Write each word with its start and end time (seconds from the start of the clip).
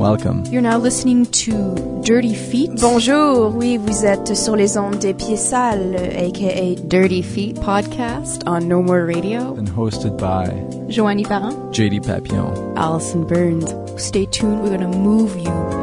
Welcome. 0.00 0.46
You're 0.46 0.62
now 0.62 0.78
listening 0.78 1.26
to 1.26 1.74
Dirty 2.02 2.32
Feet. 2.32 2.70
Bonjour, 2.80 3.54
oui, 3.54 3.76
vous 3.76 4.06
êtes 4.06 4.34
sur 4.34 4.56
les 4.56 4.78
ondes 4.78 4.98
des 4.98 5.12
pieds 5.12 5.36
sales, 5.36 5.94
aka 5.94 6.74
Dirty 6.88 7.20
Feet 7.20 7.60
podcast 7.60 8.42
on 8.46 8.66
No 8.66 8.82
More 8.82 9.04
Radio. 9.04 9.54
And 9.58 9.68
hosted 9.68 10.16
by 10.16 10.48
Joanie 10.88 11.24
Parent, 11.24 11.74
JD 11.74 12.06
Papillon, 12.06 12.78
Allison 12.78 13.26
Burns. 13.26 13.74
Stay 13.98 14.24
tuned, 14.24 14.62
we're 14.62 14.70
gonna 14.70 14.88
move 14.88 15.36
you. 15.36 15.79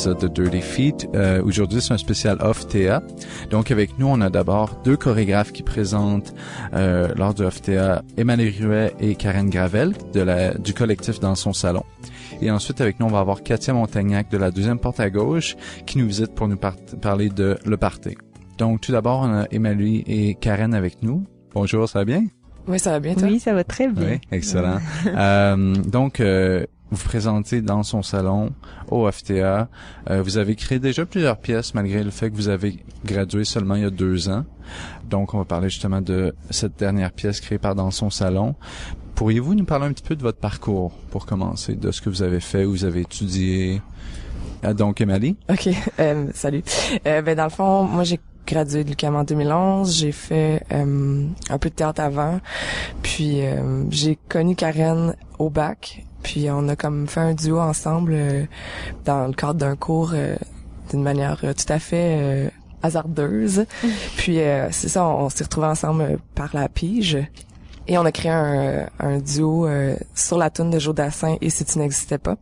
L'épisode 0.00 0.32
de 0.34 0.42
Dirty 0.44 0.62
Feet. 0.62 1.08
Euh, 1.14 1.42
Aujourd'hui, 1.44 1.82
c'est 1.82 1.92
un 1.92 1.98
spécial 1.98 2.38
off 2.40 2.66
TA. 2.66 3.02
Donc, 3.50 3.70
avec 3.70 3.98
nous, 3.98 4.06
on 4.06 4.22
a 4.22 4.30
d'abord 4.30 4.80
deux 4.82 4.96
chorégraphes 4.96 5.52
qui 5.52 5.62
présentent 5.62 6.32
euh, 6.72 7.08
lors 7.16 7.34
du 7.34 7.42
off 7.42 7.60
TA, 7.60 8.02
Emmanuel 8.16 8.54
Ruet 8.62 8.94
et 8.98 9.14
Karen 9.14 9.50
Gravel 9.50 9.92
de 10.14 10.20
la, 10.22 10.54
du 10.54 10.72
collectif 10.72 11.20
Dans 11.20 11.34
son 11.34 11.52
salon. 11.52 11.82
Et 12.40 12.50
ensuite, 12.50 12.80
avec 12.80 12.98
nous, 12.98 13.04
on 13.04 13.10
va 13.10 13.20
avoir 13.20 13.42
Katia 13.42 13.74
Montagnac 13.74 14.30
de 14.30 14.38
la 14.38 14.50
deuxième 14.50 14.78
porte 14.78 15.00
à 15.00 15.10
gauche 15.10 15.54
qui 15.84 15.98
nous 15.98 16.06
visite 16.06 16.34
pour 16.34 16.48
nous 16.48 16.56
par- 16.56 16.76
parler 17.02 17.28
de 17.28 17.58
Le 17.66 17.76
Parté. 17.76 18.16
Donc, 18.56 18.80
tout 18.80 18.92
d'abord, 18.92 19.20
on 19.20 19.40
a 19.40 19.44
Emmanuel 19.50 20.02
et 20.06 20.34
Karen 20.34 20.72
avec 20.72 21.02
nous. 21.02 21.26
Bonjour, 21.52 21.86
ça 21.86 21.98
va 21.98 22.04
bien? 22.06 22.24
Oui, 22.66 22.78
ça 22.78 22.92
va 22.92 23.00
bien, 23.00 23.14
toi? 23.14 23.28
Oui, 23.28 23.38
ça 23.38 23.52
va 23.52 23.64
très 23.64 23.86
bien. 23.88 24.12
Oui, 24.12 24.20
excellent. 24.32 24.78
Euh, 25.08 25.74
donc, 25.74 26.20
euh, 26.20 26.64
vous 26.90 27.04
présentez 27.04 27.60
dans 27.60 27.82
son 27.82 28.02
salon 28.02 28.52
au 28.90 29.10
FTA. 29.10 29.68
Euh, 30.10 30.22
vous 30.22 30.38
avez 30.38 30.56
créé 30.56 30.78
déjà 30.78 31.06
plusieurs 31.06 31.38
pièces 31.38 31.74
malgré 31.74 32.02
le 32.02 32.10
fait 32.10 32.30
que 32.30 32.36
vous 32.36 32.48
avez 32.48 32.78
gradué 33.04 33.44
seulement 33.44 33.76
il 33.76 33.82
y 33.82 33.86
a 33.86 33.90
deux 33.90 34.28
ans. 34.28 34.44
Donc, 35.08 35.34
on 35.34 35.38
va 35.38 35.44
parler 35.44 35.68
justement 35.68 36.00
de 36.00 36.34
cette 36.50 36.78
dernière 36.78 37.12
pièce 37.12 37.40
créée 37.40 37.58
par 37.58 37.74
Dans 37.74 37.90
son 37.90 38.10
salon. 38.10 38.54
Pourriez-vous 39.14 39.54
nous 39.54 39.64
parler 39.64 39.86
un 39.86 39.92
petit 39.92 40.02
peu 40.02 40.16
de 40.16 40.22
votre 40.22 40.38
parcours 40.38 40.92
pour 41.10 41.26
commencer, 41.26 41.74
de 41.74 41.90
ce 41.90 42.00
que 42.00 42.08
vous 42.08 42.22
avez 42.22 42.40
fait, 42.40 42.64
où 42.64 42.70
vous 42.70 42.84
avez 42.84 43.02
étudié? 43.02 43.82
Donc, 44.74 45.00
Emily? 45.00 45.36
OK, 45.48 45.68
euh, 46.00 46.26
salut. 46.34 46.62
Euh, 47.06 47.22
ben, 47.22 47.36
dans 47.36 47.44
le 47.44 47.50
fond, 47.50 47.84
moi, 47.84 48.04
j'ai 48.04 48.20
gradué 48.46 48.84
de 48.84 48.90
l'UQAM 48.90 49.16
en 49.16 49.24
2011. 49.24 49.96
J'ai 49.96 50.12
fait 50.12 50.62
euh, 50.72 51.26
un 51.48 51.58
peu 51.58 51.70
de 51.70 51.74
théâtre 51.74 52.00
avant. 52.00 52.40
Puis, 53.02 53.42
euh, 53.42 53.84
j'ai 53.90 54.18
connu 54.28 54.54
Karen 54.54 55.14
au 55.38 55.50
bac. 55.50 56.04
Puis, 56.22 56.48
on 56.50 56.68
a 56.68 56.76
comme 56.76 57.08
fait 57.08 57.20
un 57.20 57.34
duo 57.34 57.58
ensemble 57.60 58.12
euh, 58.14 58.44
dans 59.04 59.26
le 59.26 59.32
cadre 59.32 59.54
d'un 59.54 59.76
cours 59.76 60.12
euh, 60.14 60.36
d'une 60.90 61.02
manière 61.02 61.40
euh, 61.44 61.52
tout 61.52 61.72
à 61.72 61.78
fait 61.78 62.18
euh, 62.20 62.48
hasardeuse. 62.82 63.64
Puis, 64.16 64.40
euh, 64.40 64.68
c'est 64.70 64.88
ça, 64.88 65.04
on, 65.06 65.24
on 65.24 65.30
s'est 65.30 65.44
retrouvés 65.44 65.68
ensemble 65.68 66.18
par 66.34 66.50
la 66.54 66.68
pige. 66.68 67.18
Et 67.88 67.98
on 67.98 68.04
a 68.04 68.12
créé 68.12 68.30
un, 68.30 68.86
un 69.00 69.18
duo 69.18 69.66
euh, 69.66 69.96
sur 70.14 70.38
la 70.38 70.50
tune 70.50 70.70
de 70.70 70.78
Joe 70.78 70.94
Dassin 70.94 71.36
et 71.40 71.50
Si 71.50 71.64
tu 71.64 71.78
n'existais 71.78 72.18
pas. 72.18 72.36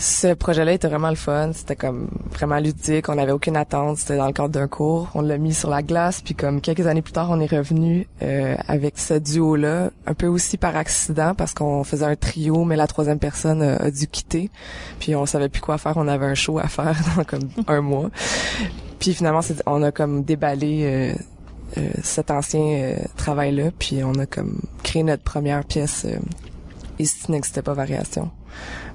Ce 0.00 0.32
projet-là 0.32 0.72
était 0.74 0.86
vraiment 0.86 1.10
le 1.10 1.16
fun. 1.16 1.50
C'était 1.52 1.74
comme 1.74 2.08
vraiment 2.30 2.58
ludique. 2.58 3.08
On 3.08 3.16
n'avait 3.16 3.32
aucune 3.32 3.56
attente. 3.56 3.98
C'était 3.98 4.16
dans 4.16 4.28
le 4.28 4.32
cadre 4.32 4.50
d'un 4.50 4.68
cours. 4.68 5.10
On 5.14 5.22
l'a 5.22 5.38
mis 5.38 5.52
sur 5.52 5.70
la 5.70 5.82
glace. 5.82 6.22
Puis 6.22 6.36
comme 6.36 6.60
quelques 6.60 6.86
années 6.86 7.02
plus 7.02 7.12
tard, 7.12 7.28
on 7.30 7.40
est 7.40 7.50
revenu 7.50 8.06
euh, 8.22 8.54
avec 8.68 8.96
ce 8.96 9.14
duo-là, 9.14 9.90
un 10.06 10.14
peu 10.14 10.28
aussi 10.28 10.56
par 10.56 10.76
accident 10.76 11.34
parce 11.34 11.52
qu'on 11.52 11.82
faisait 11.82 12.04
un 12.04 12.14
trio, 12.14 12.64
mais 12.64 12.76
la 12.76 12.86
troisième 12.86 13.18
personne 13.18 13.60
a, 13.60 13.76
a 13.76 13.90
dû 13.90 14.06
quitter. 14.06 14.50
Puis 15.00 15.16
on 15.16 15.26
savait 15.26 15.48
plus 15.48 15.60
quoi 15.60 15.78
faire. 15.78 15.96
On 15.96 16.06
avait 16.06 16.26
un 16.26 16.34
show 16.34 16.60
à 16.60 16.68
faire 16.68 16.96
dans 17.16 17.24
comme 17.24 17.48
un 17.66 17.80
mois. 17.80 18.10
Puis 19.00 19.14
finalement, 19.14 19.40
on 19.66 19.82
a 19.82 19.90
comme 19.90 20.22
déballé 20.22 20.82
euh, 20.84 21.14
euh, 21.76 21.90
cet 22.02 22.30
ancien 22.30 22.60
euh, 22.60 22.96
travail-là. 23.16 23.70
Puis 23.78 24.02
on 24.02 24.14
a 24.14 24.26
comme 24.26 24.60
créé 24.82 25.02
notre 25.02 25.22
première 25.22 25.64
pièce. 25.64 26.06
Euh, 26.06 26.18
et 27.00 27.04
n'existais 27.28 27.62
pas 27.62 27.74
variation 27.74 28.30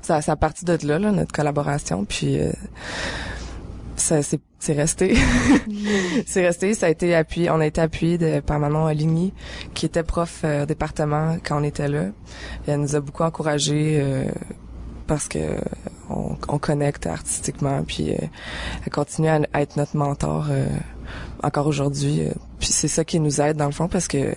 ça, 0.02 0.22
ça 0.22 0.34
a 0.34 0.36
parti 0.36 0.66
de 0.66 0.78
là, 0.84 1.00
là 1.00 1.12
notre 1.12 1.32
collaboration, 1.32 2.06
puis 2.06 2.40
euh, 2.40 2.52
ça 3.96 4.22
c'est 4.24 4.42
c'est 4.60 4.74
resté. 4.74 5.16
c'est 6.26 6.46
resté, 6.46 6.74
ça 6.74 6.86
a 6.86 6.90
été 6.90 7.14
appuyé, 7.16 7.50
on 7.50 7.60
a 7.60 7.66
été 7.66 7.82
appuyé 7.82 8.18
de, 8.18 8.40
par 8.40 8.60
Manon 8.60 8.86
Aligny, 8.86 9.34
qui 9.74 9.86
était 9.86 10.04
prof 10.04 10.42
euh, 10.46 10.66
département 10.66 11.36
quand 11.44 11.60
on 11.60 11.64
était 11.64 11.90
là. 11.90 12.04
Et 12.66 12.72
elle 12.72 12.80
nous 12.80 12.96
a 12.96 13.02
beaucoup 13.02 13.24
encouragés 13.24 14.00
euh, 14.02 14.24
parce 15.06 15.28
que 15.28 15.40
on, 16.10 16.38
on 16.48 16.60
connecte 16.60 17.08
artistiquement, 17.08 17.84
puis 17.84 18.12
euh, 18.14 18.18
elle 18.86 18.92
continue 18.94 19.28
à, 19.28 19.42
à 19.52 19.62
être 19.62 19.76
notre 19.76 19.98
mentor 19.98 20.48
euh, 20.50 20.66
encore 21.44 21.68
aujourd'hui. 21.68 22.22
euh. 22.22 22.32
puis 22.60 22.70
c'est 22.70 22.88
ça 22.88 23.04
qui 23.04 23.20
nous 23.20 23.42
aide 23.42 23.58
dans 23.58 23.66
le 23.66 23.74
fond 23.74 23.90
parce 23.90 24.08
que 24.08 24.34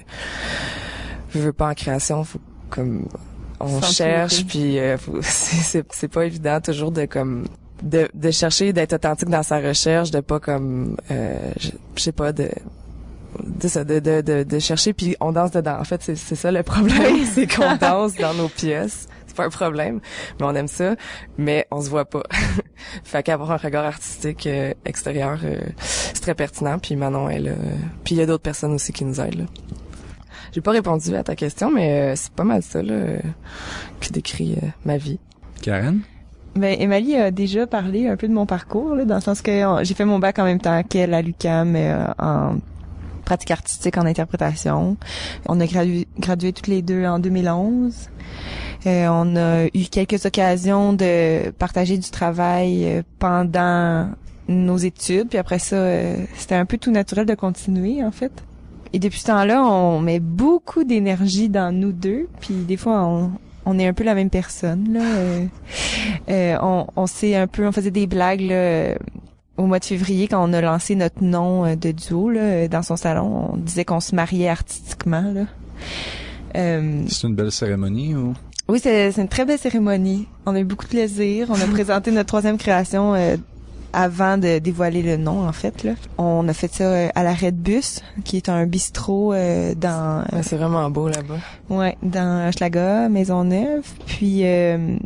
je 1.30 1.38
veux 1.38 1.52
pas 1.52 1.70
en 1.70 1.74
création, 1.74 2.24
faut 2.24 2.40
comme 2.68 3.06
on 3.60 3.80
cherche 3.82 4.46
puis 4.46 4.78
euh, 4.78 4.96
c'est 5.22 6.08
pas 6.08 6.24
évident 6.24 6.60
toujours 6.60 6.92
de 6.92 7.04
comme 7.06 7.46
de, 7.82 8.08
de 8.14 8.30
chercher 8.30 8.72
d'être 8.72 8.94
authentique 8.94 9.28
dans 9.28 9.42
sa 9.42 9.58
recherche 9.60 10.10
de 10.10 10.20
pas 10.20 10.40
comme 10.40 10.96
euh, 11.10 11.52
je, 11.58 11.70
sais 11.96 12.12
pas 12.12 12.32
de 12.32 12.48
de, 13.44 13.68
ça, 13.68 13.84
de, 13.84 13.98
de, 13.98 14.22
de, 14.22 14.42
de 14.44 14.58
chercher 14.58 14.92
puis 14.92 15.14
on 15.20 15.32
danse 15.32 15.50
dedans. 15.50 15.78
En 15.78 15.84
fait 15.84 16.02
c'est 16.02 16.16
c'est 16.16 16.36
ça 16.36 16.50
le 16.50 16.62
problème 16.62 17.24
c'est 17.34 17.46
qu'on 17.46 17.76
danse 17.76 18.14
dans 18.14 18.34
nos 18.34 18.48
pièces. 18.48 19.08
C'est 19.26 19.36
pas 19.36 19.44
un 19.44 19.50
problème 19.50 20.00
mais 20.40 20.46
on 20.46 20.54
aime 20.54 20.68
ça 20.68 20.96
mais 21.36 21.66
on 21.70 21.82
se 21.82 21.90
voit 21.90 22.06
pas. 22.06 22.22
Fait 23.04 23.22
qu'avoir 23.22 23.50
un 23.52 23.56
regard 23.56 23.84
artistique 23.84 24.46
euh, 24.46 24.72
extérieur 24.84 25.38
euh, 25.44 25.60
c'est 25.78 26.20
très 26.20 26.34
pertinent 26.34 26.78
puis 26.78 26.96
Manon 26.96 27.28
elle 27.28 27.48
euh, 27.48 27.74
puis 28.04 28.14
il 28.14 28.18
y 28.18 28.22
a 28.22 28.26
d'autres 28.26 28.42
personnes 28.42 28.72
aussi 28.72 28.92
qui 28.92 29.04
nous 29.04 29.20
aident 29.20 29.40
là 29.40 29.44
j'ai 30.52 30.60
pas 30.60 30.72
répondu 30.72 31.14
à 31.14 31.22
ta 31.22 31.34
question, 31.34 31.70
mais 31.70 32.12
euh, 32.12 32.12
c'est 32.16 32.32
pas 32.32 32.44
mal 32.44 32.62
ça 32.62 32.82
là, 32.82 32.92
euh, 32.92 33.18
qui 34.00 34.12
décrit 34.12 34.54
euh, 34.54 34.66
ma 34.84 34.96
vie. 34.96 35.18
Karen? 35.62 36.00
Ben, 36.54 36.74
Emily 36.80 37.16
a 37.16 37.30
déjà 37.30 37.66
parlé 37.66 38.08
un 38.08 38.16
peu 38.16 38.28
de 38.28 38.32
mon 38.32 38.46
parcours, 38.46 38.94
là, 38.94 39.04
dans 39.04 39.16
le 39.16 39.20
sens 39.20 39.42
que 39.42 39.62
j'ai 39.82 39.94
fait 39.94 40.06
mon 40.06 40.18
bac 40.18 40.38
en 40.38 40.44
même 40.44 40.60
temps 40.60 40.82
qu'elle 40.82 41.12
à 41.12 41.20
l'UQAM 41.20 41.76
euh, 41.76 42.06
en 42.18 42.56
pratique 43.26 43.50
artistique 43.50 43.98
en 43.98 44.06
interprétation. 44.06 44.96
On 45.46 45.60
a 45.60 45.66
gradué, 45.66 46.08
gradué 46.18 46.52
toutes 46.54 46.68
les 46.68 46.80
deux 46.80 47.04
en 47.04 47.18
2011. 47.18 48.08
Euh, 48.86 49.08
on 49.10 49.36
a 49.36 49.66
eu 49.66 49.84
quelques 49.90 50.24
occasions 50.24 50.92
de 50.92 51.50
partager 51.50 51.98
du 51.98 52.08
travail 52.10 52.84
euh, 52.86 53.02
pendant 53.18 54.08
nos 54.48 54.76
études, 54.76 55.28
puis 55.28 55.38
après 55.38 55.58
ça, 55.58 55.76
euh, 55.76 56.16
c'était 56.36 56.54
un 56.54 56.64
peu 56.64 56.78
tout 56.78 56.92
naturel 56.92 57.26
de 57.26 57.34
continuer, 57.34 58.02
en 58.04 58.12
fait. 58.12 58.32
Et 58.96 58.98
depuis 58.98 59.20
ce 59.20 59.26
temps-là, 59.26 59.62
on 59.62 60.00
met 60.00 60.20
beaucoup 60.20 60.82
d'énergie 60.82 61.50
dans 61.50 61.70
nous 61.70 61.92
deux, 61.92 62.28
puis 62.40 62.54
des 62.54 62.78
fois, 62.78 63.04
on, 63.04 63.30
on 63.66 63.78
est 63.78 63.86
un 63.86 63.92
peu 63.92 64.04
la 64.04 64.14
même 64.14 64.30
personne, 64.30 64.90
là. 64.94 65.00
Euh, 65.04 65.44
euh, 66.30 66.56
on, 66.62 66.86
on 66.96 67.06
s'est 67.06 67.36
un 67.36 67.46
peu, 67.46 67.66
on 67.68 67.72
faisait 67.72 67.90
des 67.90 68.06
blagues, 68.06 68.40
là, 68.40 68.54
euh, 68.54 68.94
au 69.58 69.66
mois 69.66 69.80
de 69.80 69.84
février, 69.84 70.28
quand 70.28 70.42
on 70.42 70.54
a 70.54 70.62
lancé 70.62 70.94
notre 70.94 71.22
nom 71.22 71.66
euh, 71.66 71.76
de 71.76 71.92
duo, 71.92 72.30
là, 72.30 72.68
dans 72.68 72.82
son 72.82 72.96
salon. 72.96 73.50
On 73.52 73.56
disait 73.58 73.84
qu'on 73.84 74.00
se 74.00 74.14
mariait 74.14 74.48
artistiquement, 74.48 75.30
là. 75.30 75.42
Euh, 76.56 77.02
C'est 77.08 77.26
une 77.26 77.34
belle 77.34 77.52
cérémonie 77.52 78.14
ou? 78.14 78.32
oui, 78.68 78.80
c'est 78.82 79.12
c'est 79.12 79.20
une 79.20 79.28
très 79.28 79.44
belle 79.44 79.58
cérémonie. 79.58 80.26
On 80.46 80.54
a 80.54 80.60
eu 80.60 80.64
beaucoup 80.64 80.84
de 80.86 80.90
plaisir. 80.90 81.48
On 81.50 81.60
a 81.60 81.66
présenté 81.70 82.12
notre 82.12 82.28
troisième 82.28 82.56
création 82.56 83.12
euh, 83.14 83.36
avant 83.92 84.36
de 84.38 84.58
dévoiler 84.58 85.02
le 85.02 85.16
nom, 85.16 85.46
en 85.46 85.52
fait. 85.52 85.82
Là. 85.84 85.92
On 86.18 86.46
a 86.48 86.52
fait 86.52 86.72
ça 86.72 86.84
euh, 86.84 87.08
à 87.14 87.22
l'arrêt 87.24 87.52
de 87.52 87.56
bus, 87.56 88.02
qui 88.24 88.36
est 88.36 88.48
un 88.48 88.66
bistrot 88.66 89.32
euh, 89.32 89.74
dans 89.74 90.24
c'est 90.42 90.56
vraiment 90.56 90.88
beau 90.90 91.08
là-bas. 91.08 91.38
ouais 91.70 91.96
dans 92.02 92.50
Schlaga, 92.52 93.08
Maisonneuve. 93.08 93.84
Puis 94.06 94.40
euh, 94.44 94.96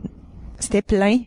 c'était 0.59 0.83
plein. 0.83 1.19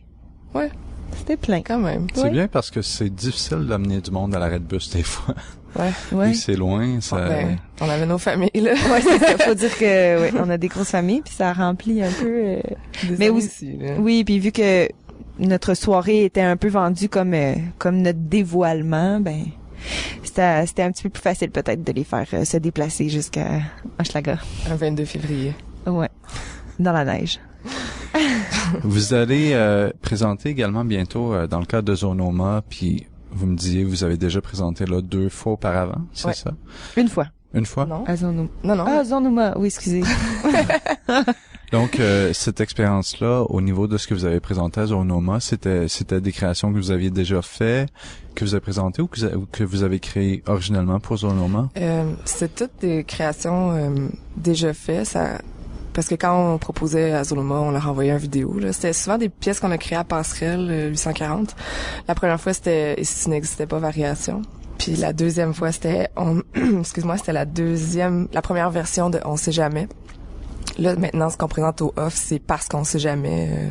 Ouais. 0.54 0.70
C'était 1.16 1.36
plein. 1.36 1.62
Quand 1.62 1.78
même. 1.78 2.06
C'est 2.14 2.24
Ouais. 2.24 2.30
bien 2.30 2.48
parce 2.48 2.70
que 2.70 2.82
c'est 2.82 3.08
difficile 3.14 3.66
d'amener 3.66 4.00
du 4.00 4.10
monde 4.10 4.34
à 4.34 4.38
l'arrêt 4.38 4.58
de 4.58 4.64
bus 4.64 4.90
des 4.90 5.02
fois. 5.02 5.34
Ouais. 5.78 5.90
Ouais. 6.12 6.34
c'est 6.34 6.54
loin, 6.54 7.00
ça... 7.00 7.16
Ben, 7.28 7.56
on 7.80 7.88
avait 7.88 8.06
nos 8.06 8.18
familles 8.18 8.50
là. 8.54 8.74
Ouais, 8.74 9.00
c'est 9.00 9.18
ça. 9.18 9.38
Faut 9.38 9.54
dire 9.56 9.76
que 9.76 10.20
ouais, 10.20 10.32
on 10.38 10.48
a 10.48 10.56
des 10.56 10.68
grosses 10.68 10.90
familles, 10.90 11.22
puis 11.24 11.34
ça 11.34 11.52
remplit 11.52 12.00
un 12.02 12.10
peu. 12.12 12.26
euh, 12.28 12.60
Des 13.08 13.16
Mais 13.16 13.28
aussi- 13.28 13.46
aussi, 13.48 13.76
là. 13.78 13.94
Oui, 13.98 14.22
puis 14.22 14.38
vu 14.38 14.52
que 14.52 14.88
notre 15.38 15.74
soirée 15.74 16.24
était 16.24 16.40
un 16.42 16.56
peu 16.56 16.68
vendue 16.68 17.08
comme 17.08 17.34
euh, 17.34 17.54
comme 17.78 18.02
notre 18.02 18.18
dévoilement, 18.20 19.20
ben 19.20 19.44
c'était 20.22 20.66
c'était 20.66 20.82
un 20.82 20.90
petit 20.92 21.02
peu 21.04 21.10
plus 21.10 21.22
facile 21.22 21.50
peut-être 21.50 21.82
de 21.84 21.92
les 21.92 22.04
faire 22.04 22.26
euh, 22.34 22.44
se 22.44 22.56
déplacer 22.56 23.08
jusqu'à 23.08 23.60
Hochelaga. 24.00 24.38
Un 24.70 24.76
22 24.76 25.04
février. 25.04 25.54
Ouais. 25.86 26.08
Dans 26.78 26.92
la 26.92 27.04
neige. 27.04 27.38
Vous 28.82 29.14
allez 29.14 29.50
euh, 29.54 29.90
présenter 30.02 30.48
également 30.50 30.84
bientôt 30.84 31.34
euh, 31.34 31.46
dans 31.46 31.60
le 31.60 31.66
cadre 31.66 31.88
de 31.88 31.94
Zonoma, 31.94 32.62
puis 32.68 33.06
vous 33.30 33.46
me 33.46 33.56
disiez 33.56 33.84
vous 33.84 34.04
avez 34.04 34.16
déjà 34.16 34.40
présenté 34.40 34.86
là 34.86 35.00
deux 35.00 35.28
fois 35.28 35.52
auparavant, 35.54 36.02
c'est 36.12 36.28
Ouais. 36.28 36.34
ça? 36.34 36.52
Une 36.96 37.08
fois. 37.08 37.26
Une 37.52 37.66
fois? 37.66 37.86
Non? 37.86 38.04
À 38.06 38.16
Zonuma. 38.16 38.48
Non, 38.62 38.76
non. 38.76 38.84
Ah, 38.86 39.04
Zonuma. 39.04 39.54
Oui, 39.56 39.66
excusez. 39.66 40.02
Donc 41.74 41.98
euh, 41.98 42.32
cette 42.32 42.60
expérience-là, 42.60 43.42
au 43.48 43.60
niveau 43.60 43.88
de 43.88 43.98
ce 43.98 44.06
que 44.06 44.14
vous 44.14 44.24
avez 44.24 44.38
présenté 44.38 44.80
à 44.80 44.86
Zonoma, 44.86 45.40
c'était 45.40 45.88
c'était 45.88 46.20
des 46.20 46.30
créations 46.30 46.72
que 46.72 46.78
vous 46.78 46.92
aviez 46.92 47.10
déjà 47.10 47.42
fait, 47.42 47.88
que 48.36 48.44
vous 48.44 48.54
avez 48.54 48.60
présentées 48.60 49.02
ou 49.02 49.08
que 49.08 49.64
vous, 49.64 49.82
avez 49.82 49.98
créées 49.98 50.44
originellement 50.46 51.00
pour 51.00 51.16
Zonoma? 51.16 51.70
Euh, 51.76 52.12
c'est 52.24 52.54
toutes 52.54 52.80
des 52.80 53.02
créations 53.02 53.72
euh, 53.72 53.90
déjà 54.36 54.72
faites. 54.72 55.06
Ça, 55.06 55.40
parce 55.94 56.06
que 56.06 56.14
quand 56.14 56.54
on 56.54 56.58
proposait 56.58 57.10
à 57.10 57.24
Zoloma, 57.24 57.56
on 57.56 57.72
leur 57.72 57.88
envoyait 57.88 58.12
une 58.12 58.18
vidéo. 58.18 58.56
C'était 58.70 58.92
souvent 58.92 59.18
des 59.18 59.28
pièces 59.28 59.58
qu'on 59.58 59.72
a 59.72 59.78
créées 59.78 59.98
à 59.98 60.04
Passerelle 60.04 60.68
euh, 60.70 60.90
840. 60.90 61.56
La 62.06 62.14
première 62.14 62.40
fois, 62.40 62.52
c'était 62.52 62.94
si 63.02 63.28
tu 63.28 63.66
pas, 63.66 63.80
variation. 63.80 64.42
Puis 64.78 64.94
la 64.94 65.12
deuxième 65.12 65.52
fois, 65.52 65.72
c'était, 65.72 66.08
excuse-moi, 66.54 67.16
c'était 67.16 67.32
la 67.32 67.46
deuxième, 67.46 68.28
la 68.32 68.42
première 68.42 68.70
version 68.70 69.10
de 69.10 69.18
On 69.24 69.36
sait 69.36 69.50
jamais. 69.50 69.88
Là, 70.78 70.96
maintenant, 70.96 71.30
ce 71.30 71.36
qu'on 71.36 71.48
présente 71.48 71.82
au 71.82 71.92
off, 71.96 72.14
c'est 72.14 72.38
parce 72.40 72.68
qu'on 72.68 72.84
sait 72.84 72.98
jamais. 72.98 73.48
euh. 73.52 73.68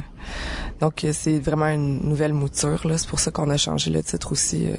donc, 0.80 1.04
euh, 1.04 1.12
c'est 1.14 1.40
vraiment 1.40 1.68
une 1.68 2.00
nouvelle 2.08 2.34
mouture. 2.34 2.86
Là, 2.88 2.98
c'est 2.98 3.08
pour 3.10 3.20
ça 3.20 3.32
qu'on 3.32 3.50
a 3.50 3.58
changé 3.58 3.92
le 3.92 4.02
titre 4.04 4.32
aussi 4.32 4.68
euh, 4.68 4.76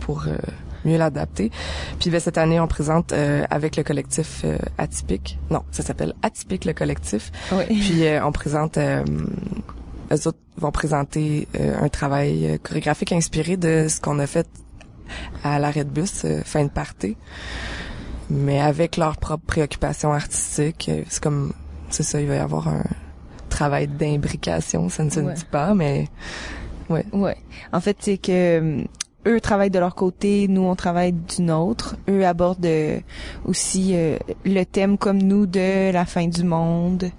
pour 0.00 0.24
euh, 0.26 0.36
mieux 0.84 0.98
l'adapter. 0.98 1.50
Puis 1.98 2.10
ben, 2.10 2.20
cette 2.20 2.36
année, 2.38 2.60
on 2.60 2.66
présente 2.66 3.12
euh, 3.12 3.44
avec 3.50 3.76
le 3.76 3.82
collectif 3.84 4.42
euh, 4.44 4.58
Atypique. 4.78 5.38
Non, 5.50 5.62
ça 5.70 5.82
s'appelle 5.82 6.14
Atypique 6.22 6.64
le 6.66 6.74
collectif. 6.74 7.32
oui. 7.52 7.64
Puis 7.66 8.06
euh, 8.06 8.24
on 8.24 8.32
présente, 8.32 8.76
euh, 8.76 9.02
eux 10.12 10.28
autres 10.28 10.38
vont 10.58 10.72
présenter 10.72 11.48
euh, 11.58 11.74
un 11.80 11.88
travail 11.88 12.58
chorégraphique 12.62 13.12
inspiré 13.12 13.56
de 13.56 13.86
ce 13.88 14.00
qu'on 14.00 14.18
a 14.18 14.26
fait 14.26 14.46
à 15.42 15.58
l'arrêt 15.58 15.84
de 15.84 15.90
bus, 15.90 16.24
euh, 16.24 16.42
fin 16.44 16.64
de 16.64 16.70
party, 16.70 17.16
mais 18.30 18.60
avec 18.60 18.96
leurs 18.96 19.16
propres 19.16 19.44
préoccupations 19.46 20.12
artistiques. 20.12 20.88
Euh, 20.88 21.02
C'est 21.08 21.22
comme, 21.22 21.52
c'est 21.90 22.02
ça, 22.02 22.20
il 22.20 22.26
va 22.26 22.34
y 22.36 22.38
avoir 22.38 22.68
un 22.68 22.84
travail 23.48 23.86
d'imbrication, 23.88 24.88
ça 24.88 25.04
ne 25.04 25.10
se 25.10 25.20
Ouais. 25.20 25.34
dit 25.34 25.44
pas, 25.50 25.74
mais 25.74 26.08
Ouais. 26.88 27.36
En 27.72 27.80
fait, 27.80 27.96
c'est 28.00 28.16
que 28.18 28.30
euh, 28.32 28.84
eux 29.26 29.40
travaillent 29.40 29.70
de 29.72 29.78
leur 29.80 29.96
côté, 29.96 30.46
nous 30.46 30.62
on 30.62 30.76
travaille 30.76 31.12
d'une 31.12 31.50
autre. 31.50 31.96
Eux 32.08 32.24
abordent 32.24 32.64
euh, 32.64 33.00
aussi 33.44 33.90
euh, 33.94 34.18
le 34.44 34.62
thème 34.64 34.96
comme 34.96 35.20
nous 35.20 35.46
de 35.46 35.90
la 35.90 36.04
fin 36.04 36.28
du 36.28 36.44
monde, 36.44 37.10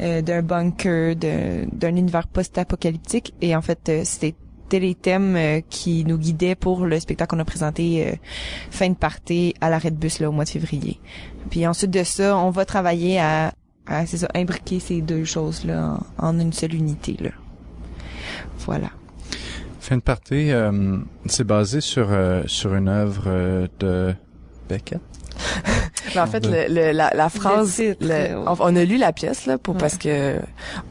euh, 0.00 0.22
d'un 0.22 0.42
bunker, 0.42 1.14
d'un 1.14 1.94
univers 1.96 2.26
post-apocalyptique. 2.26 3.32
Et 3.40 3.54
en 3.54 3.62
fait, 3.62 3.88
euh, 3.90 4.02
c'était 4.72 4.86
les 4.86 4.94
thèmes 4.94 5.36
euh, 5.36 5.60
qui 5.68 6.02
nous 6.06 6.16
guidaient 6.16 6.54
pour 6.54 6.86
le 6.86 6.98
spectacle 6.98 7.30
qu'on 7.30 7.40
a 7.40 7.44
présenté 7.44 8.06
euh, 8.06 8.12
fin 8.70 8.88
de 8.88 8.94
party 8.94 9.54
à 9.60 9.68
l'arrêt 9.68 9.90
de 9.90 9.96
bus 9.96 10.18
là 10.18 10.30
au 10.30 10.32
mois 10.32 10.44
de 10.44 10.48
février. 10.48 10.98
Puis 11.50 11.66
ensuite 11.66 11.90
de 11.90 12.02
ça, 12.02 12.38
on 12.38 12.48
va 12.48 12.64
travailler 12.64 13.20
à, 13.20 13.52
à 13.86 14.06
c'est 14.06 14.16
ça, 14.16 14.28
imbriquer 14.34 14.80
ces 14.80 15.02
deux 15.02 15.24
choses 15.24 15.66
là 15.66 15.98
en, 16.16 16.28
en 16.28 16.40
une 16.40 16.54
seule 16.54 16.74
unité 16.74 17.18
là. 17.20 17.32
Voilà. 18.60 18.88
Fin 19.78 19.96
de 19.98 20.02
partie, 20.02 20.50
euh, 20.52 20.96
c'est 21.26 21.44
basé 21.44 21.82
sur 21.82 22.08
sur 22.46 22.74
une 22.74 22.88
œuvre 22.88 23.68
de 23.78 24.14
Beckett? 24.70 25.00
Mais 26.14 26.20
en 26.20 26.26
fait, 26.26 26.46
le, 26.46 26.66
le- 26.68 26.92
la, 26.92 27.10
la 27.14 27.28
phrase, 27.28 27.74
titre, 27.76 27.98
le- 28.06 28.36
on, 28.46 28.56
on 28.58 28.76
a 28.76 28.84
lu 28.84 28.96
la 28.96 29.12
pièce 29.12 29.46
là 29.46 29.58
pour 29.58 29.74
Ouais. 29.74 29.80
parce 29.80 29.96
que 29.98 30.38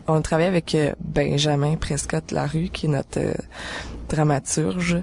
on 0.07 0.21
travaille 0.21 0.47
avec 0.47 0.73
euh, 0.75 0.91
Benjamin 1.03 1.75
Prescott 1.75 2.31
Larue 2.31 2.69
qui 2.71 2.85
est 2.85 2.89
notre 2.89 3.19
euh, 3.19 3.33
dramaturge 4.09 4.97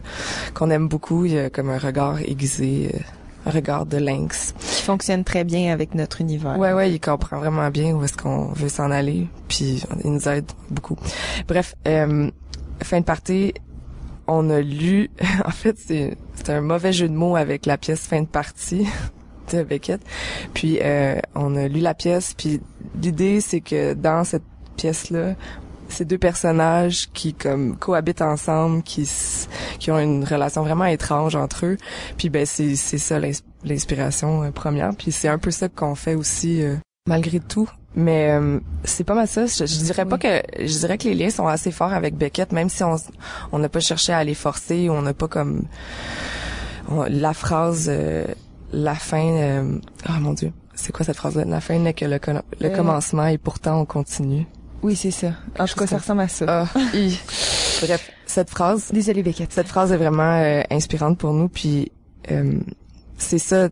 qu'on 0.55 0.71
aime 0.71 0.89
beaucoup. 0.89 1.25
Il 1.25 1.39
a 1.39 1.51
comme 1.51 1.71
un 1.71 1.79
regard 1.79 2.19
aiguisé, 2.21 2.91
euh, 2.95 2.99
un 3.47 3.51
regard 3.51 3.87
de 3.87 3.97
lynx. 3.99 4.55
qui 4.61 4.83
fonctionne 4.83 5.25
très 5.25 5.45
bien 5.45 5.73
avec 5.73 5.95
notre 5.95 6.21
univers. 6.21 6.59
Ouais, 6.59 6.73
ouais, 6.73 6.91
il 6.91 7.01
comprend 7.01 7.39
vraiment 7.39 7.69
bien 7.71 7.93
où 7.95 8.05
est-ce 8.05 8.17
qu'on 8.17 8.53
veut 8.53 8.69
s'en 8.69 8.91
aller, 8.91 9.27
puis 9.49 9.83
il 10.05 10.11
nous 10.13 10.29
aide 10.29 10.51
beaucoup. 10.71 10.97
Bref, 11.47 11.75
euh, 11.87 12.31
fin 12.83 13.01
de 13.01 13.05
partie, 13.05 13.55
on 14.27 14.51
a 14.51 14.61
lu, 14.61 15.11
en 15.45 15.51
fait, 15.51 15.77
c'est 15.79 16.17
c'est 16.35 16.51
un 16.51 16.61
mauvais 16.61 16.93
jeu 16.93 17.09
de 17.09 17.15
mots 17.15 17.37
avec 17.37 17.67
la 17.67 17.77
pièce 17.79 18.01
fin 18.01 18.21
de 18.23 18.27
partie 18.27 18.87
de 19.57 19.63
Beckett. 19.63 20.01
Puis 20.55 20.79
euh, 20.83 21.19
on 21.35 21.57
a 21.57 21.69
lu 21.69 21.81
la 21.81 21.95
pièce, 21.95 22.35
puis 22.37 22.61
l'idée 23.03 23.41
c'est 23.41 23.61
que 23.61 23.95
dans 23.95 24.25
cette 24.25 24.43
pièce-là, 24.77 25.35
ces 25.91 26.05
deux 26.05 26.19
personnages 26.19 27.09
qui 27.15 27.33
comme 27.33 27.77
cohabitent 27.77 28.21
ensemble, 28.23 28.83
qui 28.83 29.09
qui 29.79 29.91
ont 29.91 29.99
une 29.99 30.23
relation 30.25 30.63
vraiment 30.63 30.85
étrange 30.85 31.35
entre 31.35 31.65
eux. 31.67 31.77
Puis 32.19 32.29
ben 32.29 32.45
c'est 32.45 32.77
c'est 32.77 32.99
ça 32.99 33.19
l'ins- 33.19 33.41
l'inspiration 33.65 34.43
euh, 34.45 34.51
première. 34.51 34.95
Puis 34.95 35.13
c'est 35.13 35.29
un 35.29 35.39
peu 35.39 35.51
ça 35.51 35.69
qu'on 35.69 35.95
fait 35.95 36.15
aussi 36.15 36.63
euh, 36.63 36.77
malgré 37.09 37.41
tout. 37.41 37.69
Mais 37.97 38.31
euh, 38.33 38.61
c'est 38.85 39.03
pas 39.03 39.15
mal 39.15 39.27
ça. 39.27 39.47
Je, 39.47 39.65
je 39.65 39.79
dirais 39.81 40.05
pas 40.05 40.19
que 40.19 40.43
je 40.59 40.79
dirais 40.79 40.99
que 40.99 41.05
les 41.05 41.15
liens 41.15 41.31
sont 41.31 41.47
assez 41.49 41.73
forts 41.73 41.95
avec 41.95 42.17
Beckett, 42.17 42.53
même 42.53 42.69
si 42.69 42.85
on 42.85 42.97
on 43.51 43.59
n'a 43.59 43.71
pas 43.71 43.81
cherché 43.81 44.13
à 44.13 44.23
les 44.23 44.35
forcer, 44.35 44.91
on 44.91 45.01
n'a 45.01 45.15
pas 45.15 45.27
comme 45.27 45.63
on- 46.91 47.05
la 47.09 47.33
phrase 47.33 47.87
euh, 47.89 48.27
la 48.73 48.95
fin. 48.95 49.25
euh, 49.25 49.79
oh 50.09 50.13
mon 50.21 50.33
dieu, 50.35 50.53
c'est 50.75 50.93
quoi 50.93 51.05
cette 51.05 51.17
phrase-là? 51.17 51.45
La 51.45 51.61
fin 51.61 51.79
n'est 51.79 51.95
que 51.95 52.05
le, 52.05 52.19
Euh. 52.25 52.77
commencement 52.77 53.27
et 53.27 53.39
pourtant 53.39 53.81
on 53.81 53.85
continue. 53.85 54.47
Oui, 54.83 54.95
c'est 54.95 55.11
ça. 55.11 55.33
En 55.59 55.67
tout 55.67 55.75
cas, 55.75 55.87
ça 55.89 55.99
ressemble 55.99 56.21
à 56.21 56.29
ça. 56.29 56.45
Ah. 56.49 56.69
Bref, 57.83 58.11
cette 58.27 58.51
phrase 58.51 58.91
Désolée, 58.93 59.23
Beckett. 59.23 59.53
cette 59.53 59.69
phrase 59.69 59.93
est 59.93 59.97
vraiment 59.97 60.35
euh, 60.41 60.63
inspirante 60.71 61.19
pour 61.19 61.33
nous 61.33 61.49
puis 61.49 61.91
euh, 62.31 62.59
c'est 63.17 63.39
ça 63.39 63.69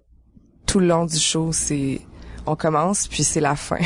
tout 0.65 0.79
le 0.81 0.87
long 0.87 1.05
du 1.07 1.19
show 1.19 1.51
c'est 1.53 2.01
on 2.47 2.55
commence 2.57 3.09
puis 3.09 3.25
c'est 3.25 3.41
la 3.41 3.57
fin 3.57 3.79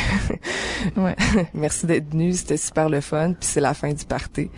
Ouais. 0.96 1.16
merci 1.54 1.86
d'être 1.86 2.10
venu 2.10 2.32
c'était 2.34 2.56
super 2.58 2.88
le 2.90 3.00
fun 3.00 3.32
puis 3.32 3.48
c'est 3.50 3.60
la 3.60 3.72
fin 3.74 3.92
du 3.92 4.04
party 4.04 4.50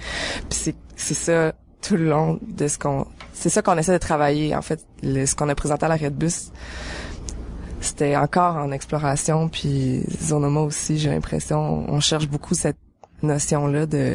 puis 0.49 0.59
c'est 0.59 0.75
c'est 0.97 1.15
ça 1.15 1.53
tout 1.83 1.97
le 1.97 2.09
long 2.09 2.39
de 2.47 2.69
ce 2.69 2.79
qu'on 2.79 3.07
c'est 3.35 3.49
ça 3.51 3.61
qu'on 3.63 3.77
essaie 3.77 3.93
de 3.93 3.99
travailler 3.99 4.55
en 4.57 4.63
fait 4.63 4.85
le- 5.03 5.27
ce 5.27 5.35
qu'on 5.35 5.49
a 5.49 5.55
présenté 5.55 5.85
à 5.85 5.89
l'arrêt 5.89 6.11
de 6.11 6.17
bus. 6.17 6.51
C'était 7.81 8.17
encore 8.17 8.57
en 8.57 8.71
exploration 8.71 9.49
puis 9.49 10.03
Zonoma 10.23 10.61
aussi 10.61 10.99
j'ai 10.99 11.11
l'impression 11.11 11.85
on 11.89 12.01
cherche 12.01 12.29
beaucoup 12.29 12.55
cette 12.55 12.77
notion 13.23 13.67
là 13.67 13.87
de 13.87 14.15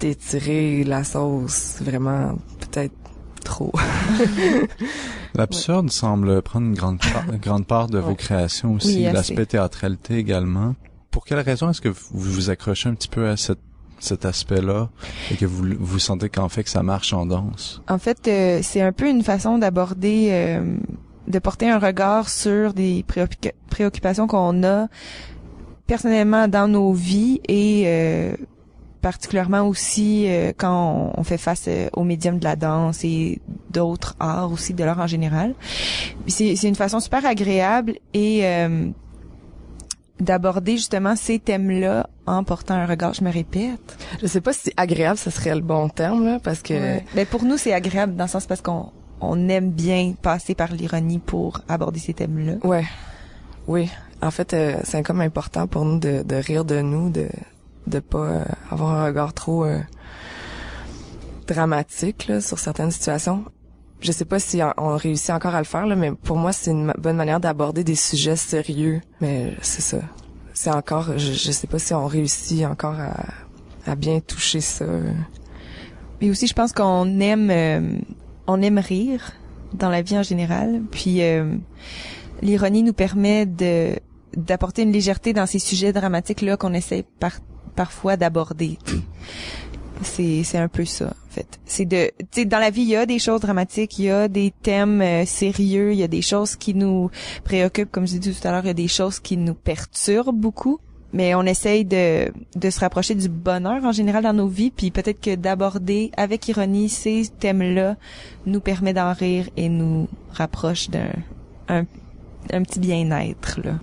d'étirer 0.00 0.84
la 0.84 1.04
sauce 1.04 1.76
vraiment 1.80 2.36
peut-être 2.60 2.94
trop. 3.44 3.72
L'absurde 5.34 5.90
semble 5.90 6.42
prendre 6.42 6.66
une 6.66 6.74
grande 6.74 6.98
part, 7.00 7.24
une 7.32 7.38
grande 7.38 7.66
part 7.66 7.88
de 7.88 7.98
vos 7.98 8.14
créations 8.14 8.74
aussi, 8.74 8.96
Oui, 9.06 9.12
l'aspect 9.12 9.46
théâtralité 9.46 10.16
également. 10.16 10.74
Pour 11.10 11.24
quelle 11.24 11.40
raison 11.40 11.70
est-ce 11.70 11.80
que 11.80 11.88
vous 11.88 11.98
vous 12.12 12.50
accrochez 12.50 12.88
un 12.88 12.94
petit 12.94 13.08
peu 13.08 13.28
à 13.28 13.36
cette, 13.36 13.58
cet 14.04 14.24
aspect-là 14.24 14.88
et 15.30 15.36
que 15.36 15.46
vous 15.46 15.64
vous 15.78 15.98
sentez 15.98 16.28
qu'en 16.28 16.48
fait 16.48 16.64
que 16.64 16.70
ça 16.70 16.82
marche 16.82 17.12
en 17.12 17.26
danse? 17.26 17.82
En 17.88 17.98
fait, 17.98 18.28
euh, 18.28 18.60
c'est 18.62 18.80
un 18.80 18.92
peu 18.92 19.08
une 19.08 19.22
façon 19.22 19.58
d'aborder, 19.58 20.28
euh, 20.30 20.76
de 21.28 21.38
porter 21.38 21.70
un 21.70 21.78
regard 21.78 22.28
sur 22.28 22.72
des 22.74 23.04
préoccupa- 23.08 23.54
préoccupations 23.70 24.26
qu'on 24.26 24.62
a 24.64 24.88
personnellement 25.86 26.48
dans 26.48 26.68
nos 26.68 26.92
vies 26.92 27.40
et 27.48 27.84
euh, 27.86 28.34
particulièrement 29.02 29.68
aussi 29.68 30.24
euh, 30.28 30.52
quand 30.56 31.12
on, 31.14 31.22
fait 31.24 31.36
face 31.36 31.66
euh, 31.68 31.88
au 31.92 32.04
médium 32.04 32.38
de 32.38 32.44
la 32.44 32.56
danse 32.56 33.04
et 33.04 33.40
d'autres 33.70 34.16
arts 34.18 34.50
aussi 34.50 34.72
de 34.72 34.82
l'art 34.82 35.00
en 35.00 35.06
général. 35.06 35.54
C'est 36.26 36.54
une 36.62 36.74
façon 36.74 37.00
super 37.00 37.26
agréable 37.26 37.96
et 38.14 38.46
euh, 38.46 38.88
d'aborder 40.20 40.76
justement 40.76 41.16
ces 41.16 41.38
thèmes-là 41.38 42.08
en 42.26 42.44
portant 42.44 42.74
un 42.74 42.86
regard. 42.86 43.14
Je 43.14 43.24
me 43.24 43.32
répète. 43.32 43.96
je 44.22 44.26
sais 44.26 44.40
pas 44.40 44.52
si 44.52 44.72
agréable 44.76 45.18
ce 45.18 45.30
serait 45.30 45.54
le 45.54 45.60
bon 45.60 45.88
terme 45.88 46.24
là 46.24 46.38
parce 46.42 46.62
que 46.62 46.74
Ouais. 46.74 47.04
Ben, 47.14 47.26
pour 47.26 47.44
nous, 47.44 47.56
c'est 47.58 47.72
agréable 47.72 48.14
dans 48.16 48.24
le 48.24 48.30
sens 48.30 48.46
parce 48.46 48.60
qu'on 48.62 48.90
on 49.20 49.48
aime 49.48 49.70
bien 49.70 50.14
passer 50.20 50.54
par 50.54 50.72
l'ironie 50.72 51.18
pour 51.18 51.60
aborder 51.68 51.98
ces 52.00 52.14
thèmes-là. 52.14 52.54
Ouais. 52.66 52.84
Oui. 53.66 53.90
En 54.22 54.30
fait, 54.30 54.54
euh, 54.54 54.76
c'est 54.84 55.02
comme 55.02 55.20
important 55.20 55.66
pour 55.66 55.84
nous 55.84 55.98
de, 55.98 56.22
de 56.22 56.36
rire 56.36 56.64
de 56.64 56.80
nous, 56.80 57.10
de 57.10 57.28
de 57.86 57.98
pas 57.98 58.18
euh, 58.18 58.44
avoir 58.70 58.94
un 58.94 59.04
regard 59.04 59.34
trop 59.34 59.64
euh, 59.66 59.78
dramatique 61.46 62.28
là, 62.28 62.40
sur 62.40 62.58
certaines 62.58 62.90
situations. 62.90 63.44
Je 64.04 64.12
sais 64.12 64.26
pas 64.26 64.38
si 64.38 64.60
on, 64.76 64.96
réussit 64.96 65.30
encore 65.30 65.54
à 65.54 65.60
le 65.60 65.64
faire 65.64 65.86
là, 65.86 65.96
mais 65.96 66.12
pour 66.12 66.36
moi 66.36 66.52
c'est 66.52 66.72
une 66.72 66.92
bonne 66.98 67.16
manière 67.16 67.40
d'aborder 67.40 67.84
des 67.84 67.94
sujets 67.94 68.36
sérieux. 68.36 69.00
Mais 69.22 69.54
c'est 69.62 69.80
ça. 69.80 69.96
C'est 70.52 70.70
encore, 70.70 71.16
je, 71.16 71.32
je 71.32 71.50
sais 71.50 71.66
pas 71.66 71.78
si 71.78 71.94
on 71.94 72.06
réussit 72.06 72.66
encore 72.66 72.96
à, 73.86 73.96
bien 73.96 74.20
toucher 74.20 74.60
ça. 74.60 74.84
Mais 76.20 76.28
aussi, 76.28 76.46
je 76.46 76.52
pense 76.52 76.74
qu'on 76.74 77.18
aime, 77.18 77.50
euh, 77.50 77.96
on 78.46 78.60
aime 78.60 78.78
rire 78.78 79.32
dans 79.72 79.88
la 79.88 80.02
vie 80.02 80.18
en 80.18 80.22
général. 80.22 80.82
Puis 80.90 81.22
euh, 81.22 81.56
l'ironie 82.42 82.82
nous 82.82 82.92
permet 82.92 83.46
de 83.46 83.94
d'apporter 84.36 84.82
une 84.82 84.92
légèreté 84.92 85.32
dans 85.32 85.46
ces 85.46 85.60
sujets 85.60 85.94
dramatiques 85.94 86.42
là 86.42 86.58
qu'on 86.58 86.74
essaie 86.74 87.06
par, 87.20 87.38
parfois 87.74 88.18
d'aborder. 88.18 88.78
C'est 90.02 90.42
c'est 90.42 90.58
un 90.58 90.68
peu 90.68 90.84
ça 90.84 91.14
fait. 91.34 91.60
C'est 91.64 91.84
de 91.84 92.10
tu 92.18 92.26
sais 92.42 92.44
dans 92.44 92.58
la 92.58 92.70
vie 92.70 92.82
il 92.82 92.88
y 92.88 92.96
a 92.96 93.06
des 93.06 93.18
choses 93.18 93.40
dramatiques, 93.40 93.98
il 93.98 94.06
y 94.06 94.10
a 94.10 94.28
des 94.28 94.52
thèmes 94.62 95.00
euh, 95.02 95.24
sérieux, 95.26 95.92
il 95.92 95.98
y 95.98 96.02
a 96.02 96.08
des 96.08 96.22
choses 96.22 96.56
qui 96.56 96.74
nous 96.74 97.10
préoccupent 97.44 97.90
comme 97.90 98.06
je 98.06 98.16
dit 98.16 98.32
tout 98.32 98.48
à 98.48 98.52
l'heure, 98.52 98.64
il 98.64 98.68
y 98.68 98.70
a 98.70 98.74
des 98.74 98.88
choses 98.88 99.18
qui 99.20 99.36
nous 99.36 99.54
perturbent 99.54 100.38
beaucoup 100.38 100.78
mais 101.14 101.32
on 101.36 101.42
essaye 101.42 101.84
de, 101.84 102.32
de 102.56 102.70
se 102.70 102.80
rapprocher 102.80 103.14
du 103.14 103.28
bonheur 103.28 103.84
en 103.84 103.92
général 103.92 104.24
dans 104.24 104.32
nos 104.32 104.48
vies, 104.48 104.72
puis 104.72 104.90
peut-être 104.90 105.20
que 105.20 105.36
d'aborder 105.36 106.10
avec 106.16 106.48
ironie 106.48 106.88
ces 106.88 107.28
thèmes-là 107.38 107.96
nous 108.46 108.60
permet 108.60 108.92
d'en 108.92 109.12
rire 109.12 109.48
et 109.56 109.68
nous 109.68 110.08
rapproche 110.32 110.90
d'un 110.90 111.12
un, 111.68 111.86
un 112.52 112.62
petit 112.62 112.80
bien-être 112.80 113.60
là. 113.62 113.78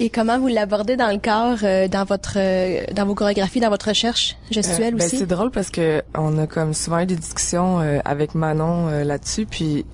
Et 0.00 0.08
comment 0.10 0.38
vous 0.38 0.48
l'abordez 0.48 0.96
dans 0.96 1.10
le 1.10 1.18
corps, 1.18 1.58
euh, 1.62 1.86
dans 1.86 2.04
votre, 2.04 2.34
euh, 2.36 2.82
dans 2.94 3.04
vos 3.06 3.14
chorégraphies, 3.14 3.60
dans 3.60 3.68
votre 3.68 3.88
recherche 3.88 4.36
gestuelle 4.50 4.94
Euh, 4.94 4.98
ben, 4.98 5.04
aussi? 5.06 5.18
c'est 5.18 5.26
drôle 5.26 5.50
parce 5.50 5.70
que 5.70 6.02
on 6.16 6.38
a 6.38 6.46
comme 6.46 6.72
souvent 6.74 7.00
eu 7.00 7.06
des 7.06 7.14
discussions 7.16 7.80
euh, 7.80 7.98
avec 8.04 8.34
Manon 8.34 8.88
euh, 8.88 9.04
là-dessus, 9.04 9.44
puis 9.46 9.84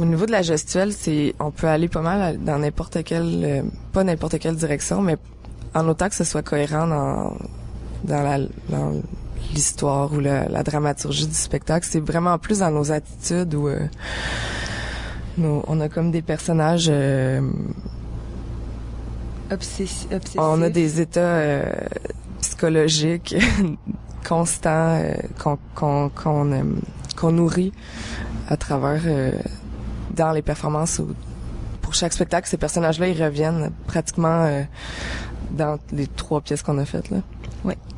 au 0.00 0.04
niveau 0.06 0.24
de 0.24 0.32
la 0.32 0.40
gestuelle, 0.42 0.92
c'est 0.94 1.34
on 1.38 1.50
peut 1.50 1.68
aller 1.68 1.88
pas 1.88 2.00
mal 2.00 2.22
à- 2.22 2.32
dans 2.32 2.58
n'importe 2.58 3.04
quelle, 3.04 3.40
euh, 3.44 3.62
pas 3.92 4.02
n'importe 4.02 4.38
quelle 4.38 4.56
direction, 4.56 5.02
mais 5.02 5.18
en 5.74 5.86
autant 5.86 6.08
que 6.08 6.14
ce 6.14 6.24
soit 6.24 6.42
cohérent 6.42 6.86
dans 6.86 7.36
dans 8.04 8.22
la 8.22 8.38
dans 8.70 8.94
l'histoire 9.52 10.10
ou 10.14 10.20
la, 10.20 10.48
la 10.48 10.62
dramaturgie 10.62 11.26
du 11.26 11.34
spectacle, 11.34 11.86
c'est 11.88 12.00
vraiment 12.00 12.38
plus 12.38 12.60
dans 12.60 12.70
nos 12.70 12.90
attitudes 12.92 13.54
où 13.54 13.68
euh, 13.68 13.78
nos- 15.36 15.62
on 15.68 15.80
a 15.80 15.88
comme 15.90 16.10
des 16.10 16.22
personnages 16.22 16.88
euh, 16.90 17.42
Obsessi- 19.50 20.06
obsessif. 20.14 20.40
on 20.40 20.62
a 20.62 20.68
des 20.70 21.00
états 21.00 21.20
euh, 21.20 21.72
psychologiques 22.40 23.34
constants 24.28 24.98
euh, 25.00 25.14
qu'on 25.38 26.08
qu'on 26.10 26.52
euh, 26.52 27.30
nourrit 27.30 27.72
à 28.48 28.56
travers 28.56 29.02
euh, 29.06 29.32
dans 30.14 30.32
les 30.32 30.42
performances 30.42 30.98
où- 31.00 31.14
pour 31.82 31.94
chaque 31.94 32.12
spectacle 32.12 32.48
ces 32.48 32.56
personnages-là 32.56 33.08
ils 33.08 33.22
reviennent 33.22 33.70
pratiquement 33.86 34.44
euh, 34.46 34.62
dans 35.50 35.78
les 35.92 36.06
trois 36.06 36.40
pièces 36.40 36.62
qu'on 36.62 36.78
a 36.78 36.84
faites 36.84 37.10
là. 37.10 37.18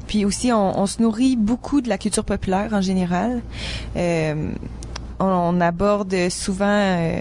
Puis 0.09 0.25
aussi, 0.27 0.53
on, 0.53 0.79
on 0.79 0.87
se 0.87 1.01
nourrit 1.01 1.37
beaucoup 1.37 1.81
de 1.81 1.89
la 1.89 1.97
culture 1.97 2.25
populaire 2.25 2.71
en 2.75 2.83
général. 2.83 3.41
Euh, 3.97 4.51
on, 5.21 5.25
on 5.27 5.61
aborde 5.61 6.15
souvent 6.29 6.67
euh, 6.69 7.21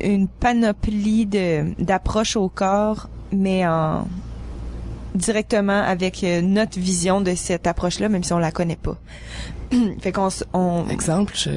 une 0.00 0.28
panoplie 0.28 1.26
de 1.26 1.74
d'approches 1.82 2.36
au 2.36 2.48
corps, 2.48 3.08
mais 3.32 3.66
en 3.66 4.06
directement 5.14 5.82
avec 5.82 6.22
euh, 6.22 6.42
notre 6.42 6.78
vision 6.78 7.20
de 7.20 7.34
cette 7.34 7.66
approche-là, 7.66 8.08
même 8.08 8.22
si 8.22 8.32
on 8.32 8.38
la 8.38 8.52
connaît 8.52 8.76
pas. 8.76 8.96
fait 10.00 10.12
qu'on 10.12 10.28
Exemple, 10.88 11.34
je 11.36 11.50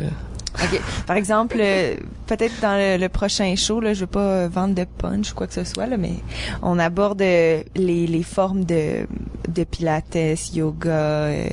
Ok. 0.62 0.82
Par 1.08 1.16
exemple, 1.16 1.58
euh, 1.60 1.96
peut-être 2.28 2.60
dans 2.62 2.78
le, 2.78 2.98
le 2.98 3.10
prochain 3.10 3.56
show, 3.56 3.80
là, 3.80 3.94
je 3.94 4.02
veux 4.02 4.08
pas 4.08 4.20
euh, 4.20 4.50
vendre 4.52 4.76
de 4.76 4.84
punch 4.84 5.32
ou 5.32 5.36
quoi 5.36 5.48
que 5.48 5.54
ce 5.54 5.64
soit, 5.64 5.86
là, 5.86 5.98
mais 5.98 6.14
on 6.62 6.78
aborde 6.80 7.22
euh, 7.22 7.64
les, 7.76 8.08
les 8.08 8.24
formes 8.24 8.66
de, 8.66 9.08
de 9.48 9.64
pilates, 9.64 10.18
yoga, 10.54 10.90
euh, 10.90 11.48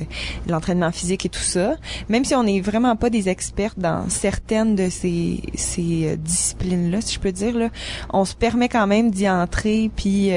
l'entraînement 0.47 0.91
physique 0.91 1.25
et 1.25 1.29
tout 1.29 1.39
ça. 1.39 1.75
Même 2.09 2.25
si 2.25 2.35
on 2.35 2.43
n'est 2.43 2.61
vraiment 2.61 2.95
pas 2.95 3.09
des 3.09 3.29
experts 3.29 3.75
dans 3.77 4.09
certaines 4.09 4.75
de 4.75 4.89
ces, 4.89 5.41
ces 5.55 6.09
euh, 6.09 6.15
disciplines-là, 6.17 7.01
si 7.01 7.15
je 7.15 7.19
peux 7.19 7.31
dire, 7.31 7.57
là, 7.57 7.69
on 8.11 8.25
se 8.25 8.35
permet 8.35 8.67
quand 8.67 8.87
même 8.87 9.11
d'y 9.11 9.29
entrer 9.29 9.89
puis 9.95 10.31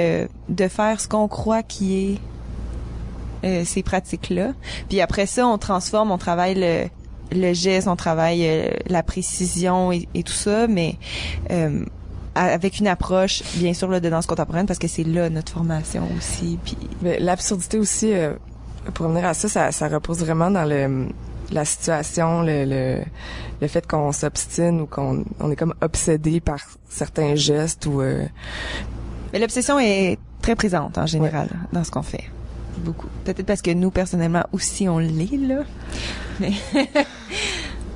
de 0.49 0.69
faire 0.69 1.01
ce 1.01 1.09
qu'on 1.09 1.29
croit 1.29 1.63
qui 1.63 2.05
est 2.05 2.19
euh, 3.43 3.63
ces 3.65 3.83
pratiques-là. 3.83 4.53
Puis 4.91 5.01
après 5.01 5.25
ça, 5.25 5.47
on 5.47 5.57
transforme, 5.57 6.11
on 6.11 6.19
travaille 6.19 6.55
le, 6.57 6.85
le 7.33 7.53
geste, 7.53 7.89
on 7.89 7.97
travaille 7.97 8.47
euh, 8.47 8.71
la 8.87 9.03
précision 9.03 9.93
et, 9.93 10.09
et 10.15 10.23
tout 10.23 10.33
ça, 10.33 10.67
mais 10.67 10.97
euh, 11.51 11.85
avec 12.35 12.79
une 12.79 12.87
approche, 12.87 13.43
bien 13.57 13.75
sûr, 13.75 13.89
là, 13.89 14.01
de 14.01 14.09
danse 14.09 14.27
contemporaine, 14.27 14.67
parce 14.67 14.79
que 14.79 14.89
c'est 14.89 15.05
là 15.05 15.31
notre 15.31 15.53
formation 15.53 16.09
aussi. 16.17 16.59
Puis 16.65 16.77
l'absurdité 17.19 17.79
aussi, 17.79 18.13
euh, 18.13 18.35
pour 18.95 19.07
revenir 19.07 19.27
à 19.27 19.35
ça, 19.35 19.49
ça, 19.49 19.73
ça 19.73 19.89
repose 19.89 20.19
vraiment 20.19 20.51
dans 20.51 20.65
le 20.65 21.09
la 21.53 21.65
situation, 21.65 22.43
le, 22.43 22.65
le, 22.65 23.03
le 23.61 23.67
fait 23.67 23.85
qu'on 23.87 24.13
s'obstine 24.13 24.83
ou 24.83 24.87
qu'on 24.87 25.25
on 25.41 25.51
est 25.51 25.57
comme 25.57 25.75
obsédé 25.81 26.41
par 26.41 26.61
certains 26.89 27.35
gestes 27.35 27.87
ou 27.87 28.01
euh, 28.01 28.25
mais 29.33 29.39
l'obsession 29.39 29.79
est 29.79 30.19
très 30.43 30.55
présente 30.55 30.99
en 30.99 31.07
général 31.07 31.49
dans 31.73 31.85
ce 31.85 31.91
qu'on 31.91 32.03
fait. 32.03 32.25
Beaucoup. 32.85 33.09
Peut-être 33.25 33.47
parce 33.47 33.63
que 33.63 33.71
nous, 33.71 33.91
personnellement, 33.91 34.45
aussi, 34.53 34.89
on 34.89 34.99
l'est, 34.99 35.37
là. 35.37 35.65
Mais 36.41 36.53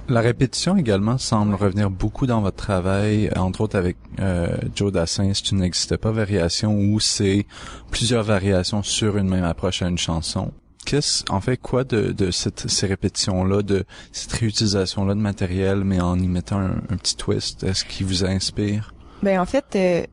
La 0.07 0.21
répétition 0.21 0.77
également 0.77 1.17
semble 1.17 1.55
revenir 1.55 1.91
beaucoup 1.91 2.27
dans 2.27 2.43
votre 2.43 2.59
travail, 2.59 3.31
entre 3.37 3.63
autres 3.63 3.79
avec 3.79 3.97
euh, 4.21 4.55
Joe 4.75 4.93
Dassin, 4.93 5.33
si 5.33 5.43
tu 5.43 5.55
n'existais 5.55 5.97
pas 5.97 6.11
variation, 6.11 6.77
où 6.77 7.01
c'est 7.01 7.47
plusieurs 7.91 8.23
variations 8.23 8.83
sur 8.83 9.17
une 9.17 9.29
même 9.29 9.45
approche 9.45 9.81
à 9.81 9.89
une 9.89 9.97
chanson. 9.97 10.53
Qu'est-ce, 10.85 11.25
en 11.31 11.41
fait, 11.41 11.57
quoi 11.57 11.85
de, 11.85 12.13
de 12.13 12.31
cette, 12.31 12.69
ces 12.69 12.87
répétitions-là, 12.87 13.63
de 13.63 13.85
cette 14.13 14.33
réutilisation-là 14.33 15.15
de 15.15 15.21
matériel, 15.21 15.85
mais 15.85 16.03
en 16.03 16.19
y 16.19 16.29
mettant 16.29 16.59
un, 16.59 16.77
un 16.91 16.97
petit 16.99 17.17
twist, 17.17 17.65
est-ce 17.65 17.87
qui 17.87 18.05
vous 18.05 18.27
inspire? 18.27 18.93
Ben 19.23 19.41
en 19.41 19.47
fait, 19.47 19.65
euh, 19.75 20.05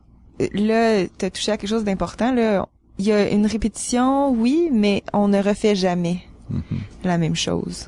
là, 0.54 1.06
t'as 1.18 1.30
touché 1.30 1.52
à 1.52 1.58
quelque 1.58 1.70
chose 1.70 1.84
d'important. 1.84 2.34
Là, 2.34 2.66
il 3.02 3.08
y 3.08 3.12
a 3.12 3.30
une 3.32 3.48
répétition, 3.48 4.30
oui, 4.32 4.70
mais 4.72 5.04
on 5.14 5.28
ne 5.28 5.42
refait 5.42 5.76
jamais 5.76 6.18
Mhm. 6.50 6.62
la 7.04 7.18
même 7.18 7.36
chose. 7.36 7.88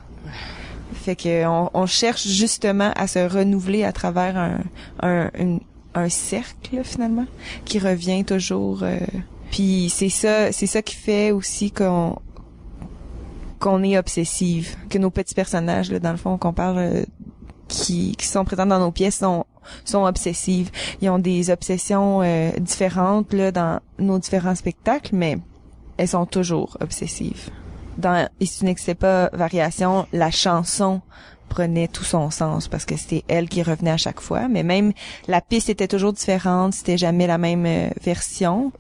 Fait 0.94 1.16
que 1.16 1.46
on, 1.46 1.70
on 1.74 1.86
cherche 1.86 2.26
justement 2.28 2.92
à 2.96 3.08
se 3.08 3.20
renouveler 3.20 3.84
à 3.84 3.92
travers 3.92 4.38
un 4.38 4.60
un, 5.02 5.30
une- 5.38 5.60
un 5.96 6.10
cercle 6.10 6.82
finalement 6.84 7.28
qui 7.66 7.78
revient 7.80 8.24
toujours. 8.26 8.80
euh, 8.84 8.98
puis 9.52 9.90
c'est 9.98 10.10
ça, 10.10 10.52
c'est 10.52 10.66
ça 10.76 10.82
qui 10.82 10.96
fait 10.96 11.32
aussi 11.32 11.72
qu'on 11.72 12.18
qu'on 13.60 13.84
est 13.84 13.98
obsessive, 13.98 14.76
que 14.90 14.98
nos 14.98 15.10
petits 15.10 15.36
personnages 15.36 15.92
là, 15.92 16.00
dans 16.00 16.12
le 16.12 16.18
fond 16.18 16.38
qu'on 16.38 16.54
parle 16.54 16.78
euh, 16.80 17.04
qui, 17.68 18.16
qui 18.18 18.28
sont 18.28 18.44
présents 18.46 18.66
dans 18.66 18.80
nos 18.80 18.92
pièces 18.92 19.20
sont 19.20 19.46
sont 19.86 20.04
obsessives. 20.06 20.72
Ils 21.02 21.10
ont 21.10 21.20
des 21.20 21.50
obsessions 21.50 22.22
euh, 22.22 22.52
différentes 22.60 23.34
là 23.34 23.52
dans 23.52 23.80
nos 24.00 24.20
différents 24.20 24.56
spectacles, 24.56 25.16
mais 25.16 25.38
elles 25.98 26.08
sont 26.08 26.26
toujours 26.26 26.78
obsessives. 26.82 27.50
Dans 27.98 28.28
Et 28.40 28.46
si 28.46 28.60
tu 28.60 28.66
n'existais 28.66 28.96
pas 28.96 29.30
variation, 29.34 30.08
la 30.12 30.32
chanson 30.32 31.02
prenait 31.50 31.88
tout 31.88 32.04
son 32.04 32.32
sens 32.32 32.68
parce 32.68 32.86
que 32.86 32.98
c'était 32.98 33.24
elle 33.28 33.48
qui 33.48 33.62
revenait 33.62 33.92
à 33.92 33.98
chaque 33.98 34.22
fois. 34.22 34.48
Mais 34.48 34.64
même 34.64 34.94
la 35.28 35.42
piste 35.42 35.70
était 35.70 35.88
toujours 35.88 36.14
différente, 36.14 36.74
c'était 36.74 36.98
jamais 36.98 37.28
la 37.28 37.38
même 37.38 37.66
euh, 37.66 37.90
version. 38.04 38.72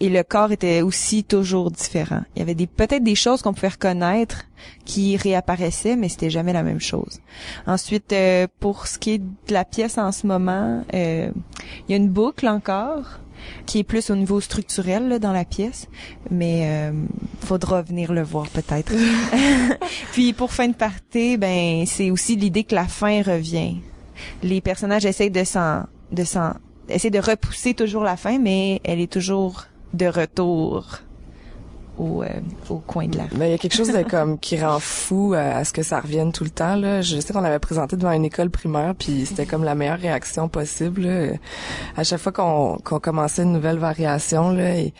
Et 0.00 0.08
le 0.08 0.22
corps 0.22 0.52
était 0.52 0.82
aussi 0.82 1.24
toujours 1.24 1.70
différent. 1.70 2.22
Il 2.36 2.38
y 2.38 2.42
avait 2.42 2.54
des 2.54 2.66
peut-être 2.66 3.02
des 3.02 3.14
choses 3.14 3.42
qu'on 3.42 3.52
pouvait 3.52 3.68
reconnaître 3.68 4.44
qui 4.84 5.16
réapparaissaient, 5.16 5.96
mais 5.96 6.08
c'était 6.08 6.30
jamais 6.30 6.52
la 6.52 6.62
même 6.62 6.80
chose. 6.80 7.20
Ensuite, 7.66 8.12
euh, 8.12 8.46
pour 8.60 8.86
ce 8.86 8.98
qui 8.98 9.12
est 9.12 9.18
de 9.18 9.52
la 9.52 9.64
pièce 9.64 9.98
en 9.98 10.12
ce 10.12 10.26
moment, 10.26 10.84
euh, 10.94 11.30
il 11.88 11.90
y 11.90 11.94
a 11.94 11.96
une 11.96 12.08
boucle 12.08 12.46
encore 12.46 13.20
qui 13.66 13.78
est 13.78 13.84
plus 13.84 14.10
au 14.10 14.16
niveau 14.16 14.40
structurel 14.40 15.08
là, 15.08 15.18
dans 15.18 15.32
la 15.32 15.44
pièce, 15.44 15.88
mais 16.30 16.62
euh, 16.64 16.92
faudra 17.40 17.82
venir 17.82 18.12
le 18.12 18.22
voir 18.22 18.48
peut-être. 18.48 18.92
Puis 20.12 20.32
pour 20.32 20.52
fin 20.52 20.68
de 20.68 20.74
partie, 20.74 21.36
ben 21.36 21.84
c'est 21.86 22.10
aussi 22.10 22.36
l'idée 22.36 22.64
que 22.64 22.74
la 22.74 22.86
fin 22.86 23.22
revient. 23.22 23.76
Les 24.42 24.60
personnages 24.60 25.06
essayent 25.06 25.30
de 25.30 25.44
s'en 25.44 25.84
de 26.10 26.24
s'en 26.24 26.54
essaient 26.88 27.10
de 27.10 27.18
repousser 27.18 27.74
toujours 27.74 28.02
la 28.02 28.16
fin, 28.16 28.38
mais 28.38 28.80
elle 28.84 29.00
est 29.00 29.12
toujours 29.12 29.66
de 29.94 30.06
retour 30.06 31.00
au, 31.98 32.22
euh, 32.22 32.28
au 32.68 32.78
coin 32.78 33.08
de 33.08 33.18
la 33.18 33.24
Mais 33.36 33.48
il 33.48 33.50
y 33.52 33.54
a 33.54 33.58
quelque 33.58 33.74
chose 33.74 33.92
de 33.92 34.02
comme 34.02 34.38
qui 34.38 34.60
rend 34.60 34.78
fou 34.78 35.34
à, 35.34 35.56
à 35.56 35.64
ce 35.64 35.72
que 35.72 35.82
ça 35.82 36.00
revienne 36.00 36.32
tout 36.32 36.44
le 36.44 36.50
temps 36.50 36.76
là. 36.76 37.00
Je 37.02 37.20
sais 37.20 37.32
qu'on 37.32 37.40
l'avait 37.40 37.58
présenté 37.58 37.96
devant 37.96 38.12
une 38.12 38.24
école 38.24 38.50
primaire 38.50 38.94
puis 38.94 39.26
c'était 39.26 39.46
comme 39.46 39.64
la 39.64 39.74
meilleure 39.74 39.98
réaction 39.98 40.48
possible. 40.48 41.02
là. 41.02 41.36
À 41.96 42.04
chaque 42.04 42.20
fois 42.20 42.32
qu'on 42.32 42.78
qu'on 42.84 43.00
commençait 43.00 43.42
une 43.42 43.52
nouvelle 43.52 43.78
variation 43.78 44.52
là, 44.52 44.78
il, 44.78 44.92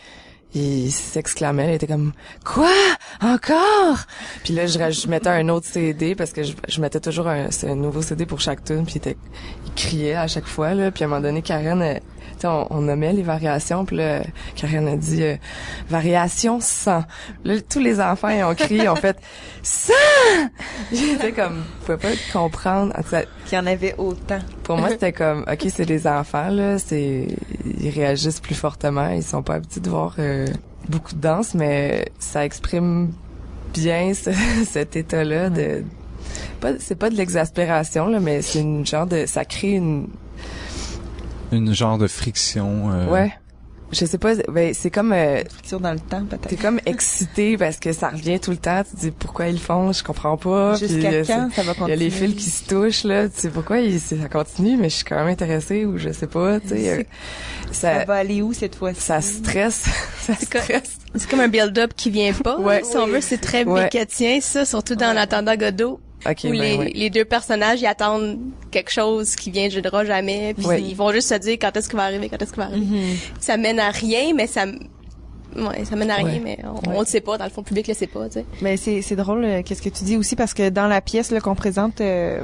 il 0.54 0.90
s'exclamait, 0.90 1.72
il 1.72 1.74
était 1.74 1.86
comme 1.86 2.12
quoi? 2.44 2.72
Encore 3.22 3.98
Puis 4.44 4.54
là 4.54 4.66
je, 4.66 4.78
je 4.90 5.08
mettais 5.08 5.30
un 5.30 5.48
autre 5.48 5.66
CD 5.66 6.14
parce 6.14 6.32
que 6.32 6.42
je, 6.42 6.54
je 6.68 6.80
mettais 6.80 7.00
toujours 7.00 7.28
un, 7.28 7.48
nouveau 7.74 8.02
CD 8.02 8.26
pour 8.26 8.40
chaque 8.40 8.64
tune 8.64 8.84
puis 8.84 9.00
il, 9.04 9.14
criait 9.76 10.14
à 10.14 10.26
chaque 10.26 10.46
fois 10.46 10.74
là. 10.74 10.90
Puis 10.90 11.04
à 11.04 11.06
un 11.06 11.10
moment 11.10 11.20
donné 11.20 11.42
Karen 11.42 12.00
on, 12.44 12.66
on 12.70 12.80
nommait 12.82 13.12
les 13.12 13.22
variations, 13.22 13.84
puis 13.84 13.96
là, 13.96 14.22
Karen 14.56 14.86
a 14.88 14.96
dit 14.96 15.22
euh, 15.22 15.36
variation 15.88 16.58
100. 16.60 17.04
Là, 17.44 17.54
tous 17.68 17.78
les 17.80 18.00
enfants 18.00 18.28
ils 18.28 18.42
ont 18.44 18.54
crié, 18.54 18.84
ils 18.84 18.88
ont 18.88 18.96
fait 18.96 19.16
100. 19.62 19.92
J'étais 20.92 21.32
comme, 21.36 21.64
je 21.80 21.86
pouvais 21.92 21.98
pas 21.98 22.14
comprendre. 22.32 22.92
Qu'il 23.46 23.56
y 23.56 23.60
en 23.60 23.66
avait 23.66 23.94
autant. 23.98 24.38
pour 24.62 24.76
moi, 24.76 24.90
c'était 24.90 25.12
comme, 25.12 25.44
ok, 25.50 25.66
c'est 25.74 25.86
des 25.86 26.06
enfants 26.06 26.48
là, 26.50 26.78
c'est, 26.78 27.26
ils 27.80 27.90
réagissent 27.90 28.40
plus 28.40 28.54
fortement, 28.54 29.08
ils 29.10 29.22
sont 29.22 29.42
pas 29.42 29.54
habitués 29.54 29.80
de 29.80 29.90
voir 29.90 30.14
euh, 30.18 30.46
beaucoup 30.88 31.14
de 31.14 31.20
danse, 31.20 31.54
mais 31.54 32.08
ça 32.18 32.44
exprime 32.44 33.12
bien 33.74 34.12
ce- 34.14 34.30
cet 34.66 34.96
état-là 34.96 35.50
de, 35.50 35.84
pas, 36.60 36.70
c'est 36.78 36.94
pas 36.98 37.10
de 37.10 37.14
l'exaspération 37.16 38.06
là, 38.08 38.20
mais 38.20 38.42
c'est 38.42 38.60
une 38.60 38.86
genre 38.86 39.06
de, 39.06 39.24
ça 39.26 39.44
crée 39.44 39.72
une, 39.72 40.08
Une 41.52 41.72
genre 41.74 41.98
de 41.98 42.06
friction. 42.06 42.90
euh, 42.92 43.06
ouais, 43.10 43.32
je 43.90 44.04
sais 44.04 44.18
pas, 44.18 44.34
ben 44.50 44.74
c'est 44.74 44.90
comme, 44.90 45.12
euh, 45.14 45.42
Friction 45.48 45.80
dans 45.80 45.92
le 45.92 45.98
temps, 45.98 46.22
t'es 46.28 46.36
peut-être. 46.36 46.60
comme 46.60 46.78
excité 46.86 47.56
parce 47.56 47.78
que 47.78 47.92
ça 47.94 48.10
revient 48.10 48.38
tout 48.38 48.50
le 48.50 48.58
temps, 48.58 48.82
tu 48.84 48.94
te 48.96 49.00
dis 49.00 49.10
pourquoi 49.10 49.46
ils 49.48 49.54
le 49.54 49.58
font, 49.58 49.92
je 49.92 50.04
comprends 50.04 50.36
pas. 50.36 50.74
Jusqu'à 50.74 51.08
euh, 51.10 51.24
quand 51.26 51.48
ça 51.54 51.62
va 51.62 51.62
Il 51.62 51.66
y 51.66 51.70
a 51.70 51.74
continuer? 51.74 51.96
les 51.96 52.10
fils 52.10 52.34
qui 52.34 52.50
se 52.50 52.64
touchent 52.66 53.04
là, 53.04 53.28
tu 53.30 53.40
sais 53.40 53.48
pourquoi 53.48 53.78
il, 53.80 53.98
ça 53.98 54.16
continue, 54.30 54.76
mais 54.76 54.90
je 54.90 54.96
suis 54.96 55.04
quand 55.04 55.16
même 55.16 55.28
intéressée 55.28 55.86
ou 55.86 55.96
je 55.96 56.12
sais 56.12 56.26
pas, 56.26 56.60
tu 56.60 56.68
sais. 56.68 56.98
euh, 56.98 57.02
Ça 57.72 58.00
ça, 58.00 58.04
va 58.04 58.14
aller 58.16 58.42
où 58.42 58.52
cette 58.52 58.74
fois-ci? 58.74 59.00
ça 59.00 59.22
stresse, 59.22 59.86
ça 60.20 60.34
stresse. 60.34 60.98
C'est 61.14 61.30
comme 61.30 61.40
un 61.40 61.48
build-up 61.48 61.92
qui 61.96 62.10
vient 62.10 62.34
pas. 62.34 62.58
Ouais. 62.60 62.82
Si 62.84 62.94
on 62.98 63.06
veut, 63.06 63.22
c'est 63.22 63.38
très 63.38 63.64
Ouais. 63.64 63.84
bécatien, 63.84 64.40
ça, 64.42 64.66
surtout 64.66 64.96
dans 64.96 65.14
l'attendant 65.14 65.56
Godot. 65.56 65.98
Ok, 66.26 66.38
où 66.44 66.48
ben 66.50 66.52
les, 66.60 66.76
ouais. 66.76 66.92
les 66.94 67.10
deux 67.10 67.24
personnages, 67.24 67.80
ils 67.80 67.86
attendent 67.86 68.38
quelque 68.70 68.90
chose 68.90 69.36
qui 69.36 69.50
vient 69.50 69.68
viendra 69.68 70.04
jamais, 70.04 70.54
puis 70.54 70.66
Ouais. 70.66 70.82
ils 70.82 70.94
vont 70.96 71.12
juste 71.12 71.28
se 71.28 71.34
dire 71.34 71.56
quand 71.60 71.76
est-ce 71.76 71.88
qu'il 71.88 71.96
va 71.96 72.04
arriver, 72.04 72.28
quand 72.28 72.40
est-ce 72.42 72.52
qu'il 72.52 72.60
va 72.62 72.68
arriver. 72.68 72.84
Mhm. 72.84 73.16
Ça 73.40 73.56
mène 73.56 73.78
à 73.78 73.90
rien, 73.90 74.34
mais 74.34 74.46
ça, 74.48 74.64
ouais, 74.66 75.84
ça 75.84 75.94
mène 75.96 76.10
à 76.10 76.16
rien, 76.16 76.26
Ouais. 76.26 76.40
mais 76.42 76.58
on, 76.64 76.96
on 76.96 77.00
le 77.00 77.06
sait 77.06 77.20
pas, 77.20 77.38
dans 77.38 77.44
le 77.44 77.50
fond, 77.50 77.60
le 77.60 77.66
public 77.66 77.86
le 77.86 77.94
sait 77.94 78.06
pas, 78.08 78.26
tu 78.28 78.34
sais. 78.34 78.44
Mais 78.62 78.76
c'est 78.76 79.00
c'est 79.02 79.16
drôle 79.16 79.44
euh, 79.44 79.62
qu'est-ce 79.64 79.80
que 79.82 79.88
tu 79.90 80.02
dis 80.04 80.16
aussi 80.16 80.34
parce 80.34 80.54
que 80.54 80.68
dans 80.70 80.88
la 80.88 81.00
pièce 81.00 81.30
là 81.30 81.40
qu'on 81.40 81.54
présente 81.54 82.00
euh, 82.00 82.40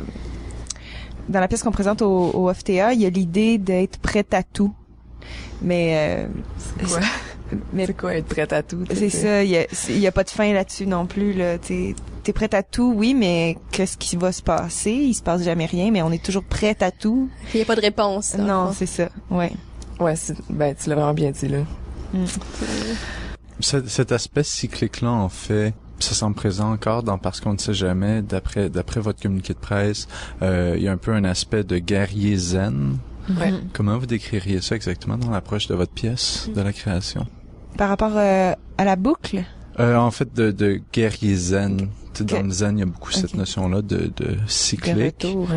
dans 1.29 1.41
la 1.41 1.49
pièce 1.49 1.63
qu'on 1.63 1.73
présente 1.73 2.01
au, 2.03 2.31
au 2.35 2.53
FTA, 2.55 2.93
il 2.93 3.01
y 3.01 3.07
a 3.07 3.11
l'idée 3.11 3.59
d'être 3.59 3.99
prête 3.99 4.35
à 4.35 4.43
tout. 4.43 4.73
Mais 5.63 5.95
euh, 5.97 6.27
C'est 6.79 6.87
quoi? 6.87 7.01
Mais 7.73 7.87
C'est 7.87 7.97
quoi 7.97 8.15
être 8.15 8.27
prête 8.27 8.53
à 8.53 8.63
tout? 8.63 8.85
tu 8.89 8.97
c'est 8.97 9.11
ça, 9.11 9.43
il 9.45 9.51
y 9.51 9.57
a 9.59 9.67
c'est- 9.73 9.93
il 9.93 9.99
y 10.01 10.07
a 10.07 10.13
pas 10.13 10.25
de 10.25 10.31
fin 10.31 10.53
là-dessus 10.53 10.87
non 10.87 11.07
plus 11.07 11.33
là, 11.33 11.59
tu 11.59 11.95
es 12.27 12.33
prête 12.33 12.55
à 12.55 12.63
tout, 12.63 12.93
oui, 12.97 13.13
mais 13.15 13.57
qu'est-ce 13.71 13.97
qui 13.99 14.17
va 14.17 14.33
se 14.33 14.43
passer? 14.43 14.93
Il 14.93 15.15
se 15.15 15.23
passe 15.23 15.43
jamais 15.43 15.67
rien, 15.67 15.91
mais 15.91 16.01
on 16.03 16.11
est 16.13 16.25
toujours 16.25 16.45
prête 16.45 16.83
à 16.83 16.91
tout. 16.91 17.29
Il 17.53 17.61
y 17.61 17.63
a 17.63 17.67
pas 17.67 17.77
de 17.77 17.81
réponse. 17.83 18.35
Non, 18.39 18.73
c'est 18.73 18.87
ça. 18.87 19.09
Ouais. 19.31 19.53
Ouais, 20.01 20.17
c'est- 20.17 20.37
ben 20.51 20.75
tu 20.75 20.89
l'as 20.89 20.95
vraiment 20.97 21.15
bien 21.15 21.31
dit 21.31 21.49
là. 21.49 21.59
Cet, 23.61 23.89
cet 23.89 24.13
aspect 24.13 24.43
cyclique-là, 24.43 25.11
en 25.11 25.29
fait, 25.29 25.75
ça 26.01 26.15
semble 26.15 26.35
présent 26.35 26.73
encore 26.73 27.03
dans 27.03 27.19
Parce 27.19 27.41
qu'on 27.41 27.53
ne 27.53 27.59
sait 27.59 27.73
jamais, 27.75 28.21
d'après 28.23 28.69
d'après 28.69 29.01
votre 29.01 29.23
communiqué 29.23 29.55
de 29.55 29.59
presse, 29.59 30.09
euh, 30.43 30.75
il 30.77 30.83
y 30.83 30.89
a 30.89 30.93
un 30.93 30.97
peu 30.97 31.13
un 31.13 31.25
aspect 31.25 31.63
de 31.65 31.79
guerrier 31.79 32.37
zen. 32.37 32.99
Ouais. 33.41 33.55
Comment 33.73 33.97
vous 33.99 34.07
décririez 34.07 34.61
ça 34.61 34.75
exactement 34.77 35.17
dans 35.17 35.31
l'approche 35.31 35.67
de 35.69 35.75
votre 35.75 35.93
pièce, 35.93 36.49
de 36.55 36.61
la 36.61 36.73
création? 36.73 37.27
Par 37.77 37.89
rapport 37.89 38.13
euh, 38.17 38.53
à 38.79 38.85
la 38.85 38.97
boucle, 38.97 39.43
Euh, 39.81 39.97
en 39.97 40.11
fait, 40.13 40.33
de, 40.35 40.51
de 40.53 40.81
guerrier 40.93 41.35
zen. 41.35 41.89
Tu 42.13 42.19
sais, 42.19 42.25
Dans 42.25 42.43
le 42.43 42.51
zen, 42.51 42.77
il 42.79 42.81
y 42.81 42.83
a 42.83 42.87
beaucoup 42.87 43.11
cette 43.11 43.35
notion-là 43.35 43.83
de, 43.83 44.13
de 44.17 44.37
cyclique. 44.47 44.95
retour. 45.25 45.49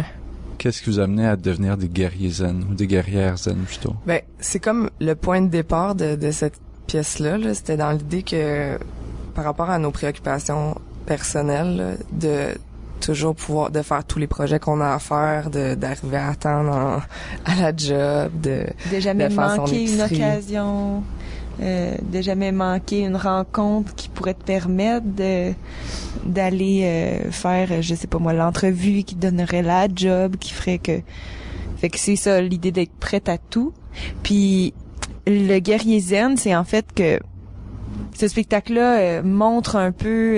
Qu'est-ce 0.57 0.81
qui 0.81 0.89
vous 0.89 1.00
a 1.00 1.03
amené 1.03 1.27
à 1.27 1.36
devenir 1.36 1.77
des 1.77 1.88
guerriers 1.88 2.31
zen, 2.31 2.65
ou 2.69 2.74
des 2.74 2.88
guerrières 2.88 3.38
zen 3.38 3.57
plutôt? 3.57 3.93
Ben, 4.07 4.21
c'est 4.39 4.59
comme 4.59 4.89
le 5.00 5.13
point 5.13 5.41
de 5.41 5.50
départ 5.50 5.93
de, 5.93 6.15
de 6.15 6.31
cette 6.31 6.59
pièce-là. 6.88 7.38
Là. 7.38 7.53
C'était 7.53 7.77
dans 7.77 7.91
l'idée 7.91 8.24
que, 8.24 8.79
par 9.36 9.43
rapport 9.45 9.69
à 9.69 9.77
nos 9.77 9.91
préoccupations 9.91 10.75
personnelles, 11.06 11.77
là, 11.77 11.91
de 12.12 12.58
toujours 12.99 13.36
pouvoir 13.36 13.69
de 13.69 13.84
faire 13.84 14.03
tous 14.03 14.17
les 14.17 14.25
projets 14.25 14.58
qu'on 14.60 14.82
a 14.82 14.95
à 14.95 14.97
faire, 14.99 15.51
de 15.51 15.75
d'arriver 15.75 16.17
à 16.17 16.34
temps 16.34 16.99
à 17.45 17.56
la 17.62 17.75
job, 17.75 18.32
de 18.41 18.65
de 18.91 18.99
jamais 18.99 19.30
de 19.30 19.34
faire 19.36 19.51
son 19.51 19.58
manquer 19.62 19.93
une 19.93 20.01
occasion, 20.01 21.03
euh, 21.60 21.96
de 22.12 22.22
jamais 22.22 22.52
manquer 22.52 23.02
une 23.02 23.15
rencontre 23.15 23.96
qui 23.96 24.10
pourrait 24.10 24.36
te 24.36 24.43
permettre 24.43 25.08
de 25.08 25.54
d'aller 26.24 26.82
euh, 26.84 27.32
faire, 27.32 27.70
euh, 27.72 27.82
je 27.82 27.96
sais 27.96 28.06
pas 28.06 28.20
moi, 28.20 28.34
l'entrevue 28.34 29.04
qui 29.04 29.15
donnerait 29.15 29.63
la 29.63 29.88
job, 29.93 30.36
qui 30.38 30.54
ferait 30.54 30.78
que, 30.78 31.00
fait 31.78 31.89
que 31.89 31.98
c'est 31.98 32.15
ça 32.15 32.41
l'idée 32.41 32.72
d'être 32.72 32.93
prête 33.00 33.28
à 33.28 33.38
tout. 33.38 33.74
Puis 34.22 34.74
le 35.26 35.60
guerrier 35.60 36.00
zen, 36.00 36.38
c'est 36.38 36.56
en 36.56 36.63
fait 36.63 36.86
que 36.93 37.20
ce 38.13 38.28
spectacle-là 38.28 39.00
euh, 39.00 39.24
montre 39.24 39.78
un 39.78 39.91
peu 39.91 40.38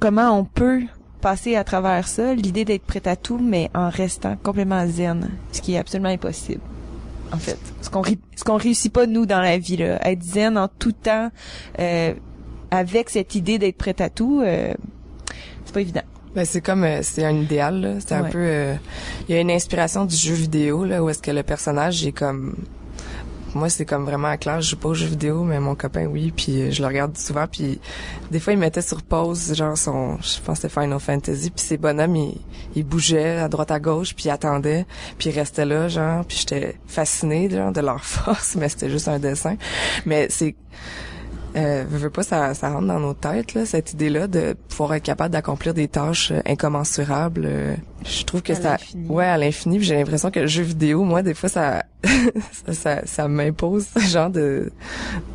comment 0.00 0.38
on 0.38 0.44
peut 0.44 0.82
passer 1.20 1.56
à 1.56 1.64
travers 1.64 2.08
ça, 2.08 2.34
l'idée 2.34 2.64
d'être 2.64 2.84
prête 2.84 3.06
à 3.06 3.16
tout, 3.16 3.38
mais 3.38 3.70
en 3.74 3.90
restant 3.90 4.36
complètement 4.42 4.86
zen, 4.86 5.28
ce 5.52 5.60
qui 5.60 5.74
est 5.74 5.78
absolument 5.78 6.10
impossible 6.10 6.60
en 7.32 7.38
fait. 7.38 7.58
Ce 7.82 7.90
qu'on 7.90 8.02
ce 8.04 8.44
qu'on 8.44 8.56
réussit 8.56 8.92
pas 8.92 9.06
nous 9.06 9.26
dans 9.26 9.40
la 9.40 9.58
vie 9.58 9.76
là, 9.76 10.06
être 10.08 10.22
zen 10.22 10.58
en 10.58 10.68
tout 10.68 10.92
temps 10.92 11.30
euh, 11.78 12.14
avec 12.70 13.10
cette 13.10 13.34
idée 13.34 13.58
d'être 13.58 13.76
prête 13.76 14.00
à 14.00 14.10
tout, 14.10 14.42
euh, 14.42 14.74
c'est 15.64 15.74
pas 15.74 15.80
évident. 15.80 16.02
Ben 16.34 16.44
c'est 16.44 16.60
comme 16.60 16.82
euh, 16.82 16.98
c'est 17.02 17.24
un 17.24 17.36
idéal 17.36 17.98
c'est 18.00 18.12
un 18.12 18.24
peu 18.24 18.38
euh, 18.40 18.74
il 19.28 19.34
y 19.36 19.38
a 19.38 19.40
une 19.40 19.52
inspiration 19.52 20.04
du 20.04 20.16
jeu 20.16 20.34
vidéo 20.34 20.84
là 20.84 21.00
où 21.00 21.08
est-ce 21.08 21.22
que 21.22 21.30
le 21.30 21.44
personnage 21.44 22.04
est 22.04 22.12
comme 22.12 22.56
moi 23.54 23.68
c'est 23.68 23.84
comme 23.84 24.04
vraiment 24.04 24.36
clair, 24.36 24.60
je 24.60 24.70
joue 24.70 24.76
pas 24.76 24.88
aux 24.88 24.94
jeux 24.94 25.06
vidéo 25.06 25.44
mais 25.44 25.60
mon 25.60 25.74
copain 25.74 26.06
oui 26.06 26.32
puis 26.34 26.62
euh, 26.62 26.70
je 26.70 26.82
le 26.82 26.88
regarde 26.88 27.16
souvent 27.16 27.46
puis 27.46 27.80
des 28.30 28.40
fois 28.40 28.52
il 28.52 28.58
mettait 28.58 28.82
sur 28.82 29.02
pause 29.02 29.54
genre 29.54 29.76
son 29.76 30.16
je 30.20 30.40
pense 30.40 30.60
que 30.60 30.68
c'était 30.68 30.80
Final 30.80 30.98
Fantasy 30.98 31.50
puis 31.50 31.64
ses 31.64 31.76
bonhommes 31.76 32.16
ils, 32.74 32.84
bougeaient 32.84 33.38
à 33.38 33.48
droite 33.48 33.70
à 33.70 33.80
gauche 33.80 34.14
puis 34.14 34.30
attendaient 34.30 34.86
puis 35.18 35.30
restaient 35.30 35.64
là 35.64 35.88
genre 35.88 36.24
puis 36.24 36.38
j'étais 36.38 36.76
fascinée 36.86 37.48
genre 37.50 37.72
de 37.72 37.80
leur 37.80 38.04
force 38.04 38.56
mais 38.56 38.68
c'était 38.68 38.90
juste 38.90 39.08
un 39.08 39.18
dessin. 39.18 39.56
Mais 40.06 40.28
c'est 40.30 40.54
euh, 41.56 41.84
veux, 41.88 42.10
pas, 42.10 42.22
ça, 42.22 42.52
ça 42.54 42.70
rentre 42.70 42.86
dans 42.86 42.98
nos 43.00 43.14
têtes, 43.14 43.54
là, 43.54 43.64
cette 43.66 43.92
idée-là 43.92 44.26
de 44.26 44.54
pouvoir 44.68 44.94
être 44.94 45.02
capable 45.04 45.32
d'accomplir 45.32 45.72
des 45.74 45.88
tâches 45.88 46.30
euh, 46.32 46.40
incommensurables. 46.46 47.44
euh, 47.46 47.74
je 48.04 48.24
trouve 48.24 48.42
que 48.42 48.52
À 48.52 48.56
ça, 48.56 48.76
ouais, 49.08 49.24
à 49.26 49.36
l'infini. 49.38 49.80
J'ai 49.82 49.94
l'impression 49.96 50.30
que 50.30 50.40
le 50.40 50.46
jeu 50.46 50.62
vidéo, 50.62 51.04
moi, 51.04 51.22
des 51.22 51.34
fois, 51.34 51.48
ça, 51.48 51.84
ça, 52.66 52.72
ça, 52.72 53.00
ça 53.06 53.28
m'impose 53.28 53.86
ce 53.94 54.00
genre 54.00 54.30
de, 54.30 54.72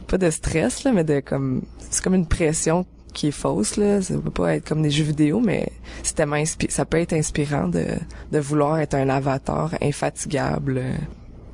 pas 0.08 0.18
de 0.18 0.30
stress, 0.30 0.84
là, 0.84 0.92
mais 0.92 1.04
de 1.04 1.20
comme, 1.22 1.62
c'est 1.90 2.04
comme 2.04 2.16
une 2.16 2.28
pression 2.28 2.86
qui 3.14 3.30
est 3.30 3.32
fausse, 3.32 3.78
là. 3.78 4.02
Ça 4.02 4.14
peut 4.16 4.30
pas 4.30 4.56
être 4.56 4.68
comme 4.68 4.82
des 4.84 4.92
jeux 4.92 5.04
vidéo, 5.06 5.40
mais 5.40 5.72
c'est 6.04 6.16
tellement 6.16 6.36
inspi- 6.36 6.70
ça 6.70 6.86
peut 6.86 6.98
être 7.00 7.14
inspirant 7.14 7.68
de, 7.68 7.86
de 8.32 8.40
vouloir 8.40 8.78
être 8.80 8.94
un 8.94 9.10
avatar 9.10 9.74
infatigable. 9.82 10.82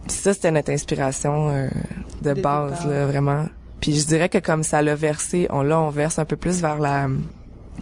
ça, 0.08 0.34
c'était 0.34 0.52
notre 0.52 0.72
inspiration 0.72 1.50
euh, 1.50 1.68
de, 2.22 2.34
De 2.34 2.42
base, 2.42 2.72
départ. 2.82 2.88
là, 2.88 3.06
vraiment. 3.06 3.46
Puis 3.82 4.00
je 4.00 4.06
dirais 4.06 4.30
que 4.30 4.38
comme 4.38 4.64
ça 4.64 4.82
l'a 4.82 4.96
versé, 4.96 5.48
on 5.50 5.62
là 5.62 5.80
on 5.80 5.90
verse 5.90 6.20
un 6.20 6.26
peu 6.26 6.36
plus 6.36 6.62
vers 6.62 6.80
la 6.80 7.08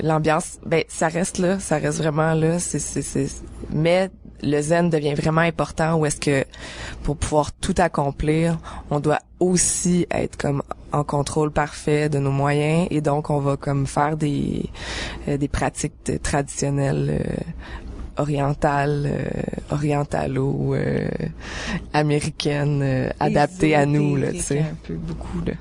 l'ambiance. 0.01 0.59
Ben 0.65 0.83
ça 0.87 1.07
reste 1.07 1.37
là, 1.37 1.59
ça 1.59 1.77
reste 1.77 1.99
vraiment 1.99 2.33
là. 2.33 2.59
C'est 2.59 2.79
c'est. 2.79 3.27
Mais 3.71 4.09
le 4.41 4.61
zen 4.61 4.89
devient 4.89 5.13
vraiment 5.13 5.41
important 5.41 5.95
où 5.95 6.05
est-ce 6.05 6.19
que 6.19 6.45
pour 7.03 7.15
pouvoir 7.17 7.53
tout 7.53 7.75
accomplir, 7.77 8.57
on 8.89 8.99
doit 8.99 9.19
aussi 9.39 10.05
être 10.11 10.37
comme 10.37 10.61
en 10.91 11.03
contrôle 11.03 11.51
parfait 11.51 12.09
de 12.09 12.19
nos 12.19 12.31
moyens 12.31 12.87
et 12.91 13.01
donc 13.01 13.29
on 13.29 13.39
va 13.39 13.57
comme 13.57 13.87
faire 13.87 14.17
des 14.17 14.65
euh, 15.27 15.37
des 15.37 15.47
pratiques 15.47 16.21
traditionnelles 16.21 17.21
euh, 17.23 17.33
orientales, 18.17 19.03
euh, 19.05 19.41
orientalo, 19.71 20.75
euh, 20.75 21.07
américaines, 21.93 22.81
euh, 22.83 23.09
adaptées 23.19 23.75
à 23.75 23.85
nous 23.85 24.15
là, 24.15 24.31
tu 24.31 24.39
sais. 24.39 24.59
Un 24.59 24.77
peu 24.83 24.93
beaucoup 24.93 25.39
là. 25.45 25.53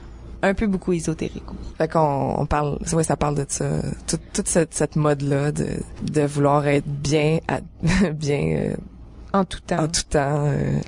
Un 0.43 0.55
peu 0.55 0.67
beaucoup 0.67 0.93
ésotérique. 0.93 1.45
Fait 1.79 1.87
qu'on 1.89 2.35
on 2.39 2.47
parle, 2.47 2.79
ouais, 2.93 3.05
ça 3.05 3.17
parle 3.17 3.37
de 3.37 3.45
ça, 3.49 3.67
Tout- 4.07 4.19
toute 4.33 4.49
cette, 4.49 4.75
cette 4.75 4.97
mode-là 4.97 5.53
de, 5.53 5.67
de 6.03 6.23
vouloir 6.23 6.67
être 6.67 6.87
bien, 6.87 7.39
à- 7.49 7.61
bien 8.13 8.41
euh, 8.57 8.75
En 9.33 9.45
tout 9.45 9.61
temps. 9.61 9.85
en 9.85 9.89
tout 9.89 10.03
temps. 10.11 10.47
euh. 10.49 10.79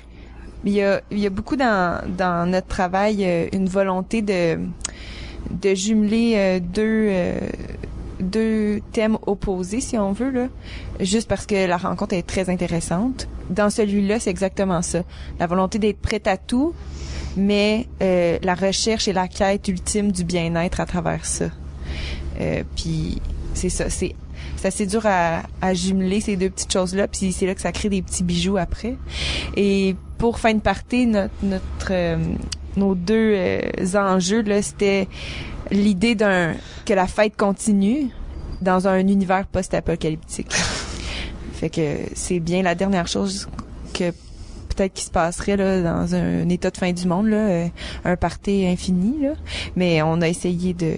Il 0.65 0.73
y 0.73 0.83
a, 0.83 1.01
il 1.11 1.19
y 1.19 1.27
a 1.27 1.31
beaucoup 1.31 1.57
dans, 1.57 2.01
dans 2.17 2.51
notre 2.51 2.67
travail 2.67 3.25
euh, 3.25 3.47
une 3.53 3.69
volonté 3.69 4.23
de, 4.23 4.59
de 5.51 5.75
jumeler 5.75 6.35
euh, 6.37 6.59
deux, 6.61 7.07
euh, 7.11 7.39
deux 8.21 8.81
thèmes 8.93 9.19
opposés, 9.27 9.81
si 9.81 9.99
on 9.99 10.13
veut, 10.13 10.31
là, 10.31 10.47
juste 11.01 11.29
parce 11.29 11.47
que 11.47 11.67
la 11.67 11.77
rencontre 11.77 12.15
est 12.15 12.27
très 12.27 12.49
intéressante. 12.51 13.29
Dans 13.51 13.69
celui-là, 13.71 14.19
c'est 14.21 14.31
exactement 14.31 14.81
ça. 14.83 15.03
La 15.39 15.47
volonté 15.47 15.79
d'être 15.79 15.99
prête 16.01 16.27
à 16.27 16.39
tout, 16.39 16.73
mais 17.37 17.87
euh, 18.03 18.39
la 18.43 18.55
recherche 18.55 19.09
et 19.09 19.13
la 19.13 19.29
quête 19.29 19.69
ultime 19.69 20.13
du 20.13 20.25
bien-être 20.25 20.81
à 20.81 20.87
travers 20.87 21.25
ça. 21.25 21.47
Euh, 22.41 22.63
puis 22.77 23.21
c'est 23.55 23.69
ça, 23.69 23.91
c'est 23.91 24.15
c'est 24.57 24.69
assez 24.69 24.87
dur 24.87 25.03
à, 25.05 25.43
à 25.61 25.75
jumeler 25.75 26.21
ces 26.21 26.37
deux 26.37 26.49
petites 26.49 26.73
choses-là, 26.73 27.07
puis 27.07 27.33
c'est 27.33 27.47
là 27.47 27.55
que 27.55 27.61
ça 27.61 27.73
crée 27.73 27.89
des 27.91 28.03
petits 28.03 28.23
bijoux 28.23 28.57
après. 28.57 28.97
Et 29.57 29.95
pour 30.19 30.39
fin 30.39 30.55
de 30.55 30.61
partie, 30.61 31.07
notre, 31.07 31.35
notre 31.43 31.89
euh, 31.91 32.17
nos 32.77 32.95
deux 32.95 33.35
euh, 33.37 33.61
enjeux 33.95 34.43
là, 34.43 34.63
c'était 34.63 35.09
l'idée 35.71 36.15
d'un 36.15 36.55
que 36.87 36.95
la 36.95 37.07
fête 37.07 37.37
continue 37.37 38.09
dans 38.61 38.89
un 38.89 39.07
univers 39.07 39.47
post-apocalyptique. 39.47 40.53
fait 41.53 41.71
que 41.71 41.99
c'est 42.15 42.41
bien 42.41 42.63
la 42.63 42.75
dernière 42.75 43.07
chose 43.07 43.49
que 43.93 44.13
peut-être 44.75 44.93
qui 44.93 45.05
se 45.05 45.11
passerait 45.11 45.57
là 45.57 45.83
dans 45.83 46.15
un, 46.15 46.49
état 46.49 46.71
de 46.71 46.77
fin 46.77 46.93
du 46.93 47.07
monde 47.07 47.29
là, 47.29 47.37
euh, 47.37 47.69
un 48.05 48.17
party 48.17 48.67
infini 48.67 49.23
là, 49.23 49.35
mais 49.77 50.03
on 50.03 50.21
a 50.21 50.29
essayé 50.29 50.75
de 50.75 50.97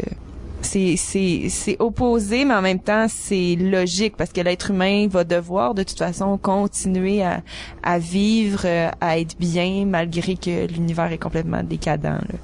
c'est 0.62 1.76
opposé 1.78 2.44
mais 2.44 2.54
en 2.54 2.62
même 2.62 2.80
temps 2.80 3.06
c'est 3.08 3.56
logique 3.56 4.16
parce 4.16 4.32
que 4.32 4.40
l'être 4.40 4.70
humain 4.70 5.06
va 5.08 5.22
devoir 5.22 5.74
de 5.74 5.82
toute 5.84 5.98
façon 5.98 6.36
continuer 6.38 7.22
à 7.22 7.42
à 7.82 7.98
vivre 7.98 8.62
euh, 8.64 8.90
à 9.00 9.18
être 9.18 9.38
bien 9.38 9.84
malgré 9.86 10.34
que 10.36 10.66
l'univers 10.66 11.12
est 11.12 11.18
complètement 11.18 11.62
décadent 11.62 12.04
là. 12.04 12.38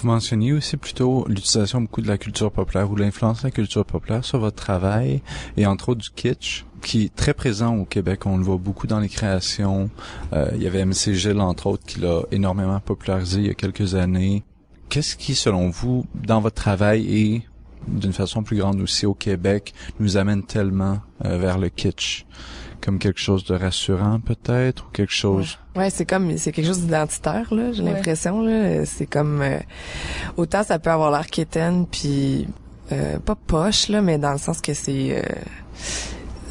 Vous 0.00 0.06
mentionniez 0.06 0.52
aussi 0.52 0.76
plutôt 0.76 1.24
l'utilisation 1.28 1.80
beaucoup 1.80 2.02
de 2.02 2.06
la 2.06 2.18
culture 2.18 2.52
populaire 2.52 2.88
ou 2.88 2.94
l'influence 2.94 3.40
de 3.42 3.48
la 3.48 3.50
culture 3.50 3.84
populaire 3.84 4.24
sur 4.24 4.38
votre 4.38 4.56
travail 4.56 5.22
et 5.56 5.66
entre 5.66 5.88
autres 5.88 6.00
du 6.00 6.10
kitsch 6.10 6.64
qui 6.82 7.04
est 7.04 7.14
très 7.14 7.34
présent 7.34 7.76
au 7.76 7.84
Québec. 7.84 8.26
On 8.26 8.36
le 8.36 8.44
voit 8.44 8.56
beaucoup 8.58 8.86
dans 8.86 9.00
les 9.00 9.08
créations. 9.08 9.90
Euh, 10.32 10.48
il 10.54 10.62
y 10.62 10.66
avait 10.66 10.84
MC 10.84 11.12
Gilles, 11.14 11.40
entre 11.40 11.66
autres, 11.68 11.84
qui 11.86 12.00
l'a 12.00 12.22
énormément 12.30 12.80
popularisé 12.80 13.40
il 13.40 13.46
y 13.46 13.50
a 13.50 13.54
quelques 13.54 13.94
années. 13.94 14.44
Qu'est-ce 14.88 15.16
qui, 15.16 15.34
selon 15.34 15.68
vous, 15.70 16.06
dans 16.14 16.40
votre 16.40 16.56
travail 16.56 17.06
et 17.14 17.42
d'une 17.86 18.12
façon 18.12 18.42
plus 18.42 18.56
grande 18.58 18.80
aussi 18.80 19.06
au 19.06 19.14
Québec, 19.14 19.72
nous 20.00 20.16
amène 20.16 20.42
tellement 20.44 20.98
euh, 21.24 21.38
vers 21.38 21.58
le 21.58 21.68
kitsch? 21.68 22.24
Comme 22.80 22.98
quelque 23.00 23.18
chose 23.20 23.44
de 23.44 23.54
rassurant 23.56 24.20
peut-être 24.20 24.86
ou 24.86 24.90
quelque 24.92 25.12
chose? 25.12 25.58
Ouais, 25.74 25.90
c'est 25.90 26.06
comme 26.06 26.36
c'est 26.38 26.52
quelque 26.52 26.66
chose 26.68 26.80
d'identitaire 26.82 27.52
là, 27.52 27.72
j'ai 27.72 27.82
Ouais. 27.82 27.92
l'impression 27.92 28.40
là, 28.40 28.86
c'est 28.86 29.06
comme 29.06 29.42
euh, 29.42 29.58
autant 30.36 30.62
ça 30.62 30.78
peut 30.78 30.90
avoir 30.90 31.10
l'air 31.10 31.26
quétaine 31.26 31.86
puis 31.90 32.46
euh, 32.92 33.18
pas 33.18 33.34
poche 33.34 33.88
là, 33.88 34.00
mais 34.00 34.16
dans 34.16 34.30
le 34.30 34.38
sens 34.38 34.60
que 34.60 34.74
c'est 34.74 35.18
euh, 35.18 35.22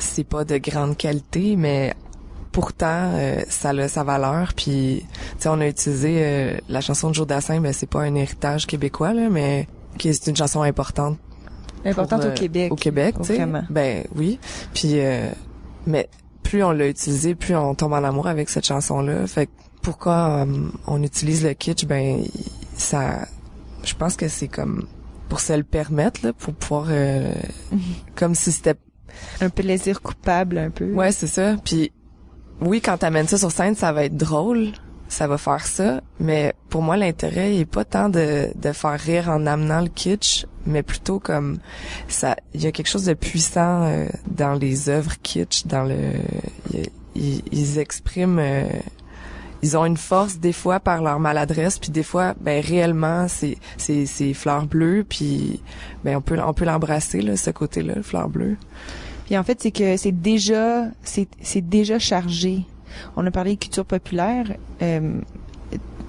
c'est 0.07 0.23
pas 0.23 0.43
de 0.43 0.57
grande 0.57 0.97
qualité, 0.97 1.55
mais 1.55 1.93
pourtant 2.51 3.11
euh, 3.13 3.41
ça 3.49 3.69
a 3.69 3.87
sa 3.87 4.03
valeur 4.03 4.53
puis 4.55 5.05
tu 5.05 5.43
sais 5.43 5.49
on 5.49 5.59
a 5.59 5.67
utilisé 5.67 6.15
euh, 6.23 6.57
la 6.69 6.81
chanson 6.81 7.09
de 7.09 7.13
Joe 7.13 7.27
Dassin, 7.27 7.61
ben 7.61 7.71
c'est 7.71 7.89
pas 7.89 8.01
un 8.01 8.15
héritage 8.15 8.65
québécois 8.65 9.13
là, 9.13 9.29
mais 9.29 9.67
qui 9.99 10.09
est 10.09 10.27
une 10.27 10.35
chanson 10.35 10.63
importante 10.63 11.17
Importante 11.85 12.21
pour, 12.21 12.29
au 12.29 12.31
euh, 12.31 12.35
Québec. 12.35 12.71
Au 12.71 12.75
Québec, 12.75 13.15
tu 13.21 13.35
sais. 13.35 13.45
Ben 13.69 14.03
oui. 14.15 14.39
Puis 14.73 14.99
euh, 14.99 15.29
mais 15.85 16.09
plus 16.43 16.63
on 16.63 16.71
l'a 16.71 16.87
utilisé, 16.87 17.35
plus 17.35 17.55
on 17.55 17.75
tombe 17.75 17.93
en 17.93 18.03
amour 18.03 18.27
avec 18.27 18.49
cette 18.49 18.65
chanson-là. 18.65 19.27
Fait 19.27 19.47
que 19.47 19.51
pourquoi 19.81 20.45
euh, 20.45 20.69
on 20.87 21.03
utilise 21.03 21.43
le 21.43 21.53
kitsch? 21.53 21.85
Ben 21.85 22.23
ça, 22.75 23.27
je 23.83 23.93
pense 23.95 24.15
que 24.15 24.27
c'est 24.27 24.47
comme 24.47 24.87
pour 25.29 25.39
se 25.39 25.53
le 25.53 25.63
permettre 25.63 26.25
là, 26.25 26.33
pour 26.33 26.53
pouvoir 26.53 26.87
euh, 26.89 27.33
comme 28.15 28.35
si 28.35 28.51
c'était 28.51 28.75
Un 29.41 29.49
plaisir 29.49 30.01
coupable 30.01 30.57
un 30.57 30.69
peu. 30.69 30.91
ouais 30.91 31.11
c'est 31.11 31.27
ça. 31.27 31.55
Puis 31.63 31.91
oui 32.61 32.81
quand 32.81 32.97
t'amènes 32.97 33.27
ça 33.27 33.37
sur 33.37 33.51
scène, 33.51 33.75
ça 33.75 33.91
va 33.91 34.05
être 34.05 34.17
drôle. 34.17 34.71
Ça 35.09 35.25
va 35.25 35.37
faire 35.37 35.65
ça, 35.65 36.01
mais 36.19 36.53
pour 36.67 36.81
moi 36.81 36.97
l'intérêt 36.97 37.55
est 37.55 37.65
pas 37.65 37.85
tant 37.85 38.09
de, 38.09 38.49
de 38.53 38.71
faire 38.73 38.99
rire 38.99 39.29
en 39.29 39.45
amenant 39.45 39.79
le 39.79 39.87
kitsch, 39.87 40.45
mais 40.65 40.83
plutôt 40.83 41.17
comme 41.19 41.59
ça 42.09 42.35
il 42.53 42.61
y 42.61 42.67
a 42.67 42.73
quelque 42.73 42.89
chose 42.89 43.05
de 43.05 43.13
puissant 43.13 43.83
euh, 43.83 44.07
dans 44.29 44.53
les 44.53 44.89
œuvres 44.89 45.13
kitsch 45.23 45.65
dans 45.65 45.83
le 45.83 45.95
ils, 47.17 47.79
expriment 47.79 48.39
euh, 48.39 48.63
ils 49.63 49.77
ont 49.77 49.85
une 49.85 49.97
force 49.97 50.37
des 50.39 50.53
fois 50.53 50.79
par 50.79 51.01
leur 51.01 51.19
maladresse 51.19 51.79
puis 51.79 51.89
des 51.91 52.03
fois 52.03 52.35
ben 52.39 52.63
réellement 52.63 53.27
c'est 53.27 53.57
c'est 53.77 54.05
c'est 54.05 54.33
fleurs 54.33 54.65
bleues 54.65 55.05
puis 55.07 55.61
ben 56.03 56.17
on 56.17 56.21
peut 56.21 56.37
on 56.39 56.53
peut 56.53 56.65
l'embrasser 56.65 57.21
là 57.21 57.35
ce 57.37 57.49
côté-là 57.49 57.95
le 57.95 58.03
fleur 58.03 58.29
bleue 58.29 58.57
Puis 59.27 59.37
en 59.37 59.43
fait, 59.43 59.61
c'est 59.61 59.71
que 59.71 59.97
c'est 59.97 60.13
déjà 60.13 60.85
c'est 61.03 61.27
c'est 61.41 61.67
déjà 61.67 61.99
chargé. 61.99 62.63
On 63.17 63.25
a 63.25 63.31
parlé 63.31 63.55
de 63.55 63.59
culture 63.59 63.85
populaire. 63.85 64.45
Euh, 64.81 65.19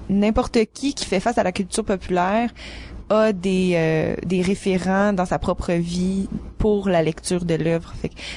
N'importe 0.09 0.57
qui 0.73 0.95
qui 0.95 1.05
fait 1.05 1.19
face 1.19 1.37
à 1.37 1.43
la 1.43 1.51
culture 1.51 1.85
populaire 1.85 2.49
a 3.09 3.31
des 3.31 3.73
euh, 3.75 4.15
des 4.25 4.41
référents 4.41 5.13
dans 5.13 5.25
sa 5.25 5.37
propre 5.37 5.73
vie 5.73 6.27
pour 6.57 6.89
la 6.89 7.03
lecture 7.03 7.45
de 7.45 7.55
l'œuvre. 7.55 7.93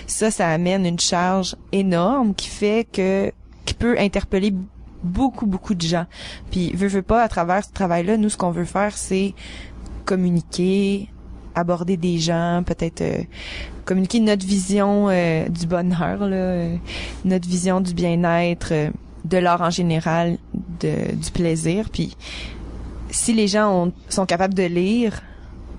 Ça, 0.07 0.31
ça 0.31 0.49
amène 0.49 0.85
une 0.85 0.99
charge 0.99 1.57
énorme 1.71 2.35
qui 2.35 2.49
fait 2.49 2.87
que 2.93 3.33
qui 3.65 3.75
peut 3.75 3.97
interpeller 3.99 4.53
beaucoup 5.03 5.47
beaucoup 5.47 5.75
de 5.75 5.83
gens. 5.83 6.07
Puis 6.51 6.73
veut 6.75 6.89
veut 6.89 7.03
pas 7.03 7.23
à 7.23 7.29
travers 7.29 7.65
ce 7.65 7.73
travail-là, 7.73 8.17
nous 8.17 8.29
ce 8.29 8.37
qu'on 8.37 8.51
veut 8.51 8.65
faire, 8.65 8.97
c'est 8.97 9.35
communiquer, 10.05 11.09
aborder 11.55 11.97
des 11.97 12.19
gens, 12.19 12.63
peut-être 12.65 13.01
euh, 13.03 13.23
communiquer 13.85 14.21
notre 14.21 14.47
vision 14.47 15.09
euh, 15.09 15.49
du 15.49 15.67
bonheur, 15.67 16.27
là, 16.27 16.37
euh, 16.37 16.77
notre 17.25 17.49
vision 17.49 17.81
du 17.81 17.95
bien-être, 17.95 18.69
euh, 18.73 18.91
de 19.25 19.39
l'art 19.39 19.61
en 19.63 19.71
général, 19.71 20.39
de, 20.81 21.15
du 21.15 21.31
plaisir. 21.31 21.89
Puis 21.91 22.17
si 23.11 23.33
les 23.33 23.47
gens 23.49 23.87
ont- 23.87 23.93
sont 24.09 24.27
capables 24.27 24.55
de 24.55 24.65
lire, 24.65 25.23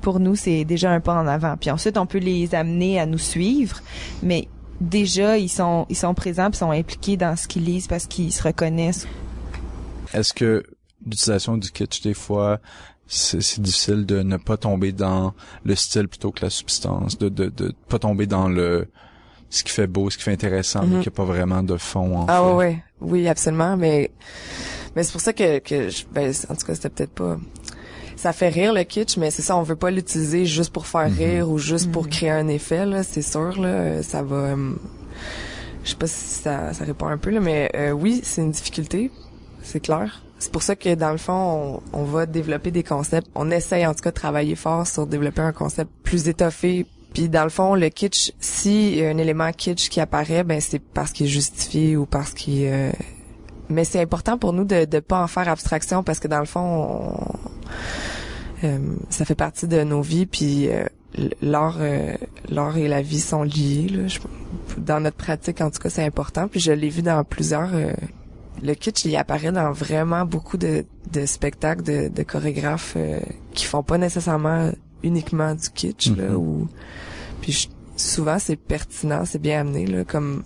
pour 0.01 0.19
nous, 0.19 0.35
c'est 0.35 0.65
déjà 0.65 0.91
un 0.91 0.99
pas 0.99 1.15
en 1.15 1.27
avant. 1.27 1.55
Puis 1.59 1.71
ensuite, 1.71 1.97
on 1.97 2.05
peut 2.05 2.17
les 2.19 2.55
amener 2.55 2.99
à 2.99 3.05
nous 3.05 3.17
suivre, 3.17 3.79
mais 4.21 4.47
déjà, 4.83 5.37
ils 5.37 5.49
sont 5.49 5.85
ils 5.89 5.95
sont 5.97 6.13
présents, 6.13 6.49
puis 6.49 6.57
sont 6.59 6.71
impliqués 6.71 7.17
dans 7.17 7.35
ce 7.35 7.47
qu'ils 7.47 7.63
lisent 7.65 7.87
parce 7.87 8.05
qu'ils 8.07 8.31
se 8.31 8.43
reconnaissent. 8.43 9.07
Est-ce 10.13 10.33
que 10.33 10.63
l'utilisation 11.05 11.57
du 11.57 11.71
kitsch 11.71 12.01
des 12.01 12.13
fois 12.13 12.59
c'est 13.07 13.41
c'est 13.41 13.61
difficile 13.61 14.05
de 14.05 14.21
ne 14.23 14.37
pas 14.37 14.57
tomber 14.57 14.91
dans 14.91 15.33
le 15.65 15.75
style 15.75 16.07
plutôt 16.07 16.31
que 16.31 16.43
la 16.45 16.49
substance, 16.49 17.17
de 17.17 17.29
de 17.29 17.49
de 17.49 17.73
pas 17.89 17.99
tomber 17.99 18.27
dans 18.27 18.47
le 18.47 18.87
ce 19.49 19.63
qui 19.63 19.71
fait 19.71 19.87
beau, 19.87 20.09
ce 20.09 20.17
qui 20.17 20.23
fait 20.23 20.31
intéressant, 20.31 20.83
mais 20.85 20.95
Mhm. 20.97 21.01
qui 21.03 21.09
a 21.09 21.11
pas 21.11 21.25
vraiment 21.25 21.61
de 21.63 21.77
fond 21.77 22.17
en 22.17 22.25
ah 22.27 22.41
fait. 22.41 22.53
ouais 22.53 22.83
oui 23.01 23.27
absolument 23.27 23.75
mais 23.77 24.09
mais 24.95 25.03
c'est 25.03 25.11
pour 25.11 25.21
ça 25.21 25.33
que 25.33 25.59
que 25.59 25.89
je, 25.89 26.05
ben 26.11 26.33
en 26.49 26.55
tout 26.55 26.65
cas 26.65 26.75
c'était 26.75 26.89
peut-être 26.89 27.11
pas 27.13 27.37
ça 28.15 28.33
fait 28.33 28.49
rire 28.49 28.73
le 28.73 28.83
kitsch 28.83 29.17
mais 29.17 29.31
c'est 29.31 29.41
ça 29.41 29.55
on 29.57 29.63
veut 29.63 29.75
pas 29.75 29.91
l'utiliser 29.91 30.45
juste 30.45 30.71
pour 30.71 30.87
faire 30.87 31.09
Mhm. 31.09 31.17
rire 31.17 31.49
ou 31.49 31.57
juste 31.57 31.91
pour 31.91 32.07
créer 32.09 32.29
un 32.31 32.47
effet 32.47 32.85
là 32.85 33.03
c'est 33.03 33.21
sûr 33.21 33.59
là 33.61 34.01
ça 34.03 34.21
va 34.23 34.35
euh, 34.35 34.73
je 35.83 35.89
sais 35.91 35.95
pas 35.95 36.07
si 36.07 36.41
ça 36.41 36.73
ça 36.73 36.83
répond 36.85 37.07
un 37.07 37.17
peu 37.17 37.29
là 37.29 37.39
mais 37.39 37.69
euh, 37.75 37.91
oui 37.91 38.21
c'est 38.23 38.41
une 38.41 38.51
difficulté 38.51 39.11
c'est 39.61 39.79
clair 39.79 40.21
c'est 40.39 40.51
pour 40.51 40.63
ça 40.63 40.75
que 40.75 40.93
dans 40.95 41.11
le 41.11 41.17
fond 41.17 41.81
on, 41.93 41.99
on 42.01 42.03
va 42.03 42.25
développer 42.25 42.71
des 42.71 42.83
concepts 42.83 43.27
on 43.35 43.49
essaye 43.51 43.85
en 43.85 43.93
tout 43.93 44.01
cas 44.03 44.11
de 44.11 44.15
travailler 44.15 44.55
fort 44.55 44.85
sur 44.87 45.07
développer 45.07 45.41
un 45.41 45.53
concept 45.53 45.89
plus 46.03 46.27
étoffé 46.27 46.85
puis 47.13 47.29
dans 47.29 47.43
le 47.43 47.51
fond, 47.51 47.75
le 47.75 47.89
kitsch, 47.89 48.31
si 48.39 48.95
y 48.95 49.05
a 49.05 49.09
un 49.09 49.19
élément 49.19 49.51
kitsch 49.51 49.87
qui 49.89 49.99
apparaît, 50.01 50.43
ben 50.43 50.59
c'est 50.59 50.79
parce 50.79 51.11
qu'il 51.11 51.27
est 51.27 51.29
justifié 51.29 51.95
ou 51.95 52.07
parce 52.07 52.33
qu'il. 52.33 52.63
euh, 52.65 52.89
Mais 53.73 53.83
c'est 53.85 54.01
important 54.01 54.37
pour 54.37 54.53
nous 54.53 54.63
de 54.65 54.85
de 54.85 54.99
pas 54.99 55.21
en 55.21 55.27
faire 55.27 55.49
abstraction 55.49 56.03
parce 56.03 56.19
que 56.19 56.27
dans 56.27 56.39
le 56.39 56.45
fond, 56.45 56.61
on- 58.63 58.67
euh, 58.67 58.77
ça 59.09 59.25
fait 59.25 59.35
partie 59.35 59.67
de 59.67 59.83
nos 59.83 60.01
vies. 60.01 60.25
Puis 60.25 60.69
euh, 60.69 60.85
l'art, 61.41 61.77
euh, 61.79 62.13
l'art 62.49 62.77
et 62.77 62.87
la 62.87 63.01
vie 63.01 63.19
sont 63.19 63.43
liés. 63.43 63.87
Là. 63.89 64.07
Je- 64.07 64.19
dans 64.77 64.99
notre 64.99 65.17
pratique, 65.17 65.61
en 65.61 65.69
tout 65.69 65.79
cas, 65.79 65.89
c'est 65.89 66.05
important. 66.05 66.47
Puis 66.47 66.59
je 66.59 66.71
l'ai 66.71 66.89
vu 66.89 67.01
dans 67.01 67.23
plusieurs. 67.23 67.73
euh, 67.73 67.91
le 68.61 68.75
kitsch, 68.75 69.03
il 69.05 69.15
apparaît 69.17 69.51
dans 69.51 69.71
vraiment 69.73 70.25
beaucoup 70.25 70.57
de, 70.57 70.85
de 71.11 71.25
spectacles 71.25 71.83
de, 71.83 72.07
de 72.07 72.23
chorégraphes 72.23 72.93
euh, 72.95 73.19
qui 73.53 73.65
font 73.65 73.83
pas 73.83 73.97
nécessairement 73.97 74.71
uniquement 75.01 75.53
du 75.55 75.69
kitsch 75.69 76.11
là 76.15 76.29
Mhm. 76.29 76.35
ou 76.35 76.67
puis 77.41 77.51
je- 77.51 77.67
souvent 77.97 78.39
c'est 78.39 78.55
pertinent 78.55 79.25
c'est 79.25 79.41
bien 79.41 79.61
amené 79.61 79.85
là 79.85 80.05
comme 80.05 80.43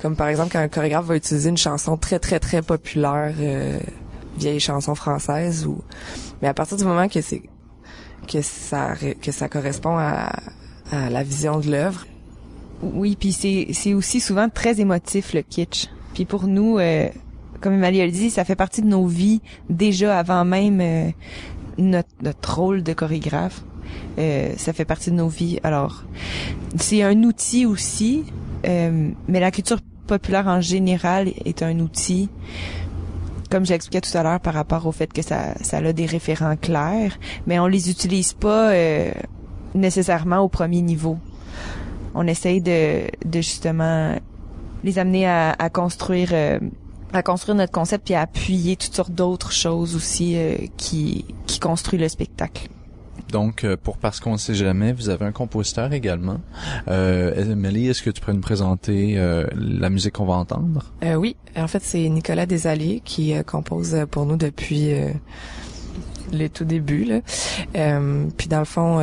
comme 0.00 0.16
par 0.16 0.28
exemple 0.28 0.50
quand 0.52 0.58
un 0.60 0.68
chorégraphe 0.68 1.06
va 1.06 1.16
utiliser 1.16 1.48
une 1.50 1.56
chanson 1.56 1.96
très 1.96 2.18
très 2.18 2.40
très 2.40 2.62
populaire 2.62 3.34
euh, 3.38 3.78
vieille 4.38 4.60
chanson 4.60 4.94
française 4.94 5.66
ou 5.66 5.82
mais 6.42 6.48
à 6.48 6.54
partir 6.54 6.76
du 6.76 6.84
moment 6.84 7.08
que 7.08 7.20
c'est 7.20 7.42
que 8.26 8.42
ça 8.42 8.94
que 9.20 9.32
ça 9.32 9.48
correspond 9.48 9.96
à, 9.98 10.32
à 10.92 11.10
la 11.10 11.22
vision 11.22 11.60
de 11.60 11.70
l'œuvre 11.70 12.06
Oui, 12.82 13.16
puis 13.18 13.32
c'est 13.32 13.68
c'est 13.72 13.94
aussi 13.94 14.20
souvent 14.20 14.48
très 14.48 14.80
émotif 14.80 15.34
le 15.34 15.42
kitsch. 15.42 15.88
Puis 16.14 16.24
pour 16.24 16.46
nous, 16.46 16.78
euh, 16.78 17.08
comme 17.60 17.74
Emmanuel 17.74 18.08
a 18.08 18.12
dit, 18.12 18.30
ça 18.30 18.44
fait 18.44 18.56
partie 18.56 18.82
de 18.82 18.86
nos 18.86 19.06
vies 19.06 19.40
déjà 19.68 20.18
avant 20.18 20.44
même 20.44 20.80
euh, 20.80 21.10
notre, 21.78 22.08
notre 22.22 22.56
rôle 22.56 22.82
de 22.82 22.92
chorégraphe. 22.92 23.62
Euh, 24.18 24.52
ça 24.56 24.72
fait 24.72 24.84
partie 24.84 25.10
de 25.10 25.16
nos 25.16 25.28
vies. 25.28 25.58
Alors, 25.62 26.04
c'est 26.78 27.02
un 27.02 27.22
outil 27.22 27.66
aussi, 27.66 28.24
euh, 28.66 29.10
mais 29.28 29.40
la 29.40 29.50
culture 29.50 29.78
populaire 30.06 30.46
en 30.48 30.60
général 30.60 31.28
est 31.44 31.62
un 31.62 31.78
outil, 31.80 32.28
comme 33.50 33.64
j'expliquais 33.64 34.00
tout 34.00 34.16
à 34.16 34.22
l'heure 34.22 34.40
par 34.40 34.54
rapport 34.54 34.86
au 34.86 34.92
fait 34.92 35.12
que 35.12 35.22
ça, 35.22 35.54
ça 35.60 35.78
a 35.78 35.92
des 35.92 36.06
référents 36.06 36.56
clairs, 36.56 37.18
mais 37.46 37.58
on 37.58 37.66
les 37.66 37.90
utilise 37.90 38.32
pas 38.32 38.70
euh, 38.70 39.12
nécessairement 39.74 40.38
au 40.38 40.48
premier 40.48 40.82
niveau. 40.82 41.18
on 42.14 42.26
essaye 42.26 42.60
de, 42.60 43.02
de 43.24 43.40
justement 43.40 44.16
les 44.82 44.98
amener 44.98 45.26
à, 45.26 45.54
à 45.58 45.70
construire 45.70 46.30
euh, 46.32 46.58
à 47.12 47.22
construire 47.22 47.56
notre 47.56 47.72
concept 47.72 48.04
puis 48.04 48.14
à 48.14 48.22
appuyer 48.22 48.76
toutes 48.76 48.94
sortes 48.94 49.12
d'autres 49.12 49.52
choses 49.52 49.96
aussi 49.96 50.36
euh, 50.36 50.56
qui 50.76 51.24
qui 51.46 51.58
construit 51.60 51.98
le 51.98 52.08
spectacle. 52.08 52.68
Donc, 53.30 53.64
euh, 53.64 53.76
pour 53.76 53.98
Parce 53.98 54.20
qu'on 54.20 54.32
ne 54.32 54.38
sait 54.38 54.54
jamais, 54.54 54.92
vous 54.92 55.08
avez 55.08 55.26
un 55.26 55.32
compositeur 55.32 55.92
également. 55.92 56.40
Euh, 56.88 57.52
Emily, 57.52 57.88
est-ce 57.88 58.02
que 58.02 58.10
tu 58.10 58.20
pourrais 58.20 58.34
nous 58.34 58.40
présenter 58.40 59.18
euh, 59.18 59.46
la 59.54 59.90
musique 59.90 60.14
qu'on 60.14 60.24
va 60.24 60.34
entendre? 60.34 60.92
Euh, 61.04 61.14
oui, 61.14 61.36
en 61.56 61.68
fait, 61.68 61.82
c'est 61.82 62.08
Nicolas 62.08 62.46
Desalliés 62.46 63.02
qui 63.04 63.34
euh, 63.34 63.42
compose 63.42 63.96
pour 64.10 64.26
nous 64.26 64.36
depuis 64.36 64.92
euh, 64.92 65.10
les 66.32 66.48
tout 66.48 66.64
débuts. 66.64 67.04
Là. 67.04 67.20
Puis 68.36 68.48
dans 68.48 68.58
le 68.58 68.64
fond, 68.64 68.98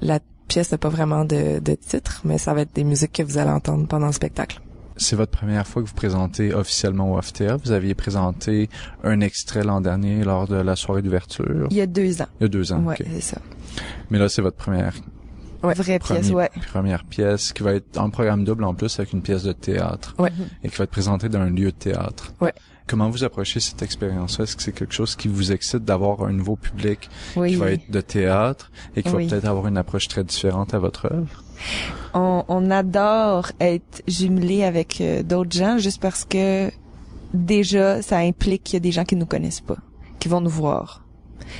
la 0.00 0.20
pièce 0.48 0.72
n'a 0.72 0.78
pas 0.78 0.88
vraiment 0.88 1.24
de, 1.24 1.58
de 1.58 1.74
titre, 1.74 2.20
mais 2.24 2.38
ça 2.38 2.54
va 2.54 2.62
être 2.62 2.74
des 2.74 2.84
musiques 2.84 3.12
que 3.12 3.22
vous 3.22 3.38
allez 3.38 3.50
entendre 3.50 3.86
pendant 3.86 4.06
le 4.06 4.12
spectacle. 4.12 4.60
C'est 4.96 5.16
votre 5.16 5.32
première 5.32 5.66
fois 5.66 5.82
que 5.82 5.88
vous 5.88 5.94
présentez 5.94 6.54
officiellement 6.54 7.12
au 7.12 7.20
FTA. 7.20 7.56
Vous 7.56 7.72
aviez 7.72 7.94
présenté 7.94 8.68
un 9.04 9.20
extrait 9.20 9.62
l'an 9.62 9.80
dernier 9.80 10.24
lors 10.24 10.48
de 10.48 10.56
la 10.56 10.74
soirée 10.76 11.02
d'ouverture. 11.02 11.66
Il 11.70 11.76
y 11.76 11.80
a 11.80 11.86
deux 11.86 12.22
ans. 12.22 12.26
Il 12.40 12.44
y 12.44 12.46
a 12.46 12.48
deux 12.48 12.72
ans. 12.72 12.80
ouais, 12.80 12.96
c'est 12.98 13.20
ça. 13.20 13.38
Mais 14.10 14.18
là, 14.18 14.28
c'est 14.28 14.42
votre 14.42 14.56
première 14.56 14.94
Ouais. 15.66 15.74
Vraie 15.74 15.98
pièce, 15.98 16.30
ouais. 16.30 16.50
première 16.72 17.04
pièce 17.04 17.52
qui 17.52 17.62
va 17.62 17.74
être 17.74 17.98
en 17.98 18.10
programme 18.10 18.44
double 18.44 18.64
en 18.64 18.74
plus 18.74 18.98
avec 18.98 19.12
une 19.12 19.22
pièce 19.22 19.42
de 19.42 19.52
théâtre 19.52 20.14
Ouais. 20.18 20.30
et 20.62 20.68
qui 20.68 20.76
va 20.76 20.84
être 20.84 20.90
présentée 20.90 21.28
dans 21.28 21.40
un 21.40 21.50
lieu 21.50 21.66
de 21.72 21.76
théâtre. 21.76 22.32
Ouais. 22.40 22.52
Comment 22.86 23.10
vous 23.10 23.24
approchez 23.24 23.58
cette 23.58 23.82
expérience-là? 23.82 24.44
Est-ce 24.44 24.54
que 24.56 24.62
c'est 24.62 24.70
quelque 24.72 24.94
chose 24.94 25.16
qui 25.16 25.26
vous 25.26 25.50
excite 25.50 25.84
d'avoir 25.84 26.22
un 26.22 26.32
nouveau 26.32 26.54
public 26.54 27.10
Oui. 27.34 27.50
qui 27.50 27.56
va 27.56 27.72
être 27.72 27.90
de 27.90 28.00
théâtre 28.00 28.70
et 28.94 29.02
qui 29.02 29.08
Oui. 29.10 29.24
va 29.26 29.30
peut-être 29.30 29.44
avoir 29.46 29.66
une 29.66 29.76
approche 29.76 30.06
très 30.06 30.22
différente 30.22 30.72
à 30.74 30.78
votre 30.78 31.06
œuvre? 31.12 31.42
on, 32.14 32.44
on 32.48 32.70
adore 32.70 33.50
être 33.60 34.02
jumelé 34.06 34.62
avec 34.62 35.00
euh, 35.00 35.22
d'autres 35.22 35.56
gens 35.56 35.78
juste 35.78 36.00
parce 36.02 36.24
que 36.26 36.70
déjà 37.34 38.02
ça 38.02 38.18
implique 38.18 38.62
qu'il 38.64 38.74
y 38.74 38.76
a 38.76 38.80
des 38.80 38.92
gens 38.92 39.04
qui 39.04 39.16
nous 39.16 39.26
connaissent 39.26 39.62
pas, 39.62 39.78
qui 40.18 40.28
vont 40.28 40.40
nous 40.40 40.50
voir. 40.50 41.02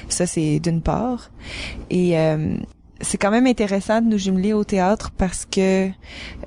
Ça 0.08 0.26
c'est 0.26 0.60
d'une 0.60 0.82
part 0.82 1.30
et 1.90 2.18
euh, 2.18 2.56
c'est 3.00 3.18
quand 3.18 3.30
même 3.30 3.46
intéressant 3.46 4.00
de 4.00 4.06
nous 4.06 4.18
jumeler 4.18 4.52
au 4.52 4.64
théâtre 4.64 5.10
parce 5.16 5.46
que 5.46 5.88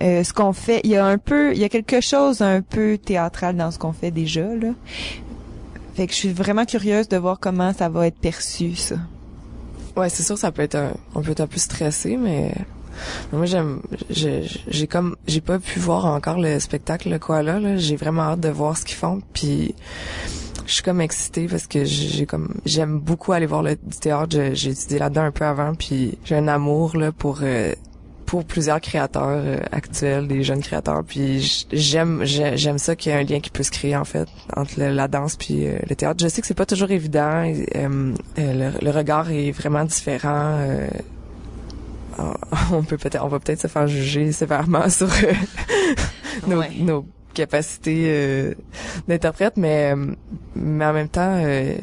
euh, 0.01 0.23
ce 0.23 0.33
qu'on 0.33 0.53
fait, 0.53 0.81
il 0.83 0.91
y 0.91 0.95
a 0.95 1.05
un 1.05 1.17
peu, 1.17 1.53
il 1.53 1.59
y 1.59 1.63
a 1.63 1.69
quelque 1.69 2.01
chose 2.01 2.41
un 2.41 2.61
peu 2.61 2.97
théâtral 2.97 3.55
dans 3.55 3.71
ce 3.71 3.79
qu'on 3.79 3.93
fait 3.93 4.11
déjà 4.11 4.55
là. 4.55 4.69
Fait 5.95 6.07
que 6.07 6.13
je 6.13 6.17
suis 6.17 6.33
vraiment 6.33 6.65
curieuse 6.65 7.07
de 7.09 7.17
voir 7.17 7.39
comment 7.39 7.73
ça 7.73 7.89
va 7.89 8.07
être 8.07 8.17
perçu 8.17 8.75
ça. 8.75 8.95
Ouais, 9.95 10.09
c'est 10.09 10.23
sûr, 10.23 10.37
ça 10.37 10.51
peut 10.51 10.61
être 10.61 10.75
un, 10.75 10.93
on 11.13 11.21
peut 11.21 11.31
être 11.31 11.41
un 11.41 11.47
peu 11.47 11.59
stressé, 11.59 12.15
mais 12.15 12.53
moi 13.31 13.45
j'aime, 13.45 13.81
j'ai 14.09 14.87
comme, 14.87 15.15
j'ai 15.27 15.41
pas 15.41 15.59
pu 15.59 15.79
voir 15.79 16.05
encore 16.05 16.39
le 16.39 16.59
spectacle 16.59 17.09
le 17.09 17.19
Koala. 17.19 17.59
Là, 17.59 17.77
j'ai 17.77 17.95
vraiment 17.95 18.23
hâte 18.23 18.39
de 18.39 18.49
voir 18.49 18.77
ce 18.77 18.85
qu'ils 18.85 18.97
font, 18.97 19.21
puis 19.33 19.75
je 20.69 20.75
suis 20.75 20.83
comme 20.83 21.01
excitée 21.01 21.47
parce 21.47 21.67
que 21.67 21.83
j'ai 21.83 22.25
comme, 22.25 22.53
j'aime 22.65 22.99
beaucoup 22.99 23.31
aller 23.33 23.45
voir 23.47 23.63
le 23.63 23.75
du 23.75 23.97
théâtre. 23.99 24.35
J'ai- 24.53 24.69
étudié 24.71 24.99
là-dedans 24.99 25.23
un 25.23 25.31
peu 25.31 25.43
avant, 25.45 25.73
puis 25.75 26.17
j'ai 26.23 26.35
un 26.35 26.47
amour 26.47 26.95
là 26.95 27.11
pour 27.11 27.39
euh, 27.41 27.73
pour 28.27 28.45
plusieurs 28.45 28.79
créateurs 28.79 29.27
euh, 29.43 29.57
actuels, 29.71 30.27
des 30.27 30.43
jeunes 30.43 30.61
créateurs, 30.61 31.03
puis 31.03 31.65
j'aime 31.73 32.21
j'ai- 32.23 32.55
j'aime 32.57 32.77
ça 32.77 32.95
qu'il 32.95 33.11
y 33.11 33.15
ait 33.15 33.17
un 33.17 33.23
lien 33.23 33.39
qui 33.39 33.49
peut 33.49 33.63
se 33.63 33.71
créer 33.71 33.95
en 33.97 34.05
fait 34.05 34.27
entre 34.55 34.79
le- 34.79 34.91
la 34.93 35.07
danse 35.07 35.35
puis 35.35 35.65
euh, 35.67 35.79
le 35.89 35.95
théâtre. 35.95 36.23
Je 36.23 36.27
sais 36.27 36.39
que 36.41 36.45
c'est 36.45 36.53
pas 36.53 36.67
toujours 36.67 36.91
évident, 36.91 37.41
et, 37.41 37.65
euh, 37.75 38.13
euh, 38.37 38.71
le, 38.71 38.85
le 38.85 38.91
regard 38.91 39.31
est 39.31 39.49
vraiment 39.51 39.83
différent. 39.83 40.57
euh, 40.59 40.87
on 42.71 42.83
peut 42.83 42.97
peut-être 42.97 43.23
on 43.23 43.27
va 43.29 43.39
peut-être 43.39 43.61
se 43.61 43.67
faire 43.67 43.87
juger 43.87 44.31
sévèrement 44.31 44.87
sur 44.99 45.07
euh, 45.07 45.33
nos, 46.47 46.59
Ouais. 46.59 46.69
nos 46.79 47.05
capacités 47.33 48.05
euh, 48.07 48.53
d'interprète, 49.07 49.57
mais 49.57 49.93
mais 50.55 50.85
en 50.85 50.93
même 50.93 51.09
temps, 51.09 51.41
euh, 51.43 51.75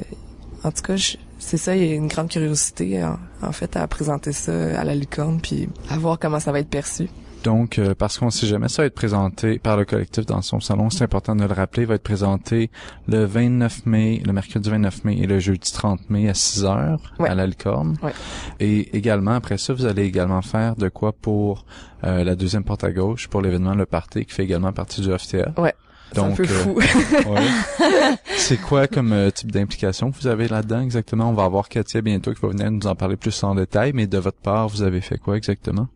en 0.64 0.70
tout 0.72 0.82
cas, 0.82 0.94
c'est 1.38 1.56
ça, 1.56 1.76
il 1.76 1.84
y 1.84 1.92
a 1.92 1.94
une 1.94 2.08
grande 2.08 2.28
curiosité 2.28 3.02
en, 3.04 3.18
en 3.42 3.52
fait 3.52 3.76
à 3.76 3.86
présenter 3.86 4.32
ça 4.32 4.80
à 4.80 4.84
la 4.84 4.94
licorne 4.94 5.40
puis 5.40 5.68
à 5.90 5.98
voir 5.98 6.18
comment 6.18 6.40
ça 6.40 6.52
va 6.52 6.60
être 6.60 6.68
perçu. 6.70 7.08
Donc, 7.46 7.78
euh, 7.78 7.94
parce 7.96 8.18
qu'on 8.18 8.30
sait 8.30 8.48
jamais, 8.48 8.68
ça 8.68 8.82
va 8.82 8.86
être 8.86 8.94
présenté 8.96 9.60
par 9.60 9.76
le 9.76 9.84
collectif 9.84 10.26
dans 10.26 10.42
son 10.42 10.58
salon. 10.58 10.90
C'est 10.90 11.04
important 11.04 11.36
de 11.36 11.44
le 11.44 11.52
rappeler. 11.54 11.84
Il 11.84 11.86
va 11.86 11.94
être 11.94 12.02
présenté 12.02 12.72
le 13.06 13.24
29 13.24 13.86
mai, 13.86 14.20
le 14.26 14.32
mercredi 14.32 14.68
29 14.68 15.04
mai 15.04 15.16
et 15.20 15.28
le 15.28 15.38
jeudi 15.38 15.70
30 15.72 16.10
mai 16.10 16.28
à 16.28 16.34
6 16.34 16.64
heures 16.64 17.14
Ouais. 17.20 17.28
à 17.28 17.36
la 17.36 17.46
Licorne. 17.46 17.96
Ouais. 18.02 18.10
Et 18.58 18.96
également, 18.96 19.30
après 19.30 19.58
ça, 19.58 19.74
vous 19.74 19.86
allez 19.86 20.02
également 20.06 20.42
faire 20.42 20.74
de 20.74 20.88
quoi 20.88 21.12
pour 21.12 21.64
euh, 22.02 22.24
la 22.24 22.34
deuxième 22.34 22.64
porte 22.64 22.82
à 22.82 22.90
gauche, 22.90 23.28
pour 23.28 23.42
l'événement 23.42 23.74
Le 23.76 23.86
Party, 23.86 24.26
qui 24.26 24.34
fait 24.34 24.42
également 24.42 24.72
partie 24.72 25.00
du 25.00 25.16
FTA. 25.16 25.52
Ouais. 25.56 25.72
Donc, 26.16 26.40
euh. 26.40 26.46
C'est 28.36 28.60
quoi 28.60 28.86
comme 28.86 29.12
euh, 29.12 29.30
type 29.30 29.52
d'implication 29.52 30.10
que 30.10 30.18
vous 30.20 30.26
avez 30.26 30.48
là-dedans 30.48 30.80
exactement? 30.80 31.30
On 31.30 31.34
va 31.34 31.44
avoir 31.44 31.68
Katia 31.68 32.00
bientôt 32.00 32.32
qui 32.32 32.40
va 32.40 32.48
venir 32.48 32.70
nous 32.70 32.86
en 32.86 32.94
parler 32.94 33.16
plus 33.16 33.42
en 33.44 33.54
détail, 33.54 33.92
mais 33.94 34.06
de 34.06 34.18
votre 34.18 34.38
part, 34.38 34.68
vous 34.68 34.82
avez 34.82 35.00
fait 35.00 35.18
quoi 35.18 35.36
exactement? 35.36 35.88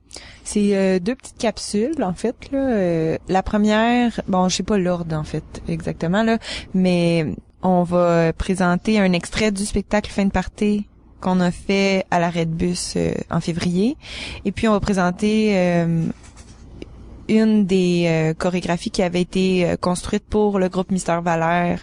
C'est 0.45 0.77
euh, 0.77 0.99
deux 0.99 1.15
petites 1.15 1.39
capsules 1.39 2.03
en 2.03 2.15
fait 2.15 2.51
là. 2.51 2.59
Euh, 2.59 3.19
la 3.29 3.43
première, 3.43 4.21
bon, 4.29 4.49
je 4.49 4.57
sais 4.57 4.63
pas 4.63 4.79
l'ordre 4.79 5.17
en 5.17 5.25
fait 5.25 5.45
exactement 5.69 6.23
là, 6.23 6.39
mais 6.75 7.35
on 7.63 7.83
va 7.83 8.33
présenter 8.33 8.99
un 8.99 9.13
extrait 9.13 9.53
du 9.53 9.65
spectacle 9.65 10.11
fin 10.11 10.25
de 10.25 10.31
partie 10.31 10.87
qu'on 11.21 11.41
a 11.41 11.51
fait 11.51 12.07
à 12.11 12.19
l'arrêt 12.19 12.47
de 12.47 12.53
bus 12.53 12.95
euh, 12.97 13.13
en 13.31 13.41
février, 13.41 13.97
et 14.45 14.53
puis 14.53 14.67
on 14.69 14.73
va 14.73 14.81
présenter 14.81 15.53
euh, 15.55 16.07
une 17.31 17.65
des 17.65 18.05
euh, 18.07 18.35
chorégraphies 18.35 18.91
qui 18.91 19.03
avait 19.03 19.23
été 19.23 19.65
euh, 19.65 19.77
construite 19.77 20.25
pour 20.29 20.59
le 20.59 20.69
groupe 20.69 20.91
Mister 20.91 21.19
Valère 21.23 21.81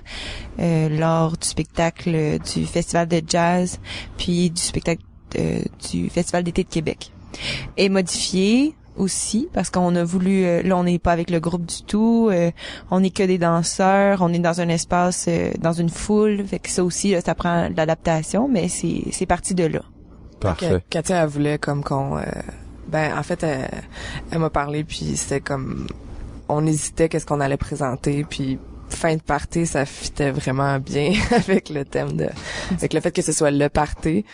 euh, 0.59 0.89
lors 0.89 1.37
du 1.37 1.47
spectacle 1.47 2.39
du 2.53 2.65
festival 2.65 3.07
de 3.07 3.21
jazz, 3.25 3.79
puis 4.17 4.49
du 4.49 4.61
spectacle 4.61 5.01
euh, 5.39 5.61
du 5.89 6.09
festival 6.09 6.43
d'été 6.43 6.63
de 6.63 6.69
Québec 6.69 7.11
est 7.77 7.89
modifié 7.89 8.75
aussi 8.95 9.47
parce 9.53 9.69
qu'on 9.69 9.95
a 9.95 10.03
voulu 10.03 10.45
euh, 10.45 10.63
là 10.63 10.75
on 10.75 10.83
n'est 10.83 10.99
pas 10.99 11.11
avec 11.11 11.29
le 11.29 11.39
groupe 11.39 11.65
du 11.65 11.83
tout 11.83 12.29
euh, 12.31 12.51
on 12.89 13.01
n'est 13.01 13.11
que 13.11 13.23
des 13.23 13.37
danseurs 13.37 14.21
on 14.21 14.33
est 14.33 14.39
dans 14.39 14.59
un 14.59 14.69
espace 14.69 15.25
euh, 15.27 15.51
dans 15.59 15.73
une 15.73 15.89
foule 15.89 16.45
fait 16.47 16.59
que 16.59 16.69
ça 16.69 16.83
aussi 16.83 17.11
là, 17.11 17.21
ça 17.21 17.35
prend 17.35 17.69
de 17.69 17.77
l'adaptation 17.77 18.47
mais 18.47 18.67
c'est 18.69 19.03
c'est 19.11 19.27
parti 19.27 19.53
de 19.53 19.65
là 19.65 19.81
Parfait. 20.39 20.83
Katia 20.89 21.23
elle 21.23 21.29
voulait 21.29 21.57
comme 21.57 21.83
qu'on 21.83 22.17
euh, 22.17 22.23
ben 22.87 23.17
en 23.17 23.23
fait 23.23 23.43
elle, 23.43 23.69
elle 24.31 24.39
m'a 24.39 24.49
parlé 24.49 24.83
puis 24.83 25.17
c'était 25.17 25.41
comme 25.41 25.87
on 26.49 26.65
hésitait 26.65 27.09
qu'est-ce 27.09 27.25
qu'on 27.25 27.39
allait 27.39 27.57
présenter 27.57 28.25
puis 28.27 28.59
fin 28.89 29.15
de 29.15 29.21
party 29.21 29.65
ça 29.65 29.85
fitait 29.85 30.31
vraiment 30.31 30.79
bien 30.79 31.13
avec 31.31 31.69
le 31.69 31.85
thème 31.85 32.13
de 32.13 32.29
avec 32.71 32.93
le 32.93 32.99
fait 33.01 33.11
que 33.11 33.21
ce 33.21 33.31
soit 33.31 33.51
le 33.51 33.69
party 33.69 34.25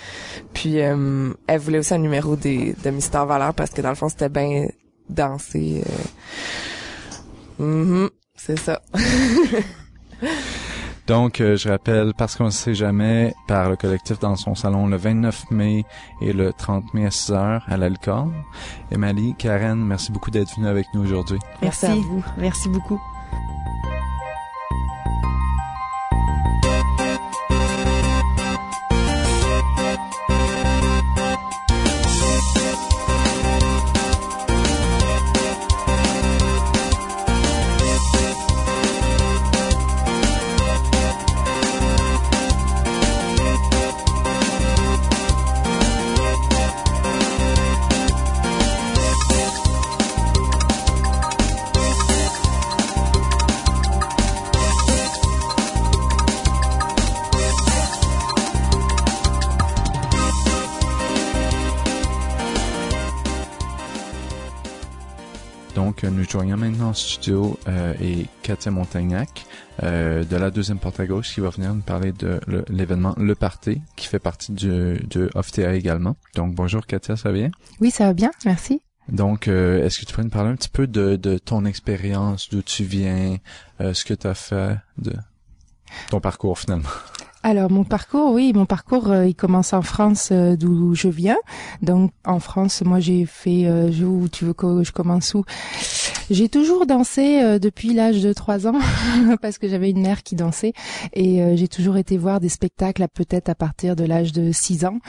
puis 0.53 0.81
euh, 0.81 1.33
elle 1.47 1.59
voulait 1.59 1.79
aussi 1.79 1.93
un 1.93 1.99
numéro 1.99 2.35
des 2.35 2.75
de 2.83 2.89
Mister 2.91 3.23
Valeur 3.27 3.53
parce 3.53 3.71
que 3.71 3.81
dans 3.81 3.89
le 3.89 3.95
fond 3.95 4.09
c'était 4.09 4.29
bien 4.29 4.67
dansé 5.09 5.83
euh. 7.59 7.63
Mhm, 7.63 8.09
c'est 8.35 8.59
ça 8.59 8.81
Donc, 11.07 11.41
euh, 11.41 11.57
je 11.57 11.69
rappelle, 11.69 12.13
parce 12.17 12.35
qu'on 12.35 12.45
ne 12.45 12.49
sait 12.49 12.75
jamais, 12.75 13.33
par 13.47 13.69
le 13.69 13.75
collectif 13.75 14.19
dans 14.19 14.35
son 14.35 14.55
salon 14.55 14.87
le 14.87 14.95
29 14.95 15.51
mai 15.51 15.85
et 16.21 16.31
le 16.31 16.53
30 16.53 16.93
mai 16.93 17.05
à 17.05 17.11
6 17.11 17.31
heures 17.33 17.65
à 17.67 17.75
l'Alcorne. 17.75 18.33
Emily, 18.91 19.35
Karen, 19.37 19.83
merci 19.83 20.11
beaucoup 20.11 20.31
d'être 20.31 20.55
venue 20.55 20.67
avec 20.67 20.85
nous 20.93 21.01
aujourd'hui. 21.01 21.39
Merci 21.61 21.87
à 21.87 21.95
vous. 21.95 22.23
merci 22.37 22.69
beaucoup 22.69 23.01
nous 66.23 66.29
joignons 66.29 66.55
maintenant 66.55 66.89
en 66.89 66.93
studio 66.93 67.59
euh, 67.67 67.93
et 68.01 68.27
Katia 68.43 68.71
Montagnac 68.71 69.45
euh, 69.83 70.23
de 70.23 70.35
la 70.37 70.51
deuxième 70.51 70.79
porte 70.79 70.99
à 71.01 71.05
gauche 71.05 71.33
qui 71.33 71.41
va 71.41 71.49
venir 71.49 71.73
nous 71.73 71.81
parler 71.81 72.13
de 72.13 72.39
l'événement 72.69 73.13
Le 73.17 73.35
Party 73.35 73.81
qui 73.97 74.07
fait 74.07 74.19
partie 74.19 74.53
du, 74.53 74.99
du 75.09 75.27
OFTA 75.35 75.75
également. 75.75 76.15
Donc, 76.35 76.55
bonjour 76.55 76.85
Katia, 76.85 77.17
ça 77.17 77.29
va 77.29 77.33
bien? 77.33 77.51
Oui, 77.81 77.91
ça 77.91 78.05
va 78.05 78.13
bien, 78.13 78.31
merci. 78.45 78.81
Donc, 79.09 79.49
euh, 79.49 79.83
est-ce 79.83 79.99
que 79.99 80.05
tu 80.05 80.13
pourrais 80.13 80.23
nous 80.23 80.29
parler 80.29 80.51
un 80.51 80.55
petit 80.55 80.69
peu 80.69 80.87
de, 80.87 81.17
de 81.17 81.37
ton 81.37 81.65
expérience, 81.65 82.49
d'où 82.49 82.61
tu 82.61 82.85
viens, 82.85 83.37
euh, 83.81 83.93
ce 83.93 84.05
que 84.05 84.13
tu 84.13 84.25
as 84.25 84.33
fait, 84.33 84.77
de 84.97 85.13
ton 86.09 86.21
parcours 86.21 86.57
finalement? 86.57 86.89
Alors 87.45 87.69
mon 87.69 87.83
parcours, 87.83 88.31
oui, 88.31 88.53
mon 88.55 88.65
parcours, 88.65 89.11
euh, 89.11 89.27
il 89.27 89.35
commence 89.35 89.73
en 89.73 89.81
France, 89.81 90.29
euh, 90.31 90.55
d'où 90.55 90.95
je 90.95 91.09
viens. 91.09 91.35
Donc 91.81 92.11
en 92.23 92.39
France, 92.39 92.81
moi 92.83 93.01
j'ai 93.01 93.25
fait, 93.25 93.65
euh, 93.65 93.91
je, 93.91 94.27
tu 94.29 94.45
veux 94.45 94.53
que 94.53 94.81
je 94.81 94.93
commence 94.93 95.33
où? 95.33 95.43
J'ai 96.29 96.47
toujours 96.47 96.85
dansé 96.85 97.59
depuis 97.59 97.93
l'âge 97.93 98.23
de 98.23 98.31
3 98.31 98.65
ans 98.65 98.79
parce 99.41 99.57
que 99.57 99.67
j'avais 99.67 99.89
une 99.89 100.01
mère 100.01 100.23
qui 100.23 100.35
dansait 100.35 100.71
et 101.11 101.57
j'ai 101.57 101.67
toujours 101.67 101.97
été 101.97 102.17
voir 102.17 102.39
des 102.39 102.47
spectacles 102.47 103.05
peut-être 103.13 103.49
à 103.49 103.55
partir 103.55 103.97
de 103.97 104.05
l'âge 104.05 104.31
de 104.31 104.53
6 104.53 104.85
ans 104.85 104.99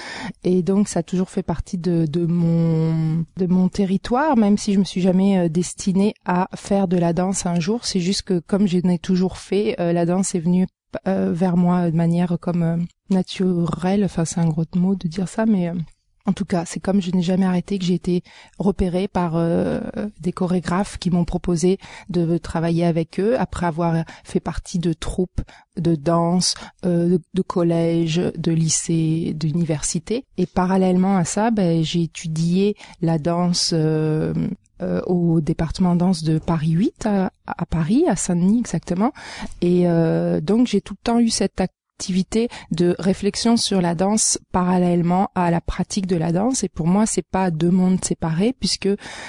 et 0.43 0.65
donc 0.65 0.89
ça 0.89 1.01
a 1.01 1.03
toujours 1.05 1.31
fait 1.31 1.45
partie 1.45 1.79
de, 1.79 2.07
de 2.07 2.27
mon 2.27 3.25
de 3.37 3.47
mon 3.47 3.69
territoire, 3.69 4.37
même 4.37 4.59
si 4.59 4.73
je 4.73 4.81
me 4.81 4.85
suis 4.85 5.01
jamais 5.01 5.49
destinée 5.49 6.15
à 6.25 6.49
faire 6.57 6.89
de 6.89 6.97
la 6.97 7.13
danse 7.13 7.47
un 7.47 7.61
jour. 7.61 7.85
C'est 7.85 8.01
juste 8.01 8.23
que 8.23 8.41
comme 8.41 8.67
je 8.67 8.79
n'ai 8.79 8.99
toujours 8.99 9.39
fait, 9.39 9.77
la 9.79 10.07
danse 10.07 10.35
est 10.35 10.41
venue 10.41 10.65
euh, 10.65 10.67
vers 11.05 11.57
moi 11.57 11.91
de 11.91 11.97
manière 11.97 12.37
comme 12.41 12.63
euh, 12.63 12.77
naturelle. 13.11 14.05
Enfin, 14.05 14.25
c'est 14.25 14.41
un 14.41 14.49
gros 14.49 14.65
mot 14.77 14.95
de 14.95 15.09
dire 15.09 15.29
ça, 15.29 15.47
mais 15.47 15.69
euh, 15.69 15.75
en 16.27 16.33
tout 16.33 16.45
cas, 16.45 16.65
c'est 16.65 16.81
comme 16.81 17.03
je 17.03 17.11
n'ai 17.11 17.23
jamais 17.23 17.45
arrêté 17.45 17.79
que 17.79 17.85
j'ai 17.85 17.95
été 17.95 18.23
repérée 18.59 19.09
par 19.09 19.39
des 20.21 20.33
chorégraphes 20.33 20.97
qui 20.97 21.11
m'ont 21.11 21.27
proposé 21.27 21.79
de 22.09 22.39
travailler 22.39 22.87
avec 22.87 23.21
eux 23.21 23.39
après 23.39 23.67
avoir 23.67 24.05
fait 24.25 24.41
partie 24.41 24.79
de 24.79 24.95
troupes 24.95 25.43
de 25.77 25.95
danse, 25.95 26.55
de, 26.83 27.21
de, 27.35 27.43
collège, 27.43 28.23
de 28.39 28.53
lycée, 28.53 29.35
d'université. 29.37 30.25
Et 30.39 30.47
parallèlement 30.47 31.19
à 31.19 31.25
ça, 31.25 31.51
ben, 31.51 31.85
j'ai 31.85 32.05
étudié 32.05 32.75
la 33.03 33.19
danse 33.19 33.73
euh, 33.75 34.33
au 34.81 35.41
département 35.41 35.97
danse 35.97 36.23
de 36.25 36.39
Paris 36.39 36.71
8 36.71 37.07
à, 37.47 37.67
Paris, 37.67 38.05
à 38.09 38.17
Saint-Denis 38.17 38.61
exactement. 38.61 39.13
Et 39.61 39.89
euh, 39.89 40.41
donc 40.41 40.67
j'ai 40.67 40.81
tout 40.81 40.95
le 40.95 41.05
temps 41.05 41.19
eu 41.19 41.29
cette 41.29 41.61
activité 41.61 42.49
de 42.73 42.97
réflexion 42.99 43.57
sur 43.57 43.81
la 43.81 43.95
danse 43.95 44.39
parallèlement 44.51 45.31
à 45.37 45.53
la 45.53 45.61
pratique 45.61 46.09
de 46.09 46.17
la 46.17 46.33
danse 46.33 46.65
et 46.65 46.69
pour 46.69 46.89
moi 46.89 47.07
c'est 47.07 47.23
pas 47.23 47.53
deux 47.53 47.71
mondes 47.71 48.05
séparés 48.05 48.53
puisque 48.59 48.89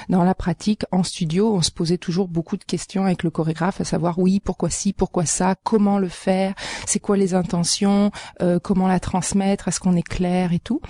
dans 0.10 0.24
la 0.24 0.34
pratique 0.34 0.82
en 0.92 1.04
studio 1.04 1.54
on 1.54 1.62
se 1.62 1.70
posait 1.70 2.00
toujours 2.00 2.28
beaucoup 2.28 2.58
de 2.58 2.64
questions 2.64 3.06
avec 3.06 3.22
le 3.22 3.30
chorégraphe 3.30 3.82
à 3.82 3.84
savoir 3.84 4.18
oui 4.18 4.40
pourquoi 4.40 4.72
ci 4.72 4.94
pourquoi 4.94 5.26
ça 5.26 5.54
comment 5.64 6.00
le 6.00 6.10
faire 6.10 6.56
c'est 6.88 7.00
quoi 7.00 7.18
les 7.18 7.36
intentions 7.36 8.10
euh, 8.42 8.58
comment 8.58 8.88
la 8.88 9.00
transmettre 9.00 9.68
est-ce 9.68 9.80
qu'on 9.80 9.96
est 9.96 10.02
clair 10.02 10.52
et 10.52 10.60
tout 10.60 10.82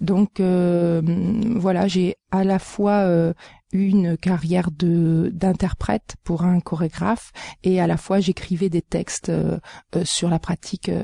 donc 0.00 0.40
voilà 0.40 1.88
j'ai 1.88 2.16
à 2.30 2.44
la 2.44 2.60
fois 2.60 3.34
une 3.74 4.16
carrière 4.16 4.70
de 4.70 5.30
d'interprète 5.34 6.14
pour 6.22 6.44
un 6.44 6.60
chorégraphe 6.60 7.32
et 7.64 7.80
à 7.80 7.86
la 7.86 7.96
fois 7.96 8.20
j'écrivais 8.20 8.70
des 8.70 8.80
textes 8.80 9.28
euh, 9.28 9.58
euh, 9.96 10.04
sur 10.04 10.30
la 10.30 10.38
pratique 10.38 10.88
euh, 10.88 11.02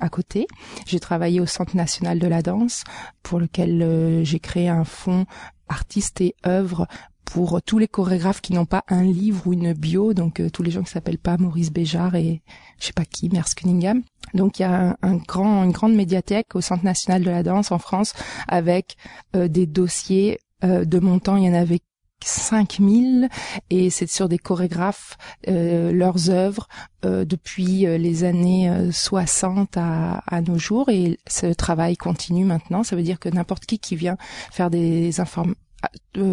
à, 0.00 0.08
côté. 0.08 0.46
J'ai 0.84 1.00
travaillé 1.00 1.40
au 1.40 1.46
Centre 1.46 1.76
national 1.76 2.18
de 2.18 2.26
la 2.26 2.42
danse 2.42 2.84
pour 3.22 3.38
lequel 3.38 4.24
j'ai 4.24 4.40
créé 4.40 4.68
un 4.68 4.84
fonds 4.84 5.24
artistes 5.68 6.20
et 6.20 6.34
œuvres 6.44 6.86
pour 7.24 7.62
tous 7.62 7.78
les 7.78 7.88
chorégraphes 7.88 8.42
qui 8.42 8.52
n'ont 8.52 8.66
pas 8.66 8.84
un 8.88 9.04
livre 9.04 9.46
ou 9.46 9.54
une 9.54 9.72
bio, 9.72 10.12
donc 10.12 10.42
tous 10.52 10.62
les 10.62 10.70
gens 10.70 10.82
qui 10.82 10.90
s'appellent 10.90 11.18
pas 11.18 11.38
Maurice 11.38 11.70
Béjart 11.70 12.14
et 12.16 12.42
je 12.78 12.86
sais 12.86 12.92
pas 12.92 13.06
qui, 13.06 13.30
Merce 13.30 13.54
Cunningham. 13.54 14.02
Donc 14.34 14.58
il 14.58 14.62
y 14.62 14.64
a 14.66 14.98
un, 15.00 15.16
grand, 15.16 15.64
une 15.64 15.72
grande 15.72 15.94
médiathèque 15.94 16.54
au 16.56 16.60
Centre 16.60 16.84
national 16.84 17.22
de 17.22 17.30
la 17.30 17.42
danse 17.42 17.70
en 17.70 17.78
France 17.78 18.12
avec 18.48 18.96
des 19.32 19.66
dossiers 19.66 20.40
de 20.62 20.98
montant. 20.98 21.36
Il 21.36 21.44
y 21.44 21.48
en 21.48 21.54
avait 21.54 21.80
5000 22.24 23.28
et 23.70 23.90
c'est 23.90 24.08
sur 24.08 24.28
des 24.28 24.38
chorégraphes 24.38 25.16
euh, 25.48 25.92
leurs 25.92 26.30
œuvres 26.30 26.68
euh, 27.04 27.24
depuis 27.24 27.86
euh, 27.86 27.98
les 27.98 28.24
années 28.24 28.70
60 28.90 29.76
à, 29.76 30.22
à, 30.26 30.40
nos 30.40 30.58
jours 30.58 30.88
et 30.88 31.18
ce 31.26 31.46
travail 31.52 31.96
continue 31.96 32.44
maintenant. 32.44 32.82
Ça 32.82 32.96
veut 32.96 33.02
dire 33.02 33.18
que 33.18 33.28
n'importe 33.28 33.66
qui 33.66 33.78
qui 33.78 33.96
vient 33.96 34.16
faire 34.50 34.70
des 34.70 35.20
informations 35.20 35.56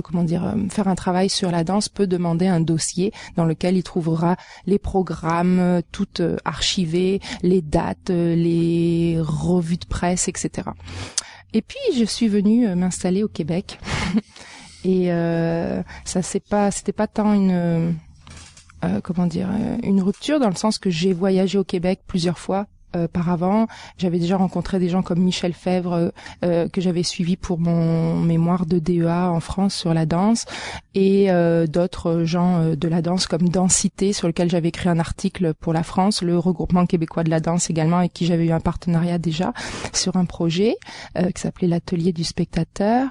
comment 0.04 0.26
dire 0.26 0.56
faire 0.70 0.90
un 0.90 0.96
travail 0.96 1.30
sur 1.30 1.52
la 1.52 1.64
danse 1.64 1.88
peut 1.88 2.06
demander 2.06 2.48
un 2.48 2.60
dossier 2.60 3.14
dans 3.38 3.46
lequel 3.46 3.78
il 3.78 3.84
trouvera 3.84 4.36
les 4.66 4.78
programmes 4.78 5.82
toutes 5.94 6.22
archivées 6.44 7.22
les 7.44 7.62
dates 7.62 8.10
les 8.10 9.18
revues 9.22 9.78
de 9.78 9.86
presse 9.86 10.28
etc 10.28 10.68
et 11.54 11.62
puis 11.62 11.80
je 11.98 12.04
suis 12.04 12.28
venue 12.28 12.68
m'installer 12.76 13.24
au 13.24 13.30
Québec 13.30 13.80
et 14.88 15.12
euh, 15.12 15.84
ça 16.06 16.22
c'est 16.22 16.40
pas 16.40 16.72
c'était 16.72 16.94
pas 16.94 17.08
tant 17.08 17.34
une 17.34 17.52
euh, 18.84 19.02
comment 19.04 19.28
dire 19.28 19.50
une 19.84 20.02
rupture 20.02 20.40
dans 20.40 20.50
le 20.50 20.56
sens 20.56 20.80
que 20.80 20.90
j'ai 20.90 21.14
voyagé 21.14 21.58
au 21.58 21.64
Québec 21.64 22.00
plusieurs 22.08 22.40
fois 22.40 22.68
euh, 22.96 23.10
par 23.10 23.30
avant. 23.30 23.68
J'avais 23.98 24.18
déjà 24.18 24.38
rencontré 24.38 24.80
des 24.80 24.88
gens 24.88 25.02
comme 25.02 25.20
Michel 25.20 25.52
Fèvre 25.52 26.14
euh, 26.46 26.70
que 26.70 26.80
j'avais 26.80 27.04
suivi 27.04 27.36
pour 27.36 27.60
mon 27.60 28.16
mémoire 28.22 28.66
de 28.66 28.80
DEA 28.80 29.30
en 29.30 29.42
France 29.42 29.76
sur 29.76 29.94
la 29.94 30.06
danse 30.06 30.46
et 30.96 31.30
euh, 31.30 31.68
d'autres 31.68 32.24
gens 32.24 32.76
de 32.76 32.88
la 32.88 33.02
danse 33.02 33.28
comme 33.28 33.50
Densité 33.50 34.14
sur 34.14 34.28
lequel 34.28 34.50
j'avais 34.50 34.70
écrit 34.70 34.88
un 34.88 35.00
article 35.00 35.54
pour 35.54 35.74
la 35.74 35.84
France, 35.84 36.22
le 36.22 36.40
regroupement 36.40 36.86
québécois 36.86 37.26
de 37.26 37.30
la 37.30 37.42
danse 37.42 37.70
également 37.70 37.98
avec 37.98 38.14
qui 38.14 38.26
j'avais 38.26 38.46
eu 38.46 38.52
un 38.52 38.62
partenariat 38.62 39.18
déjà 39.18 39.52
sur 39.92 40.16
un 40.16 40.26
projet 40.26 40.78
qui 41.16 41.42
s'appelait 41.42 41.68
l'atelier 41.68 42.14
du 42.14 42.24
spectateur. 42.24 43.10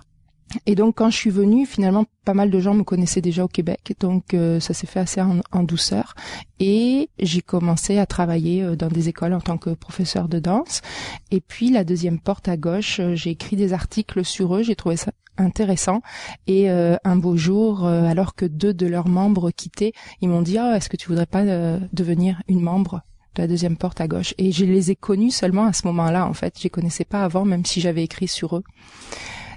Et 0.64 0.74
donc 0.74 0.96
quand 0.96 1.10
je 1.10 1.16
suis 1.16 1.30
venue, 1.30 1.66
finalement, 1.66 2.04
pas 2.24 2.34
mal 2.34 2.50
de 2.50 2.60
gens 2.60 2.74
me 2.74 2.84
connaissaient 2.84 3.20
déjà 3.20 3.44
au 3.44 3.48
Québec, 3.48 3.94
donc 4.00 4.34
euh, 4.34 4.60
ça 4.60 4.74
s'est 4.74 4.86
fait 4.86 5.00
assez 5.00 5.20
en, 5.20 5.62
douceur. 5.62 6.14
Et 6.60 7.10
j'ai 7.18 7.42
commencé 7.42 7.98
à 7.98 8.06
travailler 8.06 8.62
euh, 8.62 8.76
dans 8.76 8.88
des 8.88 9.08
écoles 9.08 9.32
en 9.32 9.40
tant 9.40 9.58
que 9.58 9.70
professeur 9.70 10.28
de 10.28 10.38
danse. 10.38 10.82
Et 11.30 11.40
puis 11.40 11.70
la 11.70 11.84
deuxième 11.84 12.20
porte 12.20 12.48
à 12.48 12.56
gauche, 12.56 13.00
euh, 13.00 13.14
j'ai 13.14 13.30
écrit 13.30 13.56
des 13.56 13.72
articles 13.72 14.24
sur 14.24 14.56
eux, 14.56 14.62
j'ai 14.62 14.76
trouvé 14.76 14.96
ça 14.96 15.12
intéressant. 15.38 16.00
Et 16.46 16.70
un 16.70 17.16
beau 17.16 17.36
jour, 17.36 17.84
alors 17.84 18.34
que 18.34 18.46
deux 18.46 18.72
de 18.72 18.86
leurs 18.86 19.06
membres 19.06 19.50
quittaient, 19.50 19.92
ils 20.22 20.30
m'ont 20.30 20.40
dit 20.40 20.56
ah, 20.56 20.74
est-ce 20.74 20.88
que 20.88 20.96
tu 20.96 21.08
voudrais 21.08 21.26
pas 21.26 21.44
devenir 21.92 22.40
une 22.48 22.62
membre 22.62 23.02
de 23.34 23.42
la 23.42 23.46
deuxième 23.46 23.76
porte 23.76 24.00
à 24.00 24.08
gauche? 24.08 24.32
Et 24.38 24.50
je 24.50 24.64
les 24.64 24.90
ai 24.90 24.96
connus 24.96 25.32
seulement 25.32 25.66
à 25.66 25.74
ce 25.74 25.86
moment-là, 25.88 26.26
en 26.26 26.32
fait. 26.32 26.54
Je 26.56 26.62
les 26.62 26.70
connaissais 26.70 27.04
pas 27.04 27.22
avant, 27.22 27.44
même 27.44 27.66
si 27.66 27.82
j'avais 27.82 28.02
écrit 28.02 28.28
sur 28.28 28.56
eux. 28.56 28.64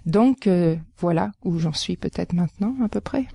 Donc 0.05 0.47
euh, 0.47 0.75
voilà 0.97 1.31
où 1.43 1.59
j'en 1.59 1.73
suis 1.73 1.97
peut-être 1.97 2.33
maintenant 2.33 2.75
à 2.83 2.89
peu 2.89 3.01
près. 3.01 3.25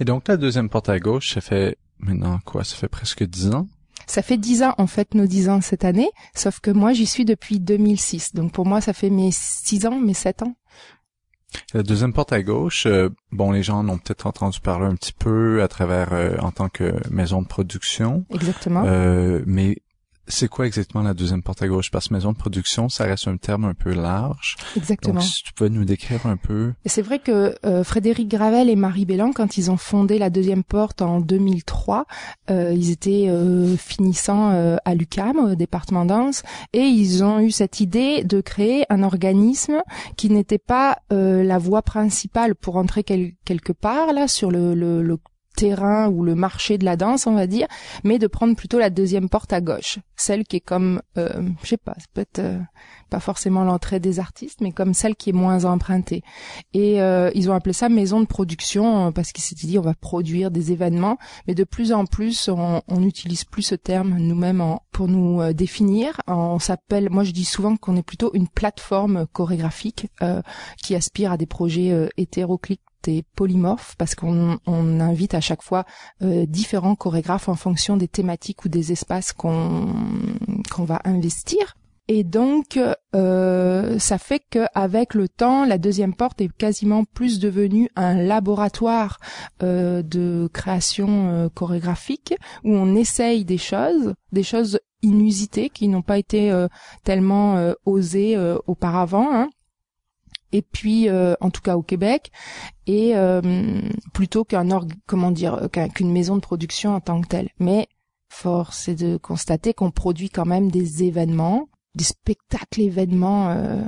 Et 0.00 0.04
donc 0.04 0.28
la 0.28 0.36
deuxième 0.36 0.68
porte 0.68 0.88
à 0.88 0.98
gauche, 0.98 1.34
ça 1.34 1.40
fait 1.40 1.76
maintenant 1.98 2.38
quoi? 2.44 2.64
Ça 2.64 2.76
fait 2.76 2.88
presque 2.88 3.24
dix 3.24 3.54
ans? 3.54 3.68
Ça 4.06 4.22
fait 4.22 4.38
dix 4.38 4.62
ans, 4.62 4.74
en 4.78 4.86
fait, 4.86 5.14
nos 5.14 5.26
dix 5.26 5.50
ans 5.50 5.60
cette 5.60 5.84
année, 5.84 6.10
sauf 6.34 6.60
que 6.60 6.70
moi, 6.70 6.94
j'y 6.94 7.04
suis 7.04 7.26
depuis 7.26 7.60
2006. 7.60 8.34
Donc 8.34 8.52
pour 8.52 8.64
moi, 8.64 8.80
ça 8.80 8.94
fait 8.94 9.10
mes 9.10 9.28
six 9.30 9.86
ans, 9.86 10.00
mes 10.00 10.14
sept 10.14 10.42
ans. 10.42 10.54
La 11.74 11.82
deuxième 11.82 12.14
porte 12.14 12.32
à 12.32 12.42
gauche, 12.42 12.86
euh, 12.86 13.10
bon, 13.32 13.52
les 13.52 13.62
gens 13.62 13.78
en 13.78 13.88
ont 13.88 13.98
peut-être 13.98 14.26
entendu 14.26 14.60
parler 14.60 14.86
un 14.86 14.94
petit 14.94 15.12
peu 15.12 15.62
à 15.62 15.68
travers 15.68 16.14
euh, 16.14 16.36
en 16.38 16.52
tant 16.52 16.70
que 16.70 16.94
maison 17.10 17.42
de 17.42 17.46
production. 17.46 18.24
Exactement. 18.30 18.84
mais 19.46 19.76
c'est 20.28 20.48
quoi 20.48 20.66
exactement 20.66 21.02
la 21.02 21.14
deuxième 21.14 21.42
porte 21.42 21.62
à 21.62 21.68
gauche? 21.68 21.90
Parce 21.90 22.08
que 22.08 22.14
maison 22.14 22.32
de 22.32 22.36
production, 22.36 22.88
ça 22.88 23.04
reste 23.04 23.28
un 23.28 23.36
terme 23.36 23.64
un 23.64 23.74
peu 23.74 23.92
large. 23.92 24.56
Exactement. 24.76 25.14
Donc, 25.14 25.22
si 25.22 25.42
tu 25.42 25.52
peux 25.52 25.68
nous 25.68 25.84
décrire 25.84 26.26
un 26.26 26.36
peu. 26.36 26.72
C'est 26.86 27.02
vrai 27.02 27.18
que 27.18 27.54
euh, 27.64 27.84
Frédéric 27.84 28.28
Gravel 28.28 28.68
et 28.68 28.76
Marie 28.76 29.06
Bellan, 29.06 29.32
quand 29.32 29.56
ils 29.56 29.70
ont 29.70 29.76
fondé 29.76 30.18
la 30.18 30.30
deuxième 30.30 30.64
porte 30.64 31.02
en 31.02 31.20
2003, 31.20 32.06
euh, 32.50 32.72
ils 32.74 32.90
étaient 32.90 33.26
euh, 33.28 33.76
finissants 33.76 34.50
euh, 34.50 34.76
à 34.84 34.94
l'UCAM, 34.94 35.38
au 35.38 35.54
département 35.54 36.04
danse, 36.04 36.42
et 36.72 36.82
ils 36.82 37.24
ont 37.24 37.40
eu 37.40 37.50
cette 37.50 37.80
idée 37.80 38.24
de 38.24 38.40
créer 38.40 38.84
un 38.90 39.02
organisme 39.02 39.82
qui 40.16 40.30
n'était 40.30 40.58
pas 40.58 40.98
la 41.10 41.58
voie 41.58 41.82
principale 41.82 42.54
pour 42.54 42.76
entrer 42.76 43.02
quelque 43.02 43.72
part 43.72 44.12
là 44.12 44.28
sur 44.28 44.50
le, 44.50 44.74
le, 44.74 45.02
le 45.02 45.18
terrain 45.58 46.08
ou 46.08 46.22
le 46.22 46.36
marché 46.36 46.78
de 46.78 46.84
la 46.84 46.96
danse, 46.96 47.26
on 47.26 47.34
va 47.34 47.48
dire, 47.48 47.66
mais 48.04 48.18
de 48.18 48.28
prendre 48.28 48.54
plutôt 48.54 48.78
la 48.78 48.90
deuxième 48.90 49.28
porte 49.28 49.52
à 49.52 49.60
gauche, 49.60 49.98
celle 50.14 50.44
qui 50.44 50.56
est 50.56 50.60
comme, 50.60 51.02
euh, 51.16 51.42
je 51.64 51.68
sais 51.70 51.76
pas, 51.76 51.94
peut-être 52.14 52.38
euh, 52.38 52.58
pas 53.10 53.18
forcément 53.18 53.64
l'entrée 53.64 53.98
des 53.98 54.20
artistes, 54.20 54.60
mais 54.60 54.70
comme 54.70 54.94
celle 54.94 55.16
qui 55.16 55.30
est 55.30 55.32
moins 55.32 55.64
empruntée. 55.64 56.22
Et 56.74 57.02
euh, 57.02 57.30
ils 57.34 57.50
ont 57.50 57.54
appelé 57.54 57.72
ça 57.72 57.88
maison 57.88 58.20
de 58.20 58.26
production 58.26 59.08
euh, 59.08 59.10
parce 59.10 59.32
qu'ils 59.32 59.42
s'étaient 59.42 59.66
dit 59.66 59.78
on 59.80 59.82
va 59.82 59.94
produire 59.94 60.52
des 60.52 60.70
événements, 60.70 61.18
mais 61.48 61.56
de 61.56 61.64
plus 61.64 61.92
en 61.92 62.06
plus 62.06 62.48
on 62.48 62.82
n'utilise 63.00 63.44
plus 63.44 63.62
ce 63.62 63.74
terme 63.74 64.16
nous-mêmes 64.16 64.62
pour 64.92 65.08
nous 65.08 65.52
définir. 65.52 66.20
On 66.28 66.60
s'appelle, 66.60 67.08
moi 67.10 67.24
je 67.24 67.32
dis 67.32 67.44
souvent 67.44 67.76
qu'on 67.76 67.96
est 67.96 68.02
plutôt 68.02 68.30
une 68.34 68.48
plateforme 68.48 69.26
chorégraphique 69.32 70.06
qui 70.82 70.94
aspire 70.94 71.32
à 71.32 71.36
des 71.36 71.46
projets 71.46 72.08
hétéroclites 72.16 72.80
et 73.06 73.24
polymorphe 73.36 73.94
parce 73.96 74.14
qu'on 74.14 74.58
on 74.66 75.00
invite 75.00 75.34
à 75.34 75.40
chaque 75.40 75.62
fois 75.62 75.84
euh, 76.22 76.46
différents 76.46 76.96
chorégraphes 76.96 77.48
en 77.48 77.54
fonction 77.54 77.96
des 77.96 78.08
thématiques 78.08 78.64
ou 78.64 78.68
des 78.68 78.92
espaces 78.92 79.32
qu'on 79.32 79.88
qu'on 80.72 80.84
va 80.84 81.00
investir. 81.04 81.76
Et 82.10 82.24
donc, 82.24 82.80
euh, 83.14 83.98
ça 83.98 84.16
fait 84.16 84.40
qu'avec 84.48 85.12
le 85.12 85.28
temps, 85.28 85.66
la 85.66 85.76
deuxième 85.76 86.14
porte 86.14 86.40
est 86.40 86.50
quasiment 86.50 87.04
plus 87.04 87.38
devenue 87.38 87.90
un 87.96 88.14
laboratoire 88.14 89.18
euh, 89.62 90.02
de 90.02 90.48
création 90.54 91.50
chorégraphique 91.54 92.34
où 92.64 92.74
on 92.74 92.94
essaye 92.94 93.44
des 93.44 93.58
choses, 93.58 94.14
des 94.32 94.42
choses 94.42 94.80
inusitées 95.02 95.68
qui 95.68 95.86
n'ont 95.88 96.02
pas 96.02 96.16
été 96.16 96.50
tellement 97.04 97.74
osées 97.84 98.38
auparavant. 98.66 99.28
Hein. 99.30 99.50
Et 100.52 100.62
puis, 100.62 101.08
en 101.10 101.50
tout 101.50 101.60
cas 101.60 101.76
au 101.76 101.82
Québec, 101.82 102.30
et 102.86 103.14
plutôt 104.14 104.44
qu'un 104.44 104.66
comment 105.06 105.30
dire 105.30 105.68
qu'une 105.94 106.10
maison 106.10 106.36
de 106.36 106.40
production 106.40 106.94
en 106.94 107.00
tant 107.00 107.20
que 107.20 107.28
telle. 107.28 107.50
Mais 107.58 107.88
force 108.30 108.88
est 108.88 108.94
de 108.94 109.16
constater 109.16 109.74
qu'on 109.74 109.90
produit 109.90 110.30
quand 110.30 110.46
même 110.46 110.70
des 110.70 111.04
événements 111.04 111.68
des 111.98 112.04
spectacles 112.04 112.82
événements 112.82 113.50
euh, 113.50 113.82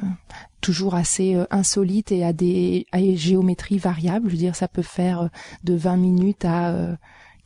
toujours 0.60 0.94
assez 0.94 1.34
euh, 1.34 1.46
insolites 1.50 2.12
et 2.12 2.24
à 2.24 2.32
des 2.32 2.86
à 2.92 2.98
géométries 3.14 3.78
variables. 3.78 4.28
Je 4.28 4.32
veux 4.32 4.38
dire, 4.38 4.56
ça 4.56 4.68
peut 4.68 4.82
faire 4.82 5.22
euh, 5.22 5.28
de 5.64 5.74
20 5.74 5.96
minutes 5.96 6.44
à 6.44 6.96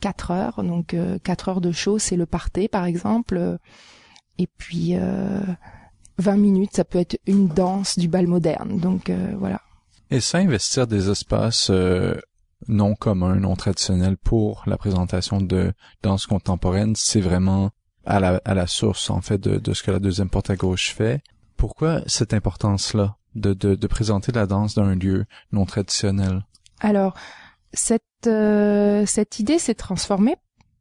4 0.01 0.31
heures. 0.31 0.63
Donc 0.63 0.95
4 1.23 1.49
heures 1.49 1.61
de 1.61 1.71
show, 1.71 1.99
c'est 1.99 2.15
le 2.15 2.25
parté 2.25 2.67
par 2.67 2.85
exemple. 2.85 3.59
Et 4.37 4.47
puis 4.47 4.95
20 6.17 6.37
minutes, 6.37 6.75
ça 6.75 6.85
peut 6.85 6.99
être 6.99 7.19
une 7.27 7.47
danse 7.47 7.97
du 7.97 8.07
bal 8.07 8.27
moderne. 8.27 8.79
Donc 8.79 9.11
voilà. 9.37 9.61
Et 10.11 10.21
ça, 10.21 10.37
investir 10.37 10.87
des 10.87 11.09
espaces 11.09 11.71
non 12.67 12.95
communs, 12.95 13.35
non 13.35 13.55
traditionnels 13.55 14.17
pour 14.17 14.63
la 14.65 14.77
présentation 14.77 15.41
de 15.41 15.73
danse 16.03 16.25
contemporaine, 16.25 16.95
c'est 16.95 17.21
vraiment 17.21 17.71
à 18.05 18.19
la, 18.19 18.41
à 18.45 18.53
la 18.53 18.67
source, 18.67 19.09
en 19.09 19.21
fait, 19.21 19.39
de, 19.39 19.57
de 19.57 19.73
ce 19.73 19.83
que 19.83 19.91
la 19.91 19.99
deuxième 19.99 20.29
porte 20.29 20.49
à 20.49 20.55
gauche 20.55 20.93
fait. 20.93 21.21
Pourquoi 21.57 22.01
cette 22.07 22.33
importance-là 22.33 23.17
de, 23.35 23.53
de, 23.53 23.75
de 23.75 23.87
présenter 23.87 24.31
la 24.31 24.45
danse 24.45 24.75
d'un 24.75 24.95
lieu 24.95 25.25
non 25.51 25.65
traditionnel? 25.65 26.45
Alors, 26.79 27.15
cette, 27.73 28.03
euh, 28.27 29.05
cette 29.05 29.39
idée 29.39 29.59
s'est 29.59 29.75
transformée 29.75 30.35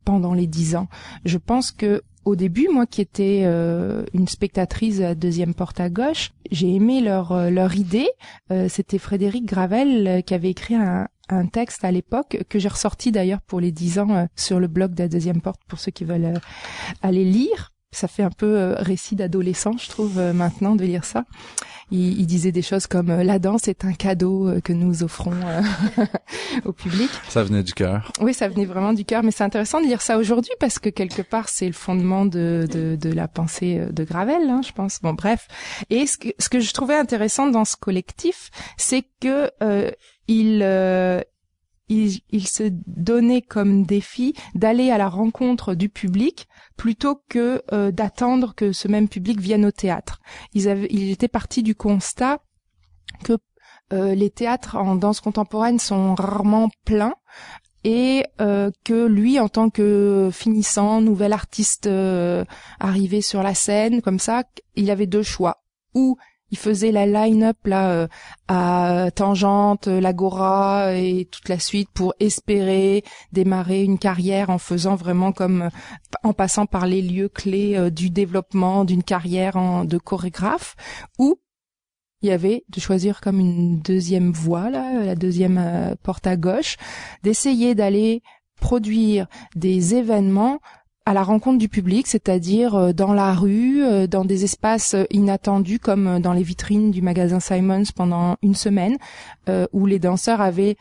pendant 0.05 0.35
les 0.35 0.47
dix 0.47 0.77
ans. 0.77 0.89
Je 1.25 1.39
pense 1.39 1.73
que 1.73 2.03
au 2.25 2.37
début, 2.37 2.69
moi 2.73 2.87
qui 2.87 3.01
étais 3.01 3.43
euh, 3.45 4.05
une 4.13 4.29
spectatrice 4.29 5.01
à 5.01 5.15
deuxième 5.15 5.55
porte 5.55 5.81
à 5.81 5.91
gauche, 5.91 6.31
j'ai 6.51 6.75
aimé 6.75 7.01
leur 7.01 7.33
euh, 7.33 7.51
leur 7.51 7.75
idée. 7.77 8.09
C'était 8.69 8.99
Frédéric 8.99 9.47
Gravel 9.47 10.23
qui 10.25 10.35
avait 10.35 10.51
écrit 10.51 10.75
un, 10.75 11.09
un 11.29 11.47
texte 11.47 11.85
à 11.85 11.91
l'époque 11.91 12.45
que 12.49 12.59
j'ai 12.59 12.69
ressorti 12.69 13.13
d'ailleurs 13.13 13.41
pour 13.41 13.61
les 13.61 13.73
dix 13.73 13.99
ans 13.99 14.11
euh, 14.11 14.27
sur 14.37 14.61
le 14.61 14.69
blog 14.69 14.95
de 14.95 15.05
la 15.05 15.09
deuxième 15.09 15.41
porte 15.41 15.61
pour 15.67 15.79
ceux 15.79 15.91
qui 15.91 16.05
veulent 16.05 16.25
euh, 16.25 16.39
aller 17.03 17.25
lire. 17.25 17.73
Ça 17.95 18.09
fait 18.09 18.23
un 18.23 18.31
peu 18.31 18.59
euh, 18.59 18.75
récit 18.75 19.17
d'adolescent, 19.17 19.77
je 19.79 19.89
trouve, 19.89 20.19
maintenant 20.19 20.77
de 20.77 20.85
lire 20.85 21.05
ça. 21.05 21.25
Il, 21.91 22.19
il, 22.19 22.27
disait 22.27 22.51
des 22.51 22.63
choses 22.63 22.87
comme 22.87 23.09
la 23.09 23.39
danse 23.39 23.69
est 23.69 23.85
un 23.85 23.93
cadeau 23.93 24.51
que 24.65 24.73
nous 24.73 25.03
offrons 25.03 25.35
au 26.65 26.73
public. 26.73 27.11
Ça 27.29 27.45
venait 27.45 27.63
du 27.63 27.75
cœur. 27.75 28.11
Oui, 28.21 28.33
ça 28.33 28.49
venait 28.49 28.65
vraiment 28.65 28.95
du 28.95 29.05
cœur, 29.05 29.23
mais 29.23 29.31
c'est 29.31 29.45
intéressant 29.45 29.81
de 29.81 29.87
lire 29.87 30.01
ça 30.01 30.17
aujourd'hui 30.17 30.53
parce 30.59 30.79
que 30.79 30.89
quelque 30.89 31.21
part 31.21 31.51
c'est 31.51 31.67
le 31.67 31.75
fondement 31.75 32.25
de, 32.25 32.67
de, 32.71 32.97
de 32.97 33.13
la 33.13 33.29
pensée 33.29 33.83
de 33.91 34.05
Gravel, 34.05 34.49
hein, 34.49 34.63
je 34.67 34.73
pense. 34.73 35.01
Bon, 35.03 35.13
bref. 35.13 35.47
Et 35.91 36.07
ce 36.07 36.17
que, 36.17 36.29
ce 36.39 36.49
que 36.49 36.59
je 36.59 36.73
trouvais 36.73 36.97
intéressant 36.97 37.49
dans 37.49 37.67
ce 37.67 37.77
collectif, 37.77 38.51
c'est 38.79 39.05
que 39.21 39.51
il, 40.29 40.61
euh, 40.63 41.21
il, 41.89 42.21
il, 42.31 42.47
se 42.47 42.65
donnait 42.87 43.43
comme 43.43 43.85
défi 43.85 44.35
d'aller 44.55 44.91
à 44.91 44.99
la 44.99 45.09
rencontre 45.09 45.75
du 45.75 45.89
public 45.89 46.49
plutôt 46.77 47.21
que 47.29 47.63
euh, 47.73 47.91
d'attendre 47.91 48.55
que 48.55 48.73
ce 48.73 48.89
même 48.89 49.09
public 49.09 49.41
vienne 49.41 49.67
au 49.67 49.71
théâtre. 49.71 50.21
Ils, 50.55 50.69
avaient, 50.69 50.89
ils 50.91 51.11
étaient 51.11 51.29
partis 51.29 51.63
du 51.63 51.75
constat 51.75 52.41
que 53.23 53.35
euh, 53.93 54.15
les 54.15 54.31
théâtres 54.31 54.77
en 54.77 54.97
danse 54.97 55.21
contemporaine 55.21 55.79
sont 55.79 56.15
rarement 56.15 56.69
pleins 56.85 57.15
et 57.85 58.25
euh, 58.41 58.71
que 58.83 59.07
lui, 59.07 59.39
en 59.39 59.51
tant 59.51 59.69
que 59.69 60.31
finissant, 60.33 61.03
nouvel 61.03 61.35
artiste 61.35 61.89
arrivé 62.81 63.21
sur 63.21 63.43
la 63.43 63.55
scène, 63.55 64.01
comme 64.01 64.19
ça, 64.19 64.45
il 64.75 64.91
avait 64.91 65.07
deux 65.07 65.23
choix. 65.23 65.63
Il 66.51 66.59
faisait 66.59 66.93
la 66.93 67.07
line-up 67.07 67.57
là 67.65 67.91
euh, 67.91 68.09
à 68.49 69.11
Tangente, 69.15 69.87
l'Agora 69.87 70.95
et 70.95 71.29
toute 71.31 71.49
la 71.49 71.59
suite 71.59 71.89
pour 71.93 72.15
espérer 72.21 73.03
démarrer 73.33 73.83
une 73.83 73.99
carrière 73.99 74.51
en 74.51 74.59
faisant 74.59 74.95
vraiment 74.95 75.33
comme 75.33 75.71
en 76.23 76.33
passant 76.33 76.67
par 76.67 76.87
les 76.87 77.03
lieux 77.03 77.29
clés 77.29 77.77
euh, 77.77 77.91
du 77.91 78.11
développement 78.11 78.85
d'une 78.85 79.03
carrière 79.03 79.85
de 79.85 79.99
chorégraphe 79.99 80.77
ou 81.19 81.39
il 82.25 82.29
y 82.29 82.33
avait 82.33 82.65
de 82.71 82.81
choisir 82.81 83.21
comme 83.21 83.39
une 83.39 83.81
deuxième 83.81 84.33
voie 84.33 84.71
là, 84.71 85.05
la 85.05 85.15
deuxième 85.15 85.59
euh, 85.59 85.95
porte 86.03 86.27
à 86.27 86.37
gauche, 86.37 86.77
d'essayer 87.23 87.75
d'aller 87.75 88.23
produire 88.61 89.27
des 89.57 89.95
événements 89.95 90.61
à 91.07 91.13
la 91.13 91.23
rencontre 91.23 91.59
du 91.59 91.69
public, 91.69 92.07
c'est-à-dire 92.07 92.75
euh, 92.75 92.93
dans 92.93 93.13
la 93.13 93.35
rue, 93.35 93.85
euh, 93.85 94.07
dans 94.07 94.25
des 94.25 94.45
espaces 94.45 94.95
euh, 94.95 95.05
inattendus 95.11 95.79
comme 95.79 96.19
dans 96.21 96.33
les 96.33 96.43
vitrines 96.43 96.91
du 96.91 97.03
magasin 97.03 97.41
Simons 97.41 97.85
pendant 97.95 98.37
une 98.43 98.55
semaine, 98.55 98.97
où 99.73 99.87
les 99.87 99.99
danseurs 99.99 100.41
avaient 100.41 100.77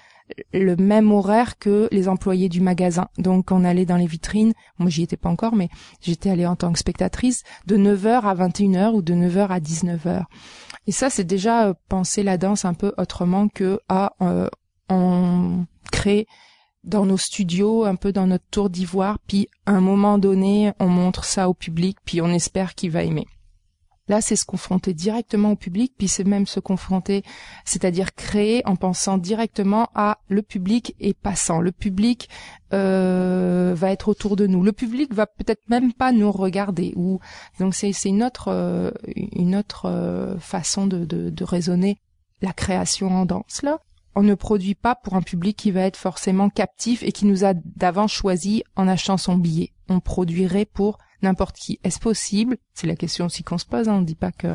le 0.53 0.75
même 0.77 1.11
horaire 1.11 1.57
que 1.59 1.89
les 1.91 2.07
employés 2.07 2.47
du 2.47 2.61
magasin. 2.61 3.09
Donc 3.17 3.51
on 3.51 3.65
allait 3.65 3.85
dans 3.85 3.97
les 3.97 4.07
vitrines, 4.07 4.53
moi 4.79 4.89
j'y 4.89 5.03
étais 5.03 5.17
pas 5.17 5.29
encore, 5.29 5.55
mais 5.55 5.69
j'étais 6.01 6.29
allée 6.29 6.45
en 6.45 6.55
tant 6.55 6.71
que 6.71 6.79
spectatrice, 6.79 7.43
de 7.67 7.75
9h 7.77 8.21
à 8.21 8.33
21h 8.33 8.93
ou 8.93 9.01
de 9.01 9.13
9h 9.13 9.47
à 9.47 9.59
19h. 9.59 10.23
Et 10.87 10.91
ça 10.91 11.09
c'est 11.09 11.25
déjà 11.25 11.73
penser 11.89 12.23
la 12.23 12.37
danse 12.37 12.63
un 12.63 12.73
peu 12.73 12.93
autrement 12.97 13.49
que 13.49 13.79
à 13.89 14.13
on 14.89 15.65
crée 15.91 16.27
dans 16.83 17.05
nos 17.05 17.17
studios, 17.17 17.85
un 17.85 17.95
peu 17.95 18.11
dans 18.11 18.27
notre 18.27 18.45
tour 18.51 18.69
d'ivoire, 18.69 19.19
puis 19.27 19.47
à 19.65 19.71
un 19.71 19.81
moment 19.81 20.17
donné, 20.17 20.73
on 20.79 20.87
montre 20.87 21.23
ça 21.23 21.49
au 21.49 21.53
public, 21.53 21.97
puis 22.05 22.21
on 22.21 22.29
espère 22.29 22.75
qu'il 22.75 22.91
va 22.91 23.03
aimer. 23.03 23.25
Là, 24.09 24.19
c'est 24.19 24.35
se 24.35 24.45
confronter 24.45 24.93
directement 24.93 25.51
au 25.51 25.55
public, 25.55 25.93
puis 25.97 26.09
c'est 26.09 26.25
même 26.25 26.45
se 26.45 26.59
confronter, 26.59 27.23
c'est-à-dire 27.63 28.13
créer 28.13 28.61
en 28.65 28.75
pensant 28.75 29.17
directement 29.17 29.89
à 29.95 30.17
le 30.27 30.41
public 30.41 30.93
et 30.99 31.13
passant. 31.13 31.61
Le 31.61 31.71
public 31.71 32.27
euh, 32.73 33.73
va 33.73 33.91
être 33.91 34.09
autour 34.09 34.35
de 34.35 34.45
nous. 34.45 34.61
Le 34.61 34.73
public 34.73 35.13
va 35.13 35.25
peut-être 35.25 35.69
même 35.69 35.93
pas 35.93 36.11
nous 36.11 36.33
regarder. 36.33 36.91
Ou 36.97 37.21
donc 37.61 37.75
c'est 37.75 37.93
une 38.03 38.23
autre 38.23 38.49
euh, 38.49 38.91
euh, 39.85 40.37
façon 40.37 40.85
de, 40.85 41.05
de, 41.05 41.29
de 41.29 41.43
raisonner 41.45 41.97
la 42.41 42.51
création 42.51 43.07
en 43.07 43.25
danse 43.25 43.61
là 43.63 43.79
on 44.15 44.23
ne 44.23 44.35
produit 44.35 44.75
pas 44.75 44.95
pour 44.95 45.15
un 45.15 45.21
public 45.21 45.57
qui 45.57 45.71
va 45.71 45.81
être 45.81 45.97
forcément 45.97 46.49
captif 46.49 47.03
et 47.03 47.11
qui 47.11 47.25
nous 47.25 47.45
a 47.45 47.53
d'avance 47.53 48.11
choisi 48.11 48.63
en 48.75 48.87
achetant 48.87 49.17
son 49.17 49.35
billet. 49.35 49.71
On 49.89 49.99
produirait 49.99 50.65
pour 50.65 50.97
n'importe 51.21 51.57
qui. 51.57 51.79
Est-ce 51.83 51.99
possible? 51.99 52.57
C'est 52.73 52.87
la 52.87 52.95
question 52.95 53.25
aussi 53.25 53.43
qu'on 53.43 53.57
se 53.57 53.65
pose. 53.65 53.89
Hein. 53.89 53.95
on 53.95 54.01
ne 54.01 54.05
dit 54.05 54.15
pas 54.15 54.31
que. 54.31 54.47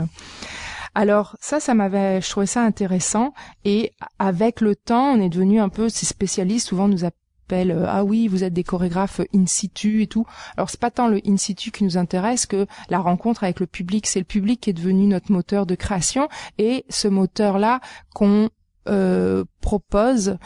Alors 0.95 1.37
ça, 1.41 1.61
ça 1.61 1.75
m'avait, 1.75 2.21
je 2.21 2.31
trouvais 2.31 2.47
ça 2.47 2.63
intéressant. 2.63 3.35
Et 3.65 3.93
avec 4.19 4.61
le 4.61 4.77
temps, 4.77 5.13
on 5.13 5.21
est 5.21 5.29
devenu 5.29 5.61
un 5.61 5.69
peu 5.69 5.89
ces 5.89 6.07
spécialistes. 6.07 6.69
Souvent, 6.69 6.89
nous 6.89 7.05
appellent 7.05 7.19
euh, 7.53 7.87
ah 7.87 8.05
oui, 8.05 8.29
vous 8.29 8.45
êtes 8.45 8.53
des 8.53 8.65
chorégraphes 8.65 9.21
in 9.35 9.47
situ 9.47 10.03
et 10.03 10.07
tout. 10.07 10.27
Alors 10.57 10.71
c'est 10.71 10.81
pas 10.81 10.91
tant 10.91 11.09
le 11.09 11.21
in 11.27 11.37
situ 11.37 11.71
qui 11.71 11.85
nous 11.85 11.97
intéresse 11.97 12.47
que 12.47 12.67
la 12.91 12.99
rencontre 12.99 13.45
avec 13.45 13.61
le 13.61 13.67
public. 13.67 14.07
C'est 14.07 14.19
le 14.19 14.25
public 14.25 14.61
qui 14.61 14.71
est 14.71 14.75
devenu 14.75 15.07
notre 15.07 15.33
moteur 15.33 15.67
de 15.67 15.75
création 15.75 16.29
et 16.59 16.85
ce 16.89 17.09
moteur-là 17.09 17.81
qu'on 18.15 18.51
euh, 18.89 19.45
propose, 19.61 20.39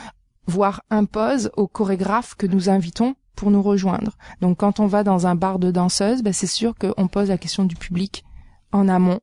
voire 0.47 0.83
impose 0.91 1.51
aux 1.57 1.69
chorégraphes 1.69 2.35
que 2.35 2.47
nous 2.47 2.69
invitons 2.69 3.15
pour 3.37 3.51
nous 3.51 3.63
rejoindre. 3.63 4.17
Donc 4.41 4.59
quand 4.59 4.81
on 4.81 4.87
va 4.87 5.05
dans 5.05 5.27
un 5.27 5.35
bar 5.35 5.59
de 5.59 5.71
danseuses, 5.71 6.23
ben, 6.23 6.33
c'est 6.33 6.47
sûr 6.47 6.75
qu'on 6.77 7.09
pose 7.09 7.29
la 7.29 7.39
question 7.39 7.65
du 7.65 7.77
public 7.77 8.25
en 8.73 8.89
amont, 8.89 9.21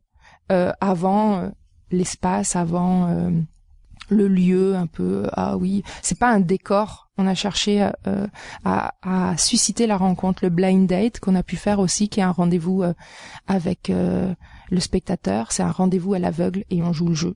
euh, 0.52 0.72
avant 0.82 1.38
euh, 1.38 1.50
l'espace, 1.92 2.56
avant 2.56 3.08
le 4.10 4.28
lieu, 4.28 4.76
un 4.76 4.88
peu. 4.88 5.28
Ah 5.34 5.58
oui, 5.58 5.84
c'est 6.02 6.18
pas 6.18 6.30
un 6.30 6.40
décor. 6.40 7.10
On 7.18 7.28
a 7.28 7.36
cherché 7.36 7.82
à, 8.64 8.94
à, 9.02 9.38
susciter 9.38 9.88
la 9.88 9.98
rencontre, 9.98 10.44
le 10.44 10.50
blind 10.50 10.88
date 10.88 11.20
qu'on 11.20 11.36
a 11.36 11.44
pu 11.44 11.56
faire 11.58 11.80
aussi, 11.80 12.10
qui 12.10 12.20
est 12.20 12.24
un 12.24 12.32
rendez-vous 12.32 12.84
avec 13.48 13.90
le 13.90 14.80
spectateur. 14.80 15.52
C'est 15.52 15.64
un 15.64 15.72
rendez-vous 15.72 16.14
à 16.14 16.20
l'aveugle 16.20 16.64
et 16.70 16.84
on 16.84 16.94
joue 16.94 17.08
le 17.08 17.16
jeu. 17.16 17.36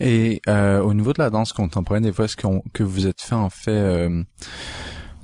Et 0.00 0.40
euh, 0.48 0.80
au 0.80 0.94
niveau 0.94 1.12
de 1.12 1.20
la 1.20 1.30
danse 1.30 1.52
contemporaine, 1.52 2.04
des 2.04 2.12
fois, 2.12 2.26
est-ce 2.26 2.36
que 2.36 2.82
vous 2.82 3.06
êtes 3.06 3.20
fait 3.20 3.34
en 3.34 3.50
fait 3.50 3.70
euh, 3.70 4.22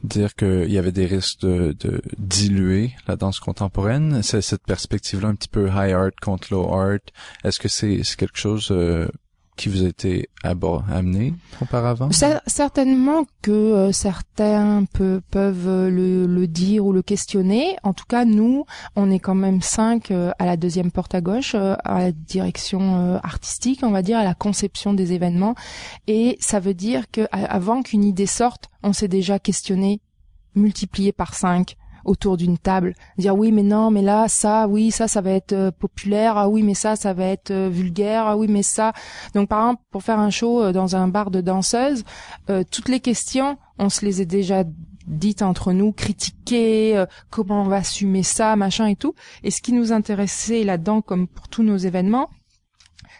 dire 0.02 0.34
qu'il 0.34 0.70
y 0.70 0.78
avait 0.78 0.92
des 0.92 1.06
risques 1.06 1.40
de, 1.40 1.74
de, 1.78 2.02
diluer 2.18 2.92
la 3.06 3.16
danse 3.16 3.40
contemporaine? 3.40 4.22
C'est 4.22 4.42
cette 4.42 4.64
perspective-là 4.64 5.28
un 5.28 5.34
petit 5.34 5.48
peu 5.48 5.68
high 5.68 5.92
art 5.92 6.10
contre 6.20 6.52
low 6.52 6.72
art. 6.72 6.98
Est-ce 7.44 7.60
que 7.60 7.68
c'est 7.68 8.02
quelque 8.16 8.38
chose 8.38 8.68
euh, 8.70 9.08
qui 9.56 9.68
vous 9.68 9.84
a 9.84 9.88
été 9.88 10.28
amené 10.42 11.34
auparavant? 11.60 12.08
Certainement 12.46 13.24
que 13.42 13.50
euh, 13.50 13.92
certains 13.92 14.84
peuvent 14.84 15.68
euh, 15.68 15.90
le, 15.90 16.26
le, 16.26 16.46
dire 16.46 16.84
ou 16.84 16.92
le 16.92 17.02
questionner. 17.02 17.76
En 17.82 17.92
tout 17.92 18.04
cas, 18.08 18.24
nous, 18.24 18.64
on 18.96 19.10
est 19.10 19.20
quand 19.20 19.34
même 19.34 19.62
cinq 19.62 20.10
euh, 20.10 20.32
à 20.38 20.46
la 20.46 20.56
deuxième 20.56 20.90
porte 20.90 21.14
à 21.14 21.20
gauche, 21.20 21.54
à 21.54 21.98
la 21.98 22.12
direction 22.12 23.20
artistique, 23.22 23.80
on 23.82 23.90
va 23.90 24.02
dire, 24.02 24.18
à 24.18 24.24
la 24.24 24.34
conception 24.34 24.92
des 24.92 25.12
événements. 25.12 25.54
Et 26.06 26.36
ça 26.40 26.60
veut 26.60 26.74
dire 26.74 27.10
que 27.10 27.26
avant 27.32 27.82
qu'une 27.82 28.04
idée 28.04 28.26
sorte, 28.26 28.70
on 28.82 28.92
s'est 28.92 29.08
déjà 29.08 29.38
questionné, 29.38 30.00
multiplié 30.54 31.12
par 31.12 31.34
cinq, 31.34 31.76
autour 32.04 32.36
d'une 32.36 32.58
table, 32.58 32.94
dire 33.18 33.36
oui 33.36 33.52
mais 33.52 33.62
non 33.62 33.90
mais 33.90 34.02
là 34.02 34.28
ça 34.28 34.68
oui 34.68 34.90
ça 34.90 35.08
ça 35.08 35.20
va 35.20 35.30
être 35.30 35.52
euh, 35.52 35.70
populaire 35.70 36.36
ah 36.36 36.48
oui 36.48 36.62
mais 36.62 36.74
ça 36.74 36.96
ça 36.96 37.12
va 37.12 37.24
être 37.26 37.50
euh, 37.50 37.68
vulgaire 37.68 38.26
ah 38.26 38.36
oui 38.36 38.46
mais 38.48 38.62
ça. 38.62 38.92
Donc 39.34 39.48
par 39.48 39.60
exemple 39.60 39.82
pour 39.90 40.02
faire 40.02 40.18
un 40.18 40.30
show 40.30 40.62
euh, 40.62 40.72
dans 40.72 40.96
un 40.96 41.08
bar 41.08 41.30
de 41.30 41.40
danseuses 41.40 42.04
toutes 42.70 42.88
les 42.88 43.00
questions 43.00 43.58
on 43.78 43.88
se 43.88 44.04
les 44.04 44.20
est 44.20 44.26
déjà 44.26 44.64
dites 45.06 45.42
entre 45.42 45.72
nous 45.72 45.92
critiquer 45.92 47.04
comment 47.30 47.62
on 47.62 47.68
va 47.68 47.76
assumer 47.76 48.22
ça 48.22 48.56
machin 48.56 48.86
et 48.86 48.96
tout. 48.96 49.14
Et 49.42 49.50
ce 49.50 49.60
qui 49.60 49.72
nous 49.72 49.92
intéressait 49.92 50.64
là-dedans 50.64 51.02
comme 51.02 51.26
pour 51.26 51.48
tous 51.48 51.62
nos 51.62 51.76
événements 51.76 52.28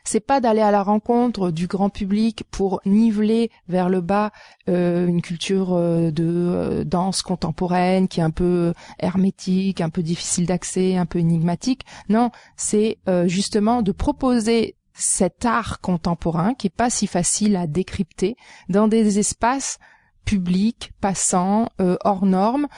c'est 0.05 0.21
pas 0.21 0.41
d'aller 0.41 0.61
à 0.61 0.71
la 0.71 0.83
rencontre 0.83 1.51
du 1.51 1.67
grand 1.67 1.89
public 1.89 2.45
pour 2.51 2.81
niveler 2.85 3.51
vers 3.69 3.89
le 3.89 4.01
bas 4.01 4.33
euh, 4.69 5.07
une 5.07 5.23
culture 5.23 5.73
euh, 5.73 6.11
de 6.11 6.25
euh, 6.27 6.85
danse 6.85 7.23
contemporaine 7.23 8.07
qui 8.07 8.21
est 8.21 8.25
un 8.25 8.31
peu 8.31 8.75
hermétique, 8.99 9.81
un 9.81 9.91
peu 9.91 10.03
difficile 10.03 10.47
d'accès, 10.47 10.97
un 10.97 11.07
peu 11.07 11.19
énigmatique. 11.19 11.85
Non, 12.09 12.31
c'est 12.57 12.99
justement 13.27 13.83
de 13.83 13.93
proposer 13.93 14.77
cet 14.93 15.45
art 15.45 15.81
contemporain 15.81 16.55
qui 16.55 16.69
est 16.69 16.75
pas 16.75 16.91
si 16.91 17.07
facile 17.07 17.57
à 17.57 17.67
décrypter 17.67 18.37
dans 18.69 18.89
des 18.89 19.19
espaces 19.19 19.79
publics, 20.25 20.93
passants, 21.01 21.69
hors 21.79 22.27
normes, 22.27 22.69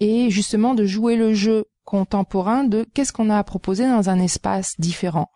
et 0.00 0.30
justement 0.30 0.74
de 0.74 0.84
jouer 0.84 1.16
le 1.16 1.34
jeu 1.34 1.66
contemporain 1.84 2.64
de 2.64 2.86
qu'est-ce 2.94 3.12
qu'on 3.12 3.30
a 3.30 3.38
à 3.38 3.44
proposer 3.44 3.86
dans 3.86 4.10
un 4.10 4.20
espace 4.20 4.74
différent 4.78 5.30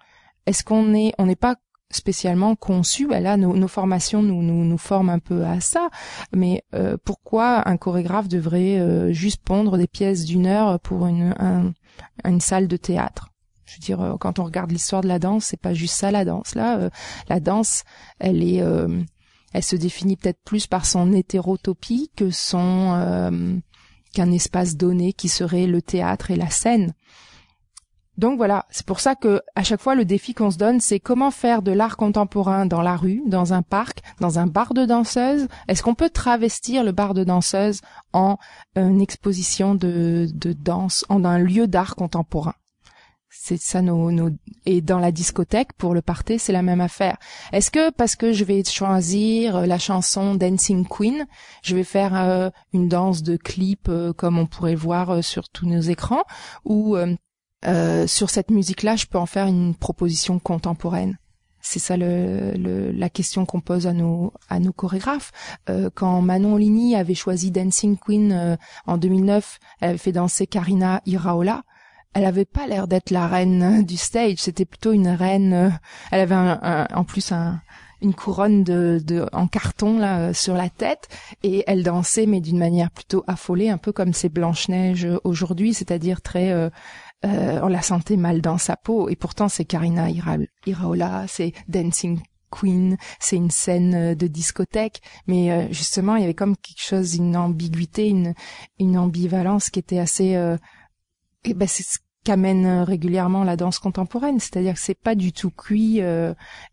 est-ce 0.48 0.64
qu'on 0.64 0.94
on 1.18 1.26
n'est 1.26 1.36
pas 1.36 1.56
spécialement 1.90 2.56
conçu? 2.56 3.06
Ben 3.06 3.22
là 3.22 3.36
nos, 3.36 3.68
formations 3.68 4.22
nous, 4.22 4.42
nous 4.42 4.64
nous 4.64 4.78
forment 4.78 5.10
un 5.10 5.18
peu 5.18 5.44
à 5.44 5.60
ça. 5.60 5.90
Mais 6.34 6.62
euh, 6.74 6.96
pourquoi 7.04 7.68
un 7.68 7.76
chorégraphe 7.76 8.28
devrait 8.28 8.78
euh, 8.78 9.12
juste 9.12 9.42
pondre 9.42 9.76
des 9.76 9.86
pièces 9.86 10.24
d'une 10.24 10.46
heure 10.46 10.80
pour 10.80 11.06
une 11.06 11.34
une 12.24 12.40
salle 12.40 12.66
de 12.66 12.76
théâtre? 12.76 13.28
Je 13.66 13.74
veux 13.74 13.80
dire 13.80 14.00
euh, 14.00 14.16
quand 14.18 14.38
on 14.38 14.44
regarde 14.44 14.70
l'histoire 14.70 15.02
de 15.02 15.08
la 15.08 15.18
danse 15.18 15.44
c'est 15.44 15.60
pas 15.60 15.74
juste 15.74 15.94
ça 15.94 16.10
la 16.10 16.24
danse. 16.24 16.54
Là 16.54 16.90
la 17.28 17.40
danse 17.40 17.84
elle 18.18 18.42
est 18.42 18.62
elle 19.52 19.62
se 19.62 19.76
définit 19.76 20.16
peut-être 20.16 20.42
plus 20.44 20.66
par 20.66 20.86
son 20.86 21.12
hétérotopie 21.12 22.10
que 22.16 22.30
son 22.30 23.60
qu'un 24.14 24.32
espace 24.32 24.76
donné 24.76 25.12
qui 25.12 25.28
serait 25.28 25.66
le 25.66 25.82
théâtre 25.82 26.30
et 26.30 26.36
la 26.36 26.48
scène 26.48 26.94
donc 28.18 28.36
voilà, 28.36 28.66
c'est 28.70 28.84
pour 28.84 28.98
ça 28.98 29.14
que 29.14 29.40
à 29.54 29.62
chaque 29.62 29.80
fois 29.80 29.94
le 29.94 30.04
défi 30.04 30.34
qu'on 30.34 30.50
se 30.50 30.58
donne, 30.58 30.80
c'est 30.80 30.98
comment 30.98 31.30
faire 31.30 31.62
de 31.62 31.70
l'art 31.70 31.96
contemporain 31.96 32.66
dans 32.66 32.82
la 32.82 32.96
rue, 32.96 33.22
dans 33.26 33.52
un 33.52 33.62
parc, 33.62 34.00
dans 34.20 34.40
un 34.40 34.48
bar 34.48 34.74
de 34.74 34.84
danseuses. 34.84 35.46
Est-ce 35.68 35.84
qu'on 35.84 35.94
peut 35.94 36.10
travestir 36.10 36.82
le 36.82 36.90
bar 36.90 37.14
de 37.14 37.22
danseuses 37.22 37.80
en 38.12 38.36
une 38.74 39.00
exposition 39.00 39.76
de, 39.76 40.28
danse, 40.34 41.04
en 41.08 41.24
un 41.24 41.38
lieu 41.38 41.68
d'art 41.68 41.94
contemporain? 41.94 42.54
C'est 43.30 43.60
ça 43.60 43.82
nos, 43.82 44.10
nos 44.10 44.30
et 44.66 44.80
dans 44.80 44.98
la 44.98 45.12
discothèque 45.12 45.74
pour 45.74 45.94
le 45.94 46.02
party 46.02 46.40
c'est 46.40 46.52
la 46.52 46.62
même 46.62 46.80
affaire. 46.80 47.18
Est-ce 47.52 47.70
que 47.70 47.90
parce 47.90 48.16
que 48.16 48.32
je 48.32 48.42
vais 48.42 48.64
choisir 48.64 49.64
la 49.64 49.78
chanson 49.78 50.34
Dancing 50.34 50.88
Queen, 50.88 51.24
je 51.62 51.76
vais 51.76 51.84
faire 51.84 52.16
euh, 52.16 52.50
une 52.72 52.88
danse 52.88 53.22
de 53.22 53.36
clip 53.36 53.88
euh, 53.88 54.12
comme 54.12 54.38
on 54.38 54.46
pourrait 54.46 54.74
voir 54.74 55.10
euh, 55.10 55.22
sur 55.22 55.48
tous 55.50 55.66
nos 55.66 55.80
écrans 55.80 56.24
ou 56.64 56.96
euh, 57.66 58.06
sur 58.06 58.30
cette 58.30 58.50
musique-là, 58.50 58.96
je 58.96 59.06
peux 59.06 59.18
en 59.18 59.26
faire 59.26 59.46
une 59.46 59.74
proposition 59.74 60.38
contemporaine. 60.38 61.18
C'est 61.60 61.80
ça 61.80 61.96
le, 61.96 62.52
le, 62.52 62.92
la 62.92 63.10
question 63.10 63.44
qu'on 63.44 63.60
pose 63.60 63.86
à 63.86 63.92
nos 63.92 64.32
à 64.48 64.60
nos 64.60 64.72
chorégraphes. 64.72 65.32
Euh, 65.68 65.90
quand 65.92 66.22
Manon 66.22 66.56
Ligny 66.56 66.94
avait 66.94 67.14
choisi 67.14 67.50
Dancing 67.50 67.96
Queen 67.98 68.32
euh, 68.32 68.56
en 68.86 68.96
2009, 68.96 69.58
elle 69.80 69.88
avait 69.90 69.98
fait 69.98 70.12
danser 70.12 70.46
Karina 70.46 71.02
Iraola. 71.04 71.64
Elle 72.14 72.24
avait 72.24 72.46
pas 72.46 72.66
l'air 72.66 72.88
d'être 72.88 73.10
la 73.10 73.26
reine 73.26 73.84
du 73.84 73.96
stage. 73.96 74.38
C'était 74.38 74.64
plutôt 74.64 74.92
une 74.92 75.08
reine. 75.08 75.52
Euh, 75.52 75.70
elle 76.10 76.20
avait 76.20 76.34
un, 76.34 76.86
en 76.94 77.04
plus 77.04 77.32
un, 77.32 77.60
une 78.00 78.14
couronne 78.14 78.62
de, 78.64 79.00
de, 79.04 79.26
en 79.32 79.46
carton 79.48 79.98
là 79.98 80.32
sur 80.32 80.54
la 80.54 80.70
tête 80.70 81.08
et 81.42 81.64
elle 81.66 81.82
dansait 81.82 82.26
mais 82.26 82.40
d'une 82.40 82.58
manière 82.58 82.90
plutôt 82.90 83.24
affolée, 83.26 83.68
un 83.68 83.78
peu 83.78 83.92
comme 83.92 84.12
ces 84.12 84.28
Blanche 84.28 84.68
Neige 84.68 85.06
aujourd'hui, 85.24 85.74
c'est-à-dire 85.74 86.22
très 86.22 86.70
euh, 87.24 87.60
on 87.62 87.68
la 87.68 87.82
sentait 87.82 88.16
mal 88.16 88.40
dans 88.40 88.58
sa 88.58 88.76
peau. 88.76 89.08
Et 89.08 89.16
pourtant, 89.16 89.48
c'est 89.48 89.64
Karina 89.64 90.08
Iraola, 90.66 91.26
c'est 91.26 91.52
Dancing 91.68 92.20
Queen, 92.50 92.96
c'est 93.20 93.36
une 93.36 93.50
scène 93.50 93.94
euh, 93.94 94.14
de 94.14 94.26
discothèque, 94.26 95.00
mais 95.26 95.52
euh, 95.52 95.66
justement 95.70 96.16
il 96.16 96.22
y 96.22 96.24
avait 96.24 96.34
comme 96.34 96.56
quelque 96.56 96.82
chose, 96.82 97.14
une 97.14 97.36
ambiguïté, 97.36 98.08
une, 98.08 98.34
une 98.78 98.98
ambivalence 98.98 99.70
qui 99.70 99.78
était 99.78 99.98
assez, 99.98 100.36
euh, 100.36 100.56
et 101.44 101.54
ben 101.54 101.68
c'est 101.68 101.84
ce 101.84 101.98
qu'amène 102.24 102.66
régulièrement 102.82 103.44
la 103.44 103.56
danse 103.56 103.78
contemporaine, 103.78 104.40
c'est-à-dire 104.40 104.74
que 104.74 104.80
c'est 104.80 104.98
pas 104.98 105.14
du 105.14 105.32
tout 105.32 105.50
cuit 105.50 106.00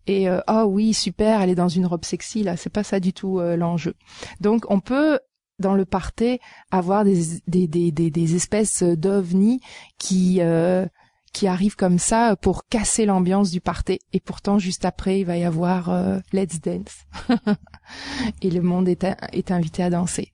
et 0.07 0.29
oh 0.47 0.63
oui 0.67 0.93
super, 0.93 1.41
elle 1.41 1.51
est 1.51 1.55
dans 1.55 1.69
une 1.69 1.85
robe 1.85 2.03
sexy 2.03 2.43
là, 2.43 2.57
c'est 2.57 2.71
pas 2.71 2.83
ça 2.83 2.99
du 2.99 3.13
tout 3.13 3.39
l'enjeu. 3.39 3.93
Donc 4.41 4.65
on 4.69 4.81
peut 4.81 5.19
dans 5.59 5.75
le 5.75 5.85
parté 5.85 6.39
avoir 6.71 7.03
des, 7.03 7.39
des, 7.47 7.67
des, 7.67 7.91
des, 7.91 8.35
espèces 8.35 8.83
d'ovnis 8.83 9.59
qui 9.97 10.37
euh, 10.41 10.85
qui 11.33 11.47
arrivent 11.47 11.75
comme 11.75 11.99
ça 11.99 12.35
pour 12.37 12.67
casser 12.67 13.05
l'ambiance 13.05 13.51
du 13.51 13.59
party 13.59 13.99
et 14.13 14.19
pourtant 14.19 14.57
juste 14.57 14.85
après 14.85 15.19
il 15.19 15.25
va 15.25 15.37
y 15.37 15.43
avoir 15.43 15.89
euh, 15.89 16.19
Let's 16.31 16.61
Dance 16.61 17.05
et 18.41 18.49
le 18.49 18.61
monde 18.61 18.87
est, 18.87 19.05
est 19.33 19.51
invité 19.51 19.83
à 19.83 19.89
danser. 19.89 20.31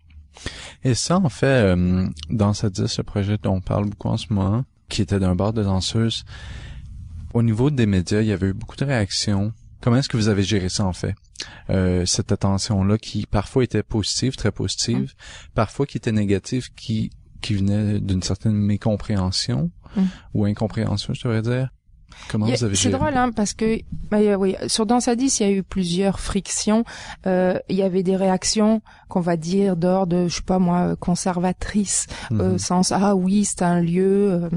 Et 0.84 0.94
ça 0.94 1.18
en 1.18 1.30
fait 1.30 1.76
euh, 1.76 2.08
dans 2.30 2.54
cette 2.54 2.74
disque, 2.74 2.96
ce 2.96 3.02
projet 3.02 3.38
dont 3.42 3.56
on 3.56 3.62
parle 3.62 3.90
beaucoup 3.90 4.10
en 4.10 4.18
ce 4.18 4.32
moment 4.32 4.64
qui 4.90 5.02
était 5.02 5.20
d'un 5.20 5.36
bar 5.36 5.54
de 5.54 5.64
danseuses 5.64 6.24
au 7.34 7.44
niveau 7.44 7.70
des 7.70 7.86
médias 7.86 8.22
il 8.22 8.28
y 8.28 8.32
avait 8.32 8.48
eu 8.48 8.54
beaucoup 8.54 8.76
de 8.76 8.86
réactions 8.86 9.54
comment 9.82 9.98
est-ce 9.98 10.10
que 10.10 10.18
vous 10.18 10.30
avez 10.30 10.44
géré 10.44 10.70
ça 10.70 10.86
en 10.86 10.94
fait? 10.94 11.16
Euh, 11.70 12.06
cette 12.06 12.32
attention-là 12.32 12.98
qui 12.98 13.26
parfois 13.26 13.64
était 13.64 13.84
positive, 13.84 14.36
très 14.36 14.52
positive, 14.52 15.14
mm. 15.14 15.54
parfois 15.56 15.86
qui 15.86 15.98
était 15.98 16.12
négative, 16.12 16.70
qui 16.76 17.12
qui 17.42 17.56
venait 17.56 18.00
d'une 18.00 18.22
certaine 18.22 18.54
mécompréhension 18.54 19.72
mm. 19.96 20.04
ou 20.34 20.46
incompréhension, 20.46 21.14
je 21.14 21.24
devrais 21.24 21.42
dire. 21.42 21.70
Comment 22.30 22.46
vous 22.46 22.64
avez 22.64 22.76
C'est 22.76 22.90
drôle, 22.90 23.16
hein, 23.16 23.32
parce 23.32 23.54
que 23.54 23.80
bah, 24.10 24.20
oui, 24.38 24.56
sur 24.68 24.86
Dans 24.86 25.00
sa 25.00 25.16
10, 25.16 25.40
il 25.40 25.44
y 25.44 25.46
a 25.46 25.52
eu 25.52 25.64
plusieurs 25.64 26.20
frictions. 26.20 26.84
Euh, 27.26 27.58
il 27.70 27.76
y 27.76 27.84
avait 27.84 28.04
des 28.04 28.16
réactions 28.16 28.82
qu'on 29.08 29.22
va 29.22 29.38
dire 29.38 29.76
d'ordre, 29.76 30.28
je 30.28 30.36
sais 30.36 30.42
pas 30.42 30.60
moi, 30.60 30.96
conservatrice, 30.98 32.08
euh, 32.32 32.56
mm-hmm. 32.56 32.58
sens 32.58 32.92
ah 32.92 33.16
oui, 33.16 33.46
c'est 33.46 33.62
un 33.62 33.82
lieu 33.82 34.32
euh, 34.32 34.50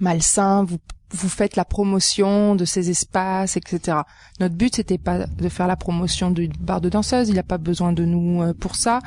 malsain, 0.00 0.64
vous 0.64 0.78
vous 1.12 1.28
faites 1.28 1.56
la 1.56 1.64
promotion 1.64 2.54
de 2.54 2.64
ces 2.64 2.90
espaces, 2.90 3.56
etc. 3.56 3.98
Notre 4.40 4.54
but 4.54 4.76
c'était 4.76 4.98
pas 4.98 5.26
de 5.26 5.48
faire 5.48 5.66
la 5.66 5.76
promotion 5.76 6.30
du 6.30 6.48
bar 6.48 6.80
de 6.80 6.88
danseuse, 6.88 7.28
il 7.28 7.36
n'a 7.36 7.42
pas 7.42 7.58
besoin 7.58 7.92
de 7.92 8.04
nous 8.04 8.42
euh, 8.42 8.54
pour 8.54 8.74
ça. 8.74 9.00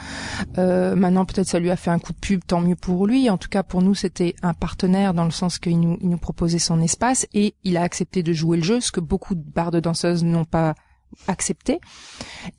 Euh, 0.58 0.96
maintenant 0.96 1.26
peut-être 1.26 1.48
ça 1.48 1.60
lui 1.60 1.70
a 1.70 1.76
fait 1.76 1.92
un 1.92 2.00
coup 2.00 2.14
de 2.14 2.20
pub, 2.20 2.42
tant 2.46 2.62
mieux 2.62 2.76
pour 2.76 3.06
lui. 3.06 3.30
En 3.30 3.38
tout 3.38 3.50
cas 3.50 3.64
pour 3.64 3.82
nous 3.82 3.96
c'était 3.96 4.36
un 4.42 4.54
partenaire 4.54 5.14
dans 5.14 5.26
le 5.26 5.32
sens 5.32 5.60
qu'il 5.60 5.80
nous, 5.80 5.98
nous 6.02 6.18
proposait 6.18 6.60
son 6.60 6.82
espace 6.82 7.28
et 7.34 7.56
il 7.64 7.78
a 7.78 7.82
accepté 7.82 8.24
de 8.24 8.34
jouer 8.34 8.58
le 8.58 8.64
jeu, 8.64 8.80
ce 8.80 8.92
que 8.92 9.02
beaucoup 9.02 9.36
de 9.36 9.44
bars 9.44 9.72
de 9.72 9.80
danseuses 9.80 10.24
n'ont 10.24 10.46
pas 10.46 10.76
accepté. 11.28 11.80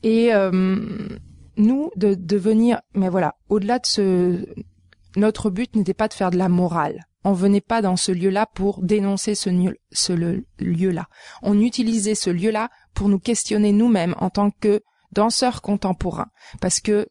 Et 0.03 0.35
euh, 0.35 1.09
nous 1.57 1.91
de, 1.97 2.15
de 2.15 2.37
venir, 2.37 2.81
mais 2.95 3.09
voilà, 3.09 3.37
au-delà 3.49 3.79
de 3.79 3.87
ce, 3.87 4.47
notre 5.17 5.51
but 5.51 5.75
n'était 5.77 5.95
pas 5.95 6.09
de 6.09 6.15
faire 6.15 6.31
de 6.31 6.37
la 6.37 6.49
morale 6.49 7.07
on 7.25 7.33
venait 7.33 7.61
pas 7.61 7.83
dans 7.83 7.97
ce 7.97 8.13
lieu-là 8.13 8.47
pour 8.47 8.83
dénoncer 8.83 9.35
ce, 9.35 9.51
lieu-là. 10.59 11.09
On 11.43 11.61
utilisait 11.61 12.15
ce 12.15 12.31
lieu-là 12.31 12.71
pour 12.95 13.09
nous 13.09 13.19
questionner 13.19 13.73
nous-mêmes 13.73 14.15
en 14.19 14.31
tant 14.31 14.51
que 14.51 14.83
danseurs 15.13 15.63
contemporains. 15.63 16.31
Parce 16.61 16.81
que 16.81 17.09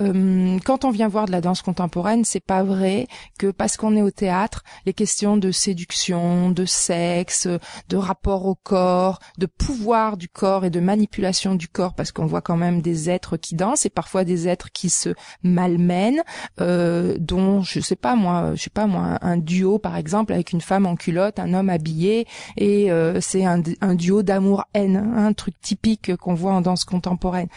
euh, 0.00 0.58
quand 0.64 0.86
on 0.86 0.90
vient 0.90 1.08
voir 1.08 1.26
de 1.26 1.32
la 1.32 1.42
danse 1.42 1.60
contemporaine, 1.60 2.24
c'est 2.24 2.44
pas 2.44 2.62
vrai 2.62 3.06
que 3.38 3.50
parce 3.50 3.76
qu'on 3.76 3.94
est 3.94 4.02
au 4.02 4.10
théâtre, 4.10 4.62
les 4.86 4.94
questions 4.94 5.36
de 5.36 5.50
séduction, 5.50 6.50
de 6.50 6.64
sexe, 6.64 7.46
de 7.90 7.96
rapport 7.96 8.46
au 8.46 8.54
corps, 8.54 9.18
de 9.36 9.44
pouvoir 9.44 10.16
du 10.16 10.28
corps 10.28 10.64
et 10.64 10.70
de 10.70 10.80
manipulation 10.80 11.54
du 11.54 11.68
corps, 11.68 11.94
parce 11.94 12.10
qu'on 12.10 12.24
voit 12.24 12.40
quand 12.40 12.56
même 12.56 12.80
des 12.80 13.10
êtres 13.10 13.36
qui 13.36 13.54
dansent 13.54 13.84
et 13.84 13.90
parfois 13.90 14.24
des 14.24 14.48
êtres 14.48 14.70
qui 14.72 14.88
se 14.88 15.10
malmènent, 15.42 16.22
euh, 16.60 17.16
dont 17.20 17.60
je 17.60 17.80
sais 17.80 17.96
pas 17.96 18.16
moi, 18.16 18.54
je 18.54 18.62
sais 18.62 18.70
pas 18.70 18.86
moi, 18.86 19.18
un 19.20 19.36
duo 19.36 19.78
par 19.78 19.96
exemple 19.96 20.32
avec 20.32 20.52
une 20.52 20.62
femme 20.62 20.86
en 20.86 20.96
culotte, 20.96 21.38
un 21.38 21.52
homme 21.52 21.68
habillé, 21.68 22.26
et 22.56 22.90
euh, 22.90 23.20
c'est 23.20 23.44
un, 23.44 23.58
duo 23.94 24.22
d'amour-haine, 24.22 24.96
un 24.96 25.34
truc 25.34 25.60
typique 25.60 26.16
qu'on 26.16 26.34
voit 26.34 26.52
en 26.52 26.62
danse 26.62 26.84
contemporaine 26.84 27.48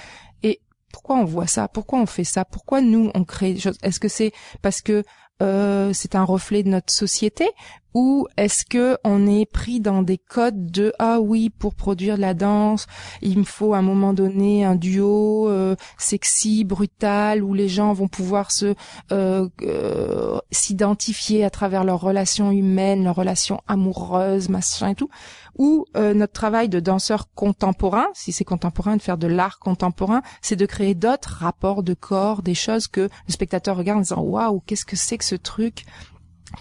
pourquoi 0.95 1.17
on 1.17 1.25
voit 1.25 1.45
ça? 1.45 1.67
Pourquoi 1.67 1.99
on 1.99 2.05
fait 2.05 2.23
ça? 2.23 2.45
Pourquoi 2.45 2.79
nous 2.79 3.11
on 3.13 3.25
crée 3.25 3.57
Est-ce 3.83 3.99
que 3.99 4.07
c'est 4.07 4.31
parce 4.61 4.81
que 4.81 5.03
euh, 5.43 5.91
c'est 5.91 6.15
un 6.15 6.23
reflet 6.23 6.63
de 6.63 6.69
notre 6.69 6.93
société? 6.93 7.49
Ou 7.95 8.27
est-ce 8.37 8.63
que 8.65 8.97
on 9.03 9.25
est 9.25 9.45
pris 9.45 9.79
dans 9.79 10.03
des 10.03 10.19
codes 10.19 10.69
de 10.69 10.93
ah 10.99 11.19
oui 11.19 11.49
pour 11.49 11.73
produire 11.73 12.17
de 12.17 12.21
la 12.21 12.35
danse 12.35 12.85
il 13.23 13.39
me 13.39 13.43
faut 13.43 13.73
à 13.73 13.79
un 13.79 13.81
moment 13.81 14.13
donné 14.13 14.63
un 14.63 14.75
duo 14.75 15.49
euh, 15.49 15.75
sexy 15.97 16.63
brutal 16.63 17.43
où 17.43 17.55
les 17.55 17.69
gens 17.69 17.93
vont 17.93 18.07
pouvoir 18.07 18.51
se 18.51 18.75
euh, 19.11 19.49
euh, 19.63 20.37
s'identifier 20.51 21.43
à 21.43 21.49
travers 21.49 21.83
leurs 21.83 22.01
relations 22.01 22.51
humaines 22.51 23.03
leurs 23.03 23.15
relations 23.15 23.61
amoureuses 23.67 24.49
machin 24.49 24.89
et 24.89 24.95
tout. 24.95 25.09
Ou 25.57 25.85
euh, 25.95 26.13
notre 26.13 26.33
travail 26.33 26.67
de 26.67 26.79
danseur 26.79 27.33
contemporain, 27.33 28.07
si 28.13 28.31
c'est 28.31 28.43
contemporain, 28.43 28.97
de 28.97 29.01
faire 29.01 29.17
de 29.17 29.27
l'art 29.27 29.59
contemporain, 29.59 30.21
c'est 30.41 30.57
de 30.57 30.65
créer 30.65 30.95
d'autres 30.95 31.37
rapports 31.39 31.81
de 31.81 31.93
corps, 31.93 32.41
des 32.41 32.55
choses 32.55 32.87
que 32.87 33.01
le 33.01 33.31
spectateur 33.31 33.77
regarde 33.77 33.99
en 33.99 34.01
disant 34.01 34.21
waouh, 34.21 34.61
qu'est-ce 34.65 34.85
que 34.85 34.97
c'est 34.97 35.17
que 35.17 35.23
ce 35.23 35.35
truc? 35.35 35.85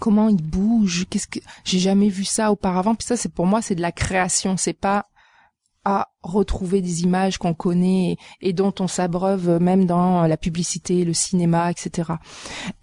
Comment 0.01 0.29
il 0.29 0.43
bouge 0.43 1.07
Qu'est-ce 1.11 1.29
que 1.29 1.41
j'ai 1.65 1.79
jamais 1.79 2.09
vu 2.09 2.25
ça 2.25 2.51
auparavant 2.53 2.95
Puis 2.95 3.07
ça, 3.07 3.17
c'est 3.17 3.33
pour 3.33 3.47
moi, 3.47 3.63
c'est 3.63 3.75
de 3.75 3.83
la 3.83 3.93
création. 3.93 4.57
C'est 4.57 4.73
pas 4.73 5.07
à 5.85 6.09
retrouver 6.23 6.81
des 6.81 7.03
images 7.03 7.37
qu'on 7.39 7.53
connaît 7.53 8.17
et, 8.41 8.53
dont 8.53 8.73
on 8.81 8.89
s'abreuve 8.89 9.61
même 9.61 9.85
dans 9.85 10.27
la 10.27 10.37
publicité, 10.37 11.05
le 11.05 11.13
cinéma, 11.13 11.71
etc. 11.71 12.13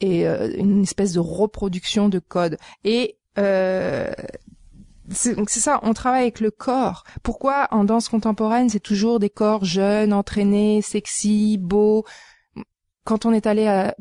Et 0.02 0.28
euh, 0.28 0.52
une 0.56 0.84
espèce 0.84 1.14
de 1.14 1.20
reproduction 1.20 2.10
de 2.10 2.20
code. 2.20 2.58
Et 2.84 3.18
euh, 3.40 4.12
c'est 5.10 5.36
ça, 5.48 5.80
on 5.84 5.94
travaille 5.94 6.22
avec 6.22 6.40
le 6.40 6.52
corps. 6.52 7.04
Pourquoi 7.24 7.68
en 7.72 7.84
danse 7.84 8.08
contemporaine, 8.08 8.70
c'est 8.70 8.80
toujours 8.80 9.20
des 9.20 9.30
corps 9.30 9.66
jeunes, 9.66 10.14
entraînés, 10.14 10.82
sexy, 10.82 11.58
beaux? 11.58 12.06
Quand 13.04 13.26
on 13.26 13.34
est 13.34 13.48
allé 13.48 13.92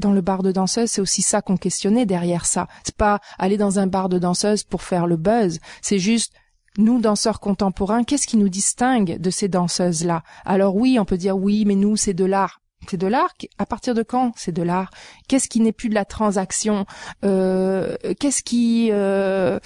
dans 0.00 0.12
le 0.12 0.20
bar 0.20 0.42
de 0.42 0.52
danseuse, 0.52 0.90
c'est 0.90 1.00
aussi 1.00 1.22
ça 1.22 1.42
qu'on 1.42 1.56
questionnait 1.56 2.06
derrière 2.06 2.46
ça. 2.46 2.66
C'est 2.84 2.96
pas 2.96 3.20
aller 3.38 3.56
dans 3.56 3.78
un 3.78 3.86
bar 3.86 4.08
de 4.08 4.18
danseuse 4.18 4.64
pour 4.64 4.82
faire 4.82 5.06
le 5.06 5.16
buzz, 5.16 5.60
c'est 5.82 5.98
juste 5.98 6.32
nous, 6.78 7.00
danseurs 7.00 7.40
contemporains, 7.40 8.04
qu'est-ce 8.04 8.28
qui 8.28 8.36
nous 8.36 8.48
distingue 8.48 9.18
de 9.18 9.30
ces 9.30 9.48
danseuses-là? 9.48 10.22
Alors 10.44 10.76
oui, 10.76 10.98
on 11.00 11.04
peut 11.04 11.16
dire 11.16 11.36
oui, 11.36 11.64
mais 11.66 11.74
nous, 11.74 11.96
c'est 11.96 12.14
de 12.14 12.24
l'art 12.24 12.59
c'est 12.88 12.96
de 12.96 13.06
l'art. 13.06 13.32
À 13.58 13.66
partir 13.66 13.94
de 13.94 14.02
quand 14.02 14.32
c'est 14.36 14.52
de 14.52 14.62
l'art? 14.62 14.90
Qu'est-ce 15.28 15.48
qui 15.48 15.60
n'est 15.60 15.72
plus 15.72 15.88
de 15.88 15.94
la 15.94 16.04
transaction? 16.04 16.86
Euh, 17.24 17.96
Qu'est-ce 18.18 18.42
qui 18.42 18.88
euh, 18.92 19.58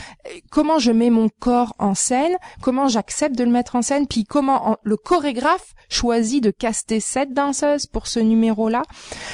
Comment 0.51 0.79
je 0.79 0.91
mets 0.93 1.11
mon 1.11 1.29
corps 1.29 1.75
en 1.79 1.95
scène? 1.95 2.37
Comment 2.61 2.89
j'accepte 2.89 3.37
de 3.37 3.45
le 3.45 3.51
mettre 3.51 3.77
en 3.77 3.83
scène? 3.83 4.07
Puis 4.07 4.25
comment 4.25 4.77
le 4.83 4.97
chorégraphe 4.97 5.75
choisit 5.89 6.43
de 6.43 6.51
caster 6.51 7.01
cette 7.01 7.33
danseuse 7.33 7.87
pour 7.87 8.07
ce 8.07 8.21
numéro-là? 8.21 8.83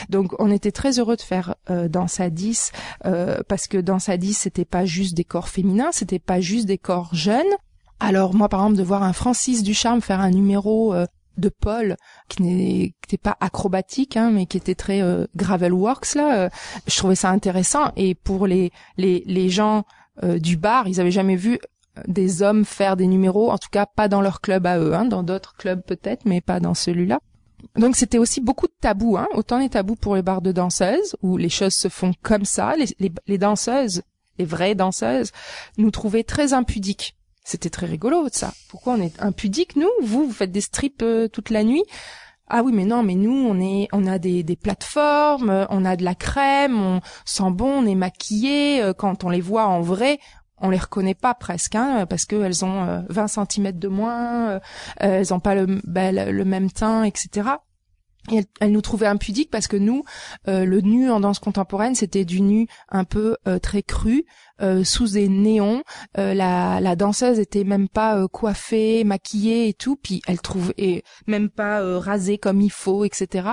Donc 0.09 0.35
on 0.39 0.51
était 0.51 0.73
très 0.73 0.99
heureux 0.99 1.17
de 1.17 1.23
faire 1.23 1.55
euh, 1.71 1.89
Danse 1.89 2.21
à 2.21 2.31
10 2.31 2.73
euh, 3.07 3.41
parce 3.49 3.67
que 3.67 3.79
Danse 3.79 4.09
à 4.09 4.17
10 4.17 4.35
c'était 4.35 4.65
pas 4.65 4.85
juste 4.85 5.15
des 5.15 5.25
corps 5.25 5.49
féminins, 5.49 5.91
c'était 5.93 6.19
pas 6.19 6.41
juste 6.41 6.67
des 6.67 6.79
corps 6.79 7.15
jeunes. 7.15 7.43
Alors 7.99 8.35
moi 8.35 8.49
par 8.49 8.61
exemple 8.61 8.79
de 8.79 8.83
voir 8.83 9.03
un 9.03 9.13
Francis 9.13 9.63
Ducharme 9.63 10.01
faire 10.01 10.21
un 10.21 10.31
numéro 10.31 10.95
euh, 10.95 11.07
de 11.41 11.49
Paul 11.49 11.97
qui 12.29 12.43
n'était 12.43 13.19
pas 13.19 13.37
acrobatique 13.41 14.17
hein, 14.17 14.31
mais 14.31 14.47
qui 14.47 14.57
était 14.57 14.75
très 14.75 15.03
euh, 15.03 15.27
gravel 15.35 15.73
works 15.73 16.15
là 16.15 16.39
euh, 16.39 16.49
je 16.87 16.97
trouvais 16.97 17.15
ça 17.15 17.31
intéressant. 17.31 17.93
Et 17.97 18.15
pour 18.15 18.47
les 18.47 18.71
les, 18.97 19.25
les 19.27 19.49
gens 19.49 19.85
euh, 20.23 20.39
du 20.39 20.57
bar 20.57 20.87
ils 20.87 21.01
avaient 21.01 21.11
jamais 21.11 21.37
vu 21.37 21.59
des 22.07 22.43
hommes 22.43 22.65
faire 22.65 22.97
des 22.97 23.07
numéros 23.07 23.51
en 23.51 23.59
tout 23.59 23.69
cas 23.71 23.87
pas 23.87 24.09
dans 24.09 24.21
leur 24.21 24.41
club 24.41 24.67
à 24.67 24.79
eux 24.79 24.95
hein, 24.95 25.05
dans 25.05 25.23
d'autres 25.23 25.55
clubs 25.57 25.83
peut-être 25.83 26.25
mais 26.25 26.41
pas 26.41 26.61
dans 26.61 26.75
celui-là. 26.75 27.19
Donc 27.77 27.97
c'était 27.97 28.19
aussi 28.19 28.41
beaucoup 28.41 28.67
de 28.67 28.75
tabous 28.81 29.17
hein, 29.17 29.29
autant 29.35 29.59
les 29.59 29.69
tabous 29.69 29.97
pour 29.97 30.15
les 30.17 30.23
bars 30.23 30.43
de 30.43 30.53
danseuses 30.53 31.17
où 31.23 31.37
les 31.37 31.49
choses 31.49 31.75
se 31.75 31.89
font 31.89 32.13
comme 32.23 32.45
ça 32.45 32.75
les, 32.77 32.87
les, 32.99 33.13
les 33.27 33.39
danseuses 33.39 34.03
les 34.39 34.45
vraies 34.47 34.75
danseuses 34.75 35.33
nous 35.77 35.91
trouvaient 35.91 36.25
très 36.25 36.55
impudiques 36.55 37.17
c'était 37.45 37.71
très 37.71 37.87
rigolo 37.87 38.29
ça. 38.31 38.53
Pourquoi 38.69 38.95
on 38.95 39.01
est 39.01 39.21
impudique 39.21 39.77
nous? 39.77 39.91
Vous, 40.03 40.27
vous 40.27 40.33
faites 40.33 40.53
des 40.53 40.61
strips 40.61 41.03
euh, 41.03 41.29
toute 41.29 41.51
la 41.51 41.65
nuit? 41.65 41.85
Ah 42.49 42.63
oui, 42.65 42.73
mais 42.73 42.85
non, 42.85 43.03
mais 43.03 43.15
nous, 43.15 43.33
on 43.33 43.61
est, 43.61 43.89
on 43.93 44.07
a 44.07 44.19
des, 44.19 44.43
des 44.43 44.57
plateformes, 44.57 45.51
euh, 45.51 45.67
on 45.71 45.85
a 45.85 45.97
de 45.97 46.05
la 46.05 46.15
crème, 46.15 46.81
on 46.81 47.01
sent 47.25 47.51
bon, 47.51 47.83
on 47.83 47.87
est 47.87 47.95
maquillé. 47.95 48.83
Euh, 48.83 48.93
quand 48.93 49.25
on 49.25 49.29
les 49.29 49.41
voit 49.41 49.67
en 49.67 49.81
vrai, 49.81 50.19
on 50.59 50.71
les 50.71 50.79
reconnaît 50.79 51.15
pas 51.15 51.35
presque, 51.35 51.77
hein, 51.77 52.07
parce 52.07 52.25
qu'elles 52.25 52.65
ont 52.65 53.05
20 53.09 53.29
cm 53.29 53.73
de 53.73 53.89
moins, 53.89 54.61
elles 54.99 55.33
ont 55.33 55.41
pas 55.41 55.55
le, 55.55 55.81
ben, 55.85 56.15
le 56.31 56.45
même 56.45 56.71
teint, 56.71 57.05
etc. 57.05 57.49
Et 58.31 58.43
elle, 58.61 58.73
nous 58.73 58.83
trouvait 58.83 59.07
impudiques 59.07 59.51
parce 59.51 59.67
que 59.67 59.77
nous, 59.77 60.05
euh, 60.47 60.65
le 60.65 60.81
nu 60.83 61.11
en 61.11 61.21
danse 61.21 61.39
contemporaine, 61.39 61.95
c'était 61.95 62.25
du 62.25 62.43
nu 62.43 62.67
un 62.91 63.05
peu 63.05 63.37
euh, 63.49 63.59
très 63.59 63.83
cru, 63.83 64.27
euh, 64.61 64.85
sous 64.85 65.09
des 65.09 65.29
néons. 65.29 65.83
la, 66.17 66.97
danseuse 66.97 67.39
était 67.39 67.65
même 67.65 67.89
pas 67.89 68.29
coiffée, 68.29 69.05
maquillée 69.05 69.69
et 69.69 69.75
tout, 69.75 69.97
puis 69.97 70.21
elle 70.27 70.41
trouvait 70.41 71.03
même 71.27 71.49
pas 71.49 71.99
rasée 71.99 72.37
comme 72.37 72.61
il 72.61 72.71
faut, 72.71 73.05
etc. 73.05 73.51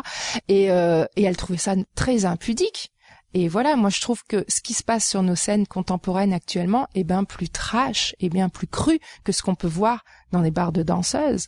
Et, 0.49 0.65
et 0.65 1.23
elle 1.23 1.37
trouvait 1.37 1.57
ça 1.57 1.75
très 1.95 2.25
impudique. 2.25 2.91
Et 3.33 3.47
voilà, 3.47 3.75
moi 3.75 3.89
je 3.89 4.01
trouve 4.01 4.23
que 4.27 4.45
ce 4.47 4.61
qui 4.61 4.73
se 4.73 4.83
passe 4.83 5.07
sur 5.07 5.21
nos 5.21 5.35
scènes 5.35 5.67
contemporaines 5.67 6.33
actuellement 6.33 6.87
est 6.95 7.03
bien 7.03 7.23
plus 7.23 7.49
trash 7.49 8.15
et 8.19 8.29
bien 8.29 8.49
plus 8.49 8.67
cru 8.67 8.99
que 9.23 9.31
ce 9.31 9.41
qu'on 9.41 9.55
peut 9.55 9.67
voir 9.67 10.03
dans 10.31 10.41
les 10.41 10.51
bars 10.51 10.71
de 10.71 10.83
danseuses. 10.83 11.47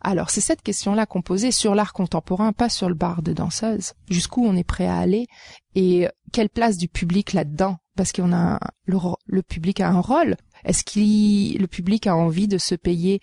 Alors 0.00 0.30
c'est 0.30 0.40
cette 0.40 0.62
question-là 0.62 1.06
qu'on 1.06 1.22
posait 1.22 1.50
sur 1.50 1.74
l'art 1.74 1.92
contemporain, 1.92 2.52
pas 2.52 2.68
sur 2.68 2.88
le 2.88 2.94
bar 2.94 3.22
de 3.22 3.32
danseuse. 3.32 3.92
Jusqu'où 4.08 4.44
on 4.44 4.56
est 4.56 4.64
prêt 4.64 4.86
à 4.86 4.98
aller 4.98 5.26
et 5.74 6.08
quelle 6.32 6.48
place 6.48 6.76
du 6.76 6.88
public 6.88 7.32
là-dedans? 7.32 7.78
Parce 7.96 8.12
qu'on 8.12 8.32
a 8.32 8.58
le, 8.86 9.42
public 9.42 9.80
a 9.80 9.88
un 9.88 10.00
rôle. 10.00 10.36
Est-ce 10.64 10.84
qu'il 10.84 11.58
le 11.58 11.66
public 11.66 12.06
a 12.06 12.16
envie 12.16 12.48
de 12.48 12.58
se 12.58 12.74
payer 12.74 13.20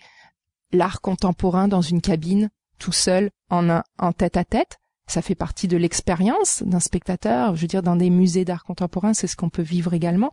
l'art 0.72 1.00
contemporain 1.00 1.68
dans 1.68 1.82
une 1.82 2.00
cabine 2.00 2.50
tout 2.78 2.92
seul 2.92 3.30
en 3.50 3.68
un, 3.68 3.82
en 3.98 4.12
tête 4.12 4.36
à 4.36 4.44
tête? 4.44 4.78
Ça 5.08 5.22
fait 5.22 5.34
partie 5.34 5.66
de 5.66 5.76
l'expérience 5.76 6.62
d'un 6.64 6.78
spectateur. 6.78 7.56
Je 7.56 7.62
veux 7.62 7.66
dire, 7.66 7.82
dans 7.82 7.96
des 7.96 8.10
musées 8.10 8.44
d'art 8.44 8.62
contemporain, 8.62 9.12
c'est 9.12 9.26
ce 9.26 9.34
qu'on 9.34 9.50
peut 9.50 9.60
vivre 9.60 9.92
également. 9.92 10.30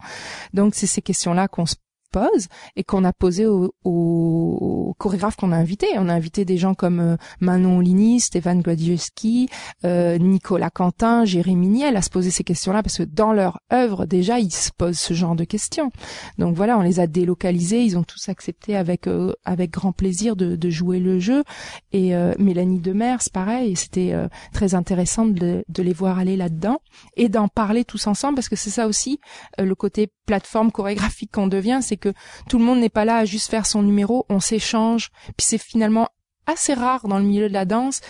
Donc, 0.53 0.75
c'est 0.75 0.85
ces 0.85 1.01
questions-là 1.01 1.47
qu'on 1.47 1.65
se 1.65 1.77
pose 2.11 2.47
et 2.75 2.83
qu'on 2.83 3.03
a 3.03 3.13
posé 3.13 3.45
aux, 3.45 3.73
aux 3.83 4.95
chorégraphes 4.97 5.35
qu'on 5.35 5.51
a 5.51 5.57
invités. 5.57 5.87
On 5.95 6.09
a 6.09 6.13
invité 6.13 6.45
des 6.45 6.57
gens 6.57 6.73
comme 6.73 6.99
euh, 6.99 7.17
Manon 7.39 7.79
Lini, 7.79 8.19
Stéphane 8.19 8.61
Gladiewski, 8.61 9.49
euh, 9.85 10.17
Nicolas 10.17 10.69
Quentin, 10.69 11.25
Jérémy 11.25 11.67
Niel 11.67 11.97
à 11.97 12.01
se 12.01 12.09
poser 12.09 12.31
ces 12.31 12.43
questions-là 12.43 12.83
parce 12.83 12.97
que 12.97 13.03
dans 13.03 13.33
leur 13.33 13.59
œuvre 13.71 14.05
déjà 14.05 14.39
ils 14.39 14.51
se 14.51 14.71
posent 14.71 14.99
ce 14.99 15.13
genre 15.13 15.35
de 15.35 15.43
questions. 15.43 15.91
Donc 16.37 16.55
voilà, 16.55 16.77
on 16.77 16.81
les 16.81 16.99
a 16.99 17.07
délocalisés, 17.07 17.83
ils 17.83 17.97
ont 17.97 18.03
tous 18.03 18.29
accepté 18.29 18.75
avec 18.75 19.07
euh, 19.07 19.33
avec 19.45 19.71
grand 19.71 19.91
plaisir 19.91 20.35
de, 20.35 20.55
de, 20.55 20.69
jouer 20.69 20.99
le 20.99 21.19
jeu. 21.19 21.43
Et 21.91 22.15
euh, 22.15 22.33
Mélanie 22.39 22.79
Demers, 22.79 23.19
pareil, 23.33 23.75
c'était 23.75 24.13
très 24.53 24.75
intéressant 24.75 25.25
de, 25.25 25.63
de, 25.67 25.83
les 25.83 25.93
voir 25.93 26.19
aller 26.19 26.35
là-dedans 26.35 26.79
et 27.15 27.29
d'en 27.29 27.47
parler 27.47 27.85
tous 27.85 28.07
ensemble 28.07 28.35
parce 28.35 28.49
que 28.49 28.55
c'est 28.55 28.69
ça 28.69 28.87
aussi 28.87 29.19
le 29.57 29.73
côté 29.75 30.11
plateforme 30.25 30.71
chorégraphique 30.71 31.31
qu'on 31.31 31.47
devient, 31.47 31.79
c'est 31.81 31.96
que 31.97 32.13
tout 32.49 32.59
le 32.59 32.65
monde 32.65 32.79
n'est 32.79 32.89
pas 32.89 33.05
là 33.05 33.17
à 33.17 33.25
juste 33.25 33.49
faire 33.49 33.65
son 33.65 33.83
numéro, 33.83 34.25
on 34.29 34.39
s'échange. 34.39 35.09
Puis 35.37 35.45
c'est 35.47 35.57
finalement 35.57 36.09
assez 36.45 36.73
rare 36.73 37.07
dans 37.07 37.19
le 37.19 37.25
milieu 37.25 37.49
de 37.49 37.53
la 37.53 37.65
danse 37.65 38.01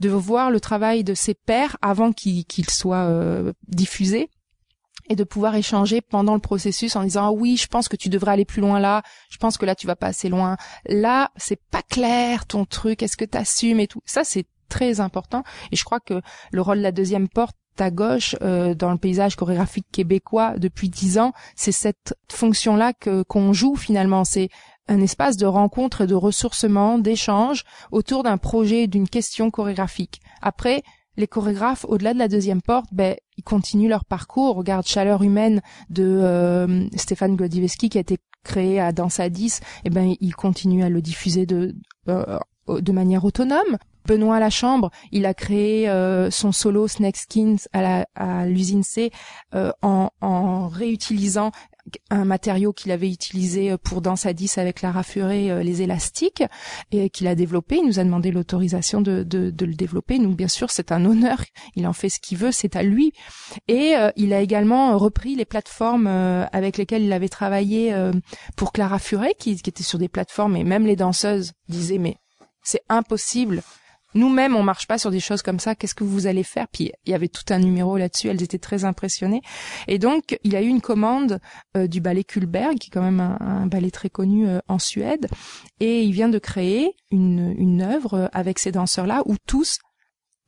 de 0.00 0.08
voir 0.08 0.50
le 0.50 0.60
travail 0.60 1.04
de 1.04 1.14
ses 1.14 1.34
pairs 1.34 1.76
avant 1.82 2.12
qu'il 2.12 2.44
soit 2.68 3.06
euh, 3.06 3.52
diffusé 3.66 4.30
et 5.08 5.16
de 5.16 5.24
pouvoir 5.24 5.54
échanger 5.54 6.00
pendant 6.00 6.34
le 6.34 6.40
processus 6.40 6.94
en 6.94 7.02
disant 7.02 7.28
ah 7.28 7.32
oui 7.32 7.56
je 7.56 7.66
pense 7.66 7.88
que 7.88 7.96
tu 7.96 8.08
devrais 8.08 8.32
aller 8.32 8.44
plus 8.44 8.60
loin 8.60 8.78
là 8.78 9.02
je 9.30 9.38
pense 9.38 9.56
que 9.56 9.66
là 9.66 9.74
tu 9.74 9.86
vas 9.86 9.96
pas 9.96 10.08
assez 10.08 10.28
loin. 10.28 10.56
Là 10.86 11.30
c'est 11.36 11.60
pas 11.70 11.82
clair 11.82 12.46
ton 12.46 12.64
truc 12.64 13.02
est-ce 13.02 13.16
que 13.16 13.24
tu 13.24 13.38
assumes 13.38 13.80
et 13.80 13.88
tout. 13.88 14.02
Ça 14.04 14.22
c'est 14.24 14.46
très 14.68 15.00
important. 15.00 15.42
Et 15.72 15.76
je 15.76 15.84
crois 15.84 16.00
que 16.00 16.20
le 16.52 16.60
rôle 16.60 16.78
de 16.78 16.82
la 16.82 16.92
deuxième 16.92 17.28
porte 17.28 17.56
à 17.80 17.90
gauche 17.90 18.36
euh, 18.42 18.74
dans 18.74 18.92
le 18.92 18.98
paysage 18.98 19.36
chorégraphique 19.36 19.86
québécois 19.92 20.54
depuis 20.58 20.88
dix 20.88 21.18
ans, 21.18 21.32
c'est 21.56 21.72
cette 21.72 22.14
fonction-là 22.30 22.92
que 22.92 23.22
qu'on 23.22 23.52
joue 23.52 23.76
finalement. 23.76 24.24
C'est 24.24 24.48
un 24.88 25.00
espace 25.00 25.36
de 25.36 25.46
rencontre 25.46 26.02
et 26.02 26.06
de 26.06 26.14
ressourcement, 26.14 26.98
d'échange 26.98 27.64
autour 27.92 28.22
d'un 28.22 28.38
projet, 28.38 28.86
d'une 28.86 29.08
question 29.08 29.50
chorégraphique. 29.50 30.20
Après, 30.40 30.82
les 31.18 31.26
chorégraphes, 31.26 31.84
au-delà 31.88 32.14
de 32.14 32.18
la 32.18 32.28
deuxième 32.28 32.62
porte, 32.62 32.86
ben, 32.92 33.16
ils 33.36 33.42
continuent 33.42 33.88
leur 33.88 34.04
parcours. 34.04 34.56
Regarde 34.56 34.86
Chaleur 34.86 35.22
humaine 35.22 35.60
de 35.90 36.04
euh, 36.04 36.88
Stéphane 36.96 37.36
Glodivesky 37.36 37.88
qui 37.88 37.98
a 37.98 38.00
été 38.00 38.18
créé 38.44 38.80
à 38.80 38.92
Danse 38.92 39.20
à 39.20 39.28
10. 39.28 39.60
Eh 39.84 39.90
ben, 39.90 40.14
il 40.20 40.34
continue 40.34 40.84
à 40.84 40.88
le 40.88 41.02
diffuser 41.02 41.44
de, 41.44 41.74
euh, 42.08 42.38
de 42.68 42.92
manière 42.92 43.24
autonome. 43.24 43.78
Benoît 44.08 44.40
Lachambre, 44.40 44.90
il 45.12 45.26
a 45.26 45.34
créé 45.34 45.86
euh, 45.88 46.30
son 46.30 46.50
solo 46.50 46.88
Snake 46.88 47.18
Skins 47.18 47.58
à 47.74 48.46
l'usine 48.46 48.82
C 48.82 49.10
euh, 49.54 49.70
en, 49.82 50.68
réutilisant 50.68 51.52
un 52.10 52.24
matériau 52.24 52.72
qu'il 52.72 52.90
avait 52.90 53.10
utilisé 53.10 53.70
euh, 53.70 53.76
pour 53.76 54.00
Danse 54.00 54.24
à 54.24 54.32
10 54.32 54.56
avec 54.56 54.80
la 54.80 54.92
raffurée, 54.92 55.50
euh, 55.50 55.62
les 55.62 55.82
élastiques, 55.82 56.42
et 56.90 57.10
qu'il 57.10 57.26
a 57.26 57.34
développé. 57.34 57.76
Il 57.76 57.86
nous 57.86 57.98
a 57.98 58.04
demandé 58.04 58.30
l'autorisation 58.30 59.02
de, 59.02 59.26
le 59.30 59.74
développer. 59.74 60.18
Nous, 60.18 60.34
bien 60.34 60.48
sûr, 60.48 60.70
c'est 60.70 60.90
un 60.90 61.04
honneur. 61.04 61.44
Il 61.76 61.86
en 61.86 61.92
fait 61.92 62.08
ce 62.08 62.18
qu'il 62.18 62.38
veut, 62.38 62.52
c'est 62.52 62.76
à 62.76 62.82
lui. 62.82 63.12
Et 63.68 63.94
il 64.16 64.32
a 64.32 64.40
également 64.40 64.96
repris 64.96 65.34
les 65.34 65.44
plateformes 65.44 66.06
avec 66.06 66.76
lesquelles 66.76 67.02
il 67.02 67.12
avait 67.12 67.28
travaillé 67.28 67.94
pour 68.56 68.72
Clara 68.72 68.98
Furet, 68.98 69.34
qui, 69.38 69.56
qui 69.56 69.70
était 69.70 69.82
sur 69.82 69.98
des 69.98 70.08
plateformes, 70.08 70.56
et 70.56 70.64
même 70.64 70.86
les 70.86 70.96
danseuses 70.96 71.52
disaient, 71.68 71.98
mais 71.98 72.16
c'est 72.62 72.82
impossible 72.88 73.62
nous-mêmes, 74.14 74.56
on 74.56 74.62
marche 74.62 74.86
pas 74.86 74.98
sur 74.98 75.10
des 75.10 75.20
choses 75.20 75.42
comme 75.42 75.60
ça. 75.60 75.74
Qu'est-ce 75.74 75.94
que 75.94 76.04
vous 76.04 76.26
allez 76.26 76.42
faire? 76.42 76.66
Puis 76.68 76.92
il 77.04 77.10
y 77.10 77.14
avait 77.14 77.28
tout 77.28 77.44
un 77.50 77.58
numéro 77.58 77.96
là-dessus. 77.98 78.28
Elles 78.28 78.42
étaient 78.42 78.58
très 78.58 78.84
impressionnées. 78.84 79.42
Et 79.86 79.98
donc, 79.98 80.38
il 80.44 80.56
a 80.56 80.62
eu 80.62 80.66
une 80.66 80.80
commande 80.80 81.40
euh, 81.76 81.86
du 81.86 82.00
ballet 82.00 82.24
Kulberg, 82.24 82.78
qui 82.78 82.88
est 82.88 82.90
quand 82.90 83.02
même 83.02 83.20
un, 83.20 83.66
ballet 83.66 83.90
très 83.90 84.08
connu 84.08 84.48
euh, 84.48 84.60
en 84.68 84.78
Suède, 84.78 85.28
et 85.80 86.02
il 86.02 86.12
vient 86.12 86.30
de 86.30 86.38
créer 86.38 86.94
une, 87.10 87.54
une 87.58 87.82
œuvre 87.82 88.14
euh, 88.14 88.26
avec 88.32 88.58
ces 88.58 88.72
danseurs-là 88.72 89.22
où 89.26 89.36
tous, 89.46 89.78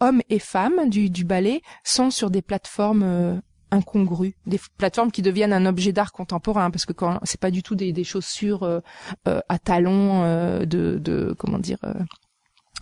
hommes 0.00 0.22
et 0.30 0.38
femmes 0.38 0.88
du, 0.88 1.10
du 1.10 1.24
ballet, 1.24 1.60
sont 1.84 2.10
sur 2.10 2.30
des 2.30 2.40
plateformes 2.40 3.42
incongrues, 3.70 4.34
des 4.46 4.58
plateformes 4.78 5.12
qui 5.12 5.20
deviennent 5.20 5.52
un 5.52 5.66
objet 5.66 5.92
d'art 5.92 6.12
contemporain 6.12 6.70
parce 6.70 6.86
que 6.86 6.94
quand 6.94 7.20
c'est 7.24 7.38
pas 7.38 7.50
du 7.50 7.62
tout 7.62 7.74
des, 7.74 8.04
chaussures 8.04 8.80
à 9.26 9.58
talons 9.58 10.24
de, 10.64 10.98
de 10.98 11.34
comment 11.38 11.58
dire 11.58 11.78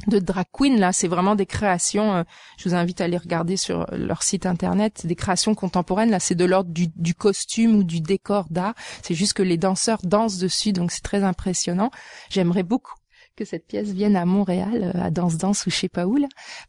de 0.07 0.19
drag 0.19 0.47
queen 0.53 0.79
là 0.79 0.93
c'est 0.93 1.09
vraiment 1.09 1.35
des 1.35 1.47
créations 1.47 2.15
euh, 2.15 2.23
je 2.57 2.69
vous 2.69 2.75
invite 2.75 3.01
à 3.01 3.05
aller 3.05 3.17
regarder 3.17 3.57
sur 3.57 3.87
leur 3.93 4.23
site 4.23 4.47
internet 4.47 5.07
des 5.07 5.17
créations 5.17 5.55
contemporaines 5.55 6.11
là 6.11 6.21
c'est 6.21 6.35
de 6.35 6.45
l'ordre 6.45 6.71
du, 6.71 6.89
du, 6.95 7.15
costume 7.15 7.77
ou 7.77 7.85
du 7.85 8.01
décor 8.01 8.47
d'art 8.51 8.75
c'est 9.03 9.15
juste 9.15 9.33
que 9.33 9.43
les 9.43 9.57
danseurs 9.57 10.01
dansent 10.05 10.39
dessus 10.39 10.73
donc 10.73 10.93
c'est 10.93 11.03
très 11.03 11.25
impressionnant 11.25 11.91
j'aimerais 12.31 12.63
beaucoup 12.63 12.95
que 13.37 13.45
cette 13.45 13.67
pièce 13.67 13.91
vienne 13.91 14.17
à 14.17 14.25
Montréal 14.25 14.93
euh, 14.95 15.03
à 15.03 15.11
Danse 15.11 15.37
Danse 15.37 15.67
ou 15.67 15.71
je 15.71 15.77
sais 15.77 15.91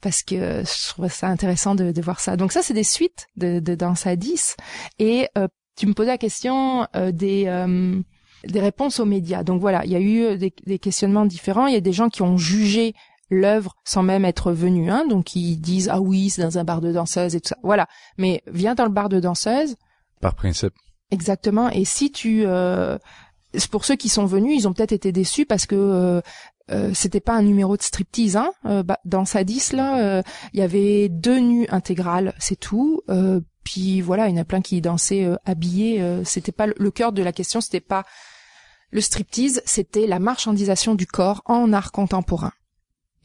parce 0.02 0.24
que 0.24 0.36
euh, 0.36 0.64
je 0.64 0.90
trouve 0.90 1.12
ça 1.12 1.28
intéressant 1.28 1.76
de, 1.76 1.92
de 1.92 2.02
voir 2.02 2.20
ça 2.20 2.36
donc 2.36 2.52
ça 2.52 2.64
c'est 2.64 2.74
des 2.74 2.84
suites 2.84 3.28
de, 3.38 3.60
de 3.60 3.76
Danse 3.76 4.08
à 4.08 4.16
10 4.16 4.56
et 4.98 5.28
tu 5.78 5.88
me 5.88 5.94
posais 5.94 6.10
la 6.10 6.18
question 6.18 6.88
des 6.94 7.48
des 8.48 8.62
réponses 8.62 9.02
aux 9.02 9.06
médias. 9.06 9.44
Donc 9.44 9.60
voilà, 9.60 9.84
il 9.86 9.92
y 9.92 9.96
a 9.96 10.00
eu 10.00 10.38
des, 10.38 10.54
des, 10.66 10.80
questionnements 10.80 11.26
différents. 11.26 11.68
Il 11.68 11.74
y 11.74 11.78
a 11.78 11.82
des 11.82 11.92
gens 11.92 12.10
qui 12.10 12.22
ont 12.22 12.38
jugé 12.38 12.94
l'œuvre 13.30 13.76
sans 13.84 14.04
même 14.04 14.26
être 14.26 14.52
venu, 14.52 14.90
hein, 14.90 15.06
donc 15.08 15.36
ils 15.36 15.58
disent 15.58 15.90
ah 15.90 16.02
oui 16.02 16.30
c'est 16.30 16.42
dans 16.42 16.58
un 16.58 16.64
bar 16.64 16.82
de 16.82 16.92
danseuse 16.92 17.36
et 17.36 17.42
tout 17.42 17.50
ça, 17.50 17.58
voilà. 17.64 17.88
Mais 18.18 18.44
viens 18.48 18.76
dans 18.76 18.86
le 18.86 18.92
bar 18.92 19.10
de 19.10 19.20
danseuse. 19.20 19.76
Par 20.22 20.36
principe. 20.36 20.74
Exactement. 21.12 21.70
Et 21.70 21.86
si 21.86 22.12
tu, 22.12 22.44
euh, 22.46 22.98
pour 23.72 23.86
ceux 23.86 23.96
qui 23.96 24.10
sont 24.10 24.26
venus, 24.26 24.62
ils 24.62 24.68
ont 24.68 24.74
peut-être 24.74 24.92
été 24.92 25.12
déçus 25.12 25.46
parce 25.46 25.66
que 25.66 25.76
euh, 25.76 26.22
euh, 26.72 26.92
c'était 26.94 27.20
pas 27.20 27.34
un 27.34 27.42
numéro 27.42 27.78
de 27.78 27.82
striptease. 27.82 28.36
Hein. 28.36 28.52
Euh, 28.66 28.84
bah, 28.84 29.00
dans 29.06 29.26
Sadis 29.26 29.72
là, 29.74 30.00
euh, 30.00 30.22
il 30.54 30.60
y 30.60 30.64
avait 30.64 31.10
deux 31.10 31.40
nus 31.40 31.68
intégrales, 31.70 32.34
c'est 32.40 32.60
tout. 32.60 33.02
puis 33.64 34.02
voilà, 34.02 34.28
il 34.28 34.36
y 34.36 34.40
en 34.40 34.42
a 34.42 34.46
plein 34.46 34.62
qui 34.62 34.82
dansaient 34.82 35.28
habillés. 35.46 36.04
c'était 36.26 36.52
pas 36.52 36.68
le 36.68 36.92
cœur 36.92 37.12
de 37.12 37.24
la 37.24 37.32
question, 37.32 37.62
c'était 37.62 37.80
pas 37.80 38.06
le 38.92 39.02
striptease, 39.02 39.62
c'était 39.66 40.08
la 40.08 40.20
marchandisation 40.20 40.96
du 40.96 41.06
corps 41.06 41.44
en 41.46 41.74
art 41.74 41.92
contemporain 41.92 42.54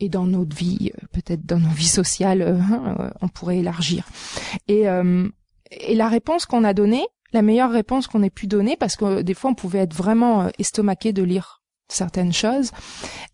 et 0.00 0.08
dans 0.08 0.26
notre 0.26 0.56
vie, 0.56 0.92
euh, 0.94 1.06
peut-être 1.12 1.44
dans 1.46 1.58
nos 1.58 1.70
vies 1.70 1.88
sociales, 1.88 2.42
euh, 2.42 2.58
hein, 2.58 2.96
euh, 3.00 3.10
on 3.20 3.28
pourrait 3.28 3.58
élargir. 3.58 4.06
Et, 4.68 4.84
et 5.70 5.94
la 5.94 6.08
réponse 6.08 6.46
qu'on 6.46 6.64
a 6.64 6.74
donnée, 6.74 7.06
la 7.32 7.42
meilleure 7.42 7.70
réponse 7.70 8.06
qu'on 8.06 8.22
ait 8.22 8.30
pu 8.30 8.46
donner, 8.46 8.76
parce 8.76 8.96
que 8.96 9.22
des 9.22 9.34
fois 9.34 9.50
on 9.50 9.54
pouvait 9.54 9.80
être 9.80 9.94
vraiment 9.94 10.48
estomaqué 10.58 11.12
de 11.12 11.22
lire 11.22 11.62
certaines 11.88 12.32
choses 12.32 12.70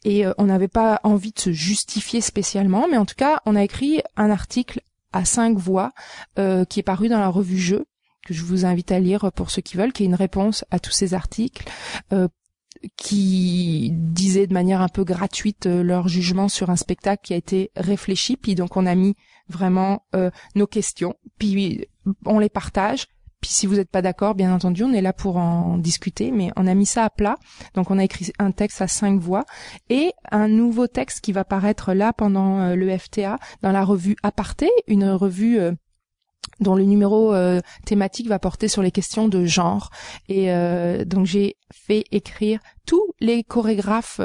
et 0.05 0.25
on 0.39 0.45
n'avait 0.45 0.69
pas 0.69 1.01
envie 1.05 1.33
de 1.33 1.39
se 1.39 1.53
justifier 1.53 2.21
spécialement, 2.21 2.87
mais 2.91 2.97
en 2.97 3.05
tout 3.05 3.15
cas 3.17 3.41
on 3.47 3.57
a 3.57 3.63
écrit 3.63 4.03
un 4.17 4.31
article 4.31 4.81
à 5.13 5.25
cinq 5.25 5.57
voix 5.59 5.93
qui 6.37 6.81
est 6.81 6.85
paru 6.85 7.09
dans 7.09 7.21
la 7.21 7.29
revue 7.29 7.59
Jeu 7.59 7.87
que 8.27 8.35
je 8.35 8.43
vous 8.43 8.65
invite 8.65 8.93
à 8.93 9.01
lire 9.01 9.31
pour 9.33 9.51
ceux 9.51 9.63
qui 9.63 9.77
veulent, 9.77 9.93
qui 9.93 10.03
est 10.03 10.07
une 10.07 10.15
réponse 10.15 10.65
à 10.71 10.79
tous 10.79 10.93
ces 10.93 11.15
articles 11.15 11.65
qui 12.97 13.91
disaient 13.93 14.47
de 14.47 14.55
manière 14.55 14.81
un 14.81 14.89
peu 14.89 15.05
gratuite 15.05 15.66
euh, 15.66 15.83
leur 15.83 16.09
jugement 16.09 16.49
sur 16.49 16.70
un 16.70 16.76
spectacle 16.76 17.22
qui 17.24 17.35
a 17.35 17.37
été 17.37 17.70
réfléchi. 17.76 18.37
Puis 18.37 18.55
donc 18.55 18.76
on 18.76 18.87
a 18.87 18.95
mis 18.95 19.14
vraiment 19.49 20.05
euh, 20.14 20.31
nos 20.55 20.66
questions, 20.66 21.14
puis 21.39 21.87
on 22.24 22.39
les 22.39 22.49
partage. 22.49 23.07
Puis 23.41 23.51
si 23.51 23.66
vous 23.66 23.76
n'êtes 23.76 23.91
pas 23.91 24.03
d'accord, 24.03 24.35
bien 24.35 24.55
entendu, 24.55 24.85
on 24.85 24.93
est 24.93 25.01
là 25.01 25.14
pour 25.14 25.39
en 25.39 25.78
discuter, 25.78 26.31
mais 26.31 26.51
on 26.57 26.66
a 26.66 26.74
mis 26.74 26.85
ça 26.85 27.05
à 27.05 27.11
plat. 27.11 27.37
Donc 27.74 27.91
on 27.91 27.99
a 27.99 28.05
écrit 28.05 28.33
un 28.39 28.51
texte 28.51 28.83
à 28.83 28.89
cinq 28.89 29.18
voix 29.18 29.45
et 29.89 30.12
un 30.31 30.47
nouveau 30.47 30.87
texte 30.87 31.22
qui 31.22 31.33
va 31.33 31.45
paraître 31.45 31.95
là 31.95 32.12
pendant 32.12 32.61
euh, 32.61 32.74
le 32.76 32.97
FTA 32.97 33.39
dans 33.62 33.72
la 33.72 33.83
revue 33.83 34.16
Aparté, 34.22 34.68
une 34.87 35.09
revue 35.09 35.59
dont 36.61 36.74
le 36.74 36.84
numéro 36.84 37.34
euh, 37.34 37.61
thématique 37.86 38.28
va 38.28 38.38
porter 38.38 38.68
sur 38.68 38.82
les 38.82 38.91
questions 38.91 39.28
de 39.28 39.45
genre. 39.45 39.91
Et 40.28 40.53
euh, 40.53 41.05
donc 41.05 41.26
j'ai 41.26 41.57
fait 41.72 42.05
écrire 42.12 42.61
tous 42.86 43.14
les 43.20 43.43
chorégraphes 43.43 44.20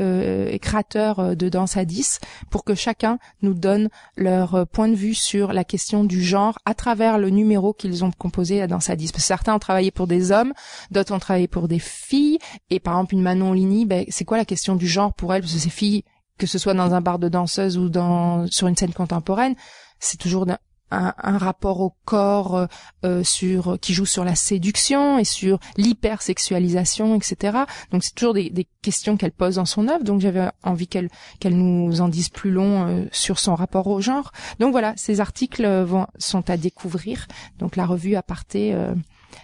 euh, 0.00 0.48
et 0.48 0.58
créateurs 0.58 1.36
de 1.36 1.48
danse 1.48 1.76
à 1.76 1.84
10 1.84 2.20
pour 2.50 2.64
que 2.64 2.74
chacun 2.74 3.18
nous 3.42 3.54
donne 3.54 3.88
leur 4.16 4.66
point 4.68 4.88
de 4.88 4.94
vue 4.94 5.14
sur 5.14 5.52
la 5.52 5.64
question 5.64 6.04
du 6.04 6.22
genre 6.22 6.58
à 6.64 6.74
travers 6.74 7.18
le 7.18 7.28
numéro 7.28 7.74
qu'ils 7.74 8.04
ont 8.04 8.10
composé 8.12 8.62
à 8.62 8.66
danse 8.66 8.88
à 8.88 8.96
10. 8.96 9.12
Parce 9.12 9.24
que 9.24 9.26
certains 9.26 9.54
ont 9.54 9.58
travaillé 9.58 9.90
pour 9.90 10.06
des 10.06 10.32
hommes, 10.32 10.54
d'autres 10.90 11.12
ont 11.12 11.18
travaillé 11.18 11.48
pour 11.48 11.68
des 11.68 11.80
filles. 11.80 12.38
Et 12.70 12.78
par 12.78 12.94
exemple 12.94 13.14
une 13.14 13.22
Manon 13.22 13.52
Ligny, 13.52 13.84
ben, 13.84 14.04
c'est 14.08 14.24
quoi 14.24 14.38
la 14.38 14.44
question 14.44 14.76
du 14.76 14.86
genre 14.86 15.12
pour 15.12 15.34
elle? 15.34 15.42
Parce 15.42 15.52
que 15.52 15.58
ces 15.58 15.70
filles, 15.70 16.04
que 16.38 16.46
ce 16.46 16.58
soit 16.58 16.74
dans 16.74 16.94
un 16.94 17.00
bar 17.00 17.18
de 17.18 17.28
danseuse 17.28 17.76
ou 17.76 17.90
dans 17.90 18.46
sur 18.46 18.68
une 18.68 18.76
scène 18.76 18.94
contemporaine, 18.94 19.54
c'est 19.98 20.18
toujours 20.18 20.46
un, 20.90 21.14
un, 21.16 21.38
rapport 21.38 21.80
au 21.80 21.94
corps 22.04 22.56
euh, 22.56 22.66
euh, 23.04 23.24
sur 23.24 23.78
qui 23.80 23.94
joue 23.94 24.06
sur 24.06 24.24
la 24.24 24.34
séduction 24.34 25.18
et 25.18 25.24
sur 25.24 25.58
l'hypersexualisation, 25.76 27.14
etc. 27.16 27.58
Donc 27.92 28.04
c'est 28.04 28.14
toujours 28.14 28.34
des, 28.34 28.50
des 28.50 28.66
questions 28.82 29.16
qu'elle 29.16 29.32
pose 29.32 29.56
dans 29.56 29.64
son 29.64 29.88
œuvre. 29.88 30.04
Donc 30.04 30.20
j'avais 30.20 30.50
envie 30.62 30.88
qu'elle 30.88 31.08
qu'elle 31.38 31.56
nous 31.56 32.00
en 32.00 32.08
dise 32.08 32.28
plus 32.28 32.50
long 32.50 32.86
euh, 32.86 33.04
sur 33.12 33.38
son 33.38 33.54
rapport 33.54 33.86
au 33.86 34.00
genre. 34.00 34.32
Donc 34.58 34.72
voilà, 34.72 34.94
ces 34.96 35.20
articles 35.20 35.66
vont 35.82 36.06
sont 36.18 36.48
à 36.50 36.56
découvrir. 36.56 37.26
Donc 37.58 37.76
la 37.76 37.86
revue 37.86 38.16
à 38.16 38.22
partir 38.22 38.94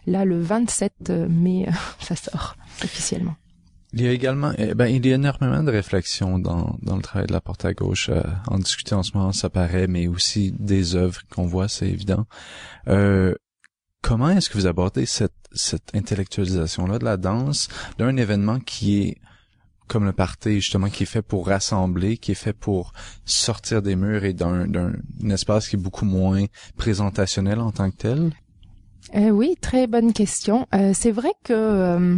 là 0.06 0.24
le 0.24 0.40
27 0.40 1.10
mai, 1.28 1.66
ça 2.00 2.16
sort 2.16 2.56
officiellement. 2.82 3.36
Il 3.92 4.02
y 4.02 4.08
a 4.08 4.12
également, 4.12 4.52
eh 4.58 4.74
ben, 4.74 4.86
il 4.86 5.06
y 5.06 5.12
a 5.12 5.14
énormément 5.14 5.62
de 5.62 5.70
réflexions 5.70 6.38
dans, 6.38 6.76
dans 6.82 6.96
le 6.96 7.02
travail 7.02 7.26
de 7.26 7.32
la 7.32 7.40
porte 7.40 7.64
à 7.64 7.72
gauche. 7.72 8.10
Euh, 8.10 8.22
en 8.48 8.58
discuter 8.58 8.94
en 8.94 9.02
ce 9.02 9.16
moment, 9.16 9.32
ça 9.32 9.48
paraît, 9.48 9.86
mais 9.86 10.06
aussi 10.06 10.52
des 10.58 10.96
œuvres 10.96 11.20
qu'on 11.30 11.46
voit, 11.46 11.68
c'est 11.68 11.88
évident. 11.88 12.26
Euh, 12.88 13.34
comment 14.02 14.30
est-ce 14.30 14.50
que 14.50 14.58
vous 14.58 14.66
abordez 14.66 15.06
cette, 15.06 15.32
cette 15.52 15.94
intellectualisation-là 15.94 16.98
de 16.98 17.04
la 17.04 17.16
danse 17.16 17.68
d'un 17.98 18.16
événement 18.16 18.58
qui 18.60 19.00
est 19.02 19.16
comme 19.86 20.04
le 20.04 20.12
party, 20.12 20.54
justement, 20.54 20.88
qui 20.88 21.04
est 21.04 21.06
fait 21.06 21.22
pour 21.22 21.46
rassembler, 21.46 22.16
qui 22.16 22.32
est 22.32 22.36
fait 22.36 22.52
pour 22.52 22.92
sortir 23.24 23.82
des 23.82 23.94
murs 23.94 24.24
et 24.24 24.32
d'un, 24.32 24.66
d'un 24.66 24.92
espace 25.30 25.68
qui 25.68 25.76
est 25.76 25.78
beaucoup 25.78 26.04
moins 26.04 26.44
présentationnel 26.76 27.60
en 27.60 27.70
tant 27.70 27.90
que 27.90 27.96
tel? 27.96 28.32
Euh, 29.14 29.30
oui, 29.30 29.56
très 29.60 29.86
bonne 29.86 30.12
question. 30.12 30.66
Euh, 30.74 30.90
c'est 30.92 31.12
vrai 31.12 31.30
que 31.44 31.52
euh, 31.52 32.16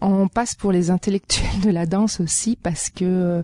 on 0.00 0.28
passe 0.28 0.54
pour 0.54 0.72
les 0.72 0.90
intellectuels 0.90 1.60
de 1.62 1.70
la 1.70 1.86
danse 1.86 2.20
aussi 2.20 2.56
parce 2.56 2.90
que 2.90 3.04
euh, 3.04 3.42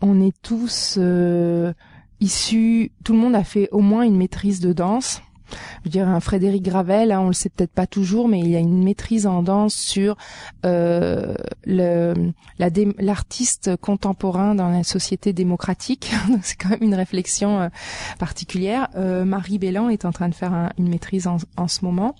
on 0.00 0.20
est 0.20 0.34
tous 0.42 0.96
euh, 0.98 1.72
issus, 2.20 2.90
tout 3.04 3.12
le 3.12 3.18
monde 3.18 3.34
a 3.34 3.44
fait 3.44 3.68
au 3.70 3.80
moins 3.80 4.02
une 4.02 4.16
maîtrise 4.16 4.60
de 4.60 4.72
danse. 4.72 5.22
Je 5.50 5.84
veux 5.84 5.90
dire, 5.90 6.18
Frédéric 6.22 6.62
Gravel, 6.62 7.12
hein, 7.12 7.20
on 7.20 7.26
le 7.28 7.34
sait 7.34 7.50
peut-être 7.50 7.72
pas 7.72 7.86
toujours, 7.86 8.28
mais 8.28 8.40
il 8.40 8.56
a 8.56 8.58
une 8.58 8.82
maîtrise 8.82 9.26
en 9.26 9.42
danse 9.42 9.74
sur 9.74 10.16
euh, 10.64 11.36
l'artiste 11.66 13.76
contemporain 13.76 14.54
dans 14.54 14.70
la 14.70 14.82
société 14.82 15.34
démocratique. 15.34 16.10
c'est 16.42 16.56
quand 16.56 16.70
même 16.70 16.82
une 16.82 16.94
réflexion 16.94 17.70
particulière. 18.18 18.88
Marie 18.96 19.58
Bellan 19.58 19.90
est 19.90 20.06
en 20.06 20.12
train 20.12 20.30
de 20.30 20.34
faire 20.34 20.72
une 20.78 20.88
maîtrise 20.88 21.28
en, 21.28 21.68
ce 21.68 21.84
moment. 21.84 22.16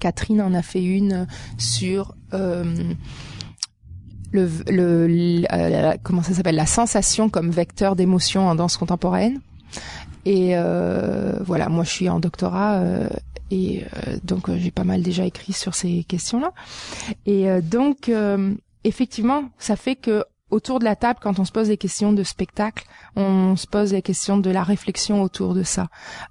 Catherine 0.00 0.40
en 0.42 0.54
a 0.54 0.62
fait 0.62 0.82
une 0.82 1.26
sur 1.56 2.14
euh, 2.34 2.94
le, 4.32 4.50
le, 4.66 5.96
comment 6.02 6.22
ça 6.22 6.34
s'appelle 6.34 6.56
la 6.56 6.66
sensation 6.66 7.28
comme 7.28 7.50
vecteur 7.50 7.96
d'émotion 7.96 8.48
en 8.48 8.54
danse 8.54 8.76
contemporaine. 8.76 9.40
Et 10.24 10.50
euh, 10.52 11.38
voilà, 11.40 11.68
moi 11.68 11.84
je 11.84 11.90
suis 11.90 12.08
en 12.08 12.20
doctorat 12.20 12.74
euh, 12.76 13.08
et 13.50 13.84
euh, 13.84 14.16
donc 14.24 14.54
j'ai 14.56 14.70
pas 14.70 14.84
mal 14.84 15.02
déjà 15.02 15.24
écrit 15.24 15.52
sur 15.52 15.74
ces 15.74 16.04
questions-là. 16.04 16.52
Et 17.26 17.48
donc 17.62 18.10
effectivement, 18.84 19.44
ça 19.58 19.76
fait 19.76 19.96
que 19.96 20.24
autour 20.50 20.78
de 20.78 20.84
la 20.84 20.96
table, 20.96 21.18
quand 21.22 21.38
on 21.38 21.44
se 21.44 21.52
pose 21.52 21.68
des 21.68 21.76
questions 21.76 22.12
de 22.12 22.22
spectacle, 22.22 22.86
on 23.16 23.56
se 23.56 23.66
pose 23.66 23.92
les 23.92 24.02
questions 24.02 24.38
de 24.38 24.50
la 24.50 24.62
réflexion 24.62 25.22
autour 25.22 25.54
de 25.54 25.62
ça. 25.62 25.88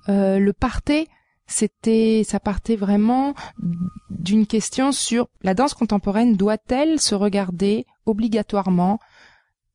le 0.07 0.51
parté, 0.51 1.07
c'était, 1.47 2.23
ça 2.25 2.39
partait 2.39 2.75
vraiment 2.75 3.33
d'une 4.09 4.45
question 4.45 4.91
sur 4.91 5.27
la 5.41 5.53
danse 5.53 5.73
contemporaine 5.73 6.35
doit-elle 6.35 6.99
se 6.99 7.15
regarder 7.15 7.85
obligatoirement, 8.05 8.99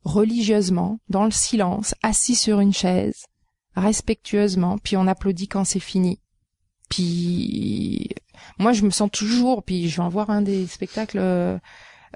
religieusement, 0.05 0.99
dans 1.09 1.25
le 1.25 1.31
silence, 1.31 1.95
assis 2.03 2.35
sur 2.35 2.61
une 2.61 2.75
chaise, 2.75 3.27
respectueusement, 3.75 4.79
puis 4.79 4.97
on 4.97 5.07
applaudit 5.07 5.49
quand 5.49 5.65
c'est 5.65 5.81
fini. 5.81 6.21
Puis 6.91 8.11
moi 8.59 8.73
je 8.73 8.85
me 8.85 8.91
sens 8.91 9.11
toujours, 9.11 9.63
puis 9.63 9.89
je 9.89 9.97
vais 9.97 10.03
en 10.03 10.11
voir 10.11 10.29
un 10.29 10.43
des 10.43 10.67
spectacles. 10.67 11.19
Euh, 11.19 11.59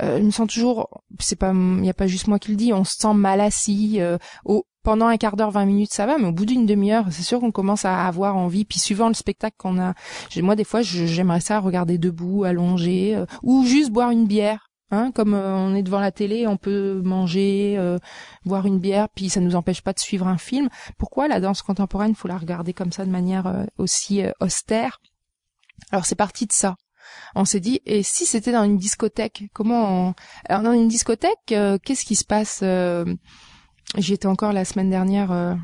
euh, 0.03 0.19
je 0.19 0.23
me 0.23 0.31
sens 0.31 0.49
toujours, 0.49 1.03
c'est 1.19 1.39
pas, 1.39 1.55
il 1.55 1.85
y 1.85 1.89
a 1.89 1.95
pas 1.95 2.07
juste 2.07 2.27
moi 2.27 2.39
qui 2.39 2.51
le 2.51 2.57
dis, 2.57 2.73
on 2.75 2.85
se 2.85 2.97
sent 2.97 3.15
mal 3.15 3.41
assis. 3.41 4.01
Euh, 4.01 4.19
au, 4.45 4.67
pendant 4.87 5.07
un 5.07 5.17
quart 5.17 5.35
d'heure, 5.35 5.51
20 5.51 5.65
minutes, 5.65 5.93
ça 5.93 6.07
va, 6.07 6.17
mais 6.17 6.29
au 6.29 6.33
bout 6.33 6.47
d'une 6.47 6.65
demi-heure, 6.65 7.07
c'est 7.11 7.25
sûr 7.25 7.41
qu'on 7.41 7.51
commence 7.51 7.85
à 7.85 8.07
avoir 8.07 8.37
envie. 8.37 8.65
Puis 8.65 8.79
suivant 8.79 9.09
le 9.09 9.15
spectacle 9.15 9.57
qu'on 9.59 9.81
a, 9.81 9.95
moi 10.37 10.55
des 10.55 10.63
fois, 10.63 10.81
j'aimerais 10.83 11.41
ça 11.41 11.59
regarder 11.59 11.99
debout, 11.99 12.45
allongé, 12.45 13.17
euh, 13.17 13.27
ou 13.43 13.67
juste 13.67 13.91
boire 13.91 14.13
une 14.13 14.29
bière. 14.29 14.71
Hein, 14.93 15.11
comme 15.13 15.35
euh, 15.35 15.57
on 15.57 15.75
est 15.75 15.83
devant 15.83 15.99
la 15.99 16.13
télé, 16.13 16.47
on 16.47 16.57
peut 16.57 17.03
manger, 17.05 17.75
euh, 17.77 17.99
boire 18.45 18.65
une 18.65 18.79
bière, 18.79 19.09
puis 19.09 19.29
ça 19.29 19.41
nous 19.41 19.57
empêche 19.57 19.83
pas 19.83 19.93
de 19.93 19.99
suivre 19.99 20.29
un 20.29 20.39
film. 20.39 20.69
Pourquoi 20.99 21.27
la 21.27 21.41
danse 21.41 21.63
contemporaine, 21.63 22.15
faut 22.15 22.29
la 22.29 22.39
regarder 22.39 22.73
comme 22.73 22.93
ça 22.93 23.05
de 23.05 23.11
manière 23.11 23.67
aussi 23.79 24.23
austère? 24.39 25.01
Alors 25.91 26.07
c'est 26.07 26.15
parti 26.15 26.47
de 26.47 26.53
ça. 26.53 26.77
On 27.35 27.45
s'est 27.45 27.59
dit, 27.59 27.81
et 27.87 28.05
si 28.05 28.25
c'était 28.25 28.53
dans 28.53 28.63
une 28.63 28.79
discothèque 28.79 29.47
Comment 29.53 30.15
Alors 30.49 30.63
dans 30.63 30.73
une 30.73 30.87
discothèque, 30.87 31.45
qu'est-ce 31.83 32.05
qui 32.05 32.15
se 32.15 32.25
passe 32.25 32.63
J'y 32.63 33.56
étais 33.95 34.27
encore 34.27 34.53
la 34.53 34.65
semaine 34.65 34.91
dernière 34.91 35.33
euh, 35.33 35.55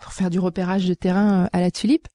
pour 0.00 0.12
faire 0.12 0.30
du 0.30 0.38
repérage 0.38 0.86
de 0.86 0.94
terrain 0.94 1.44
euh, 1.44 1.48
à 1.52 1.60
la 1.60 1.70
tulipe. 1.70 2.08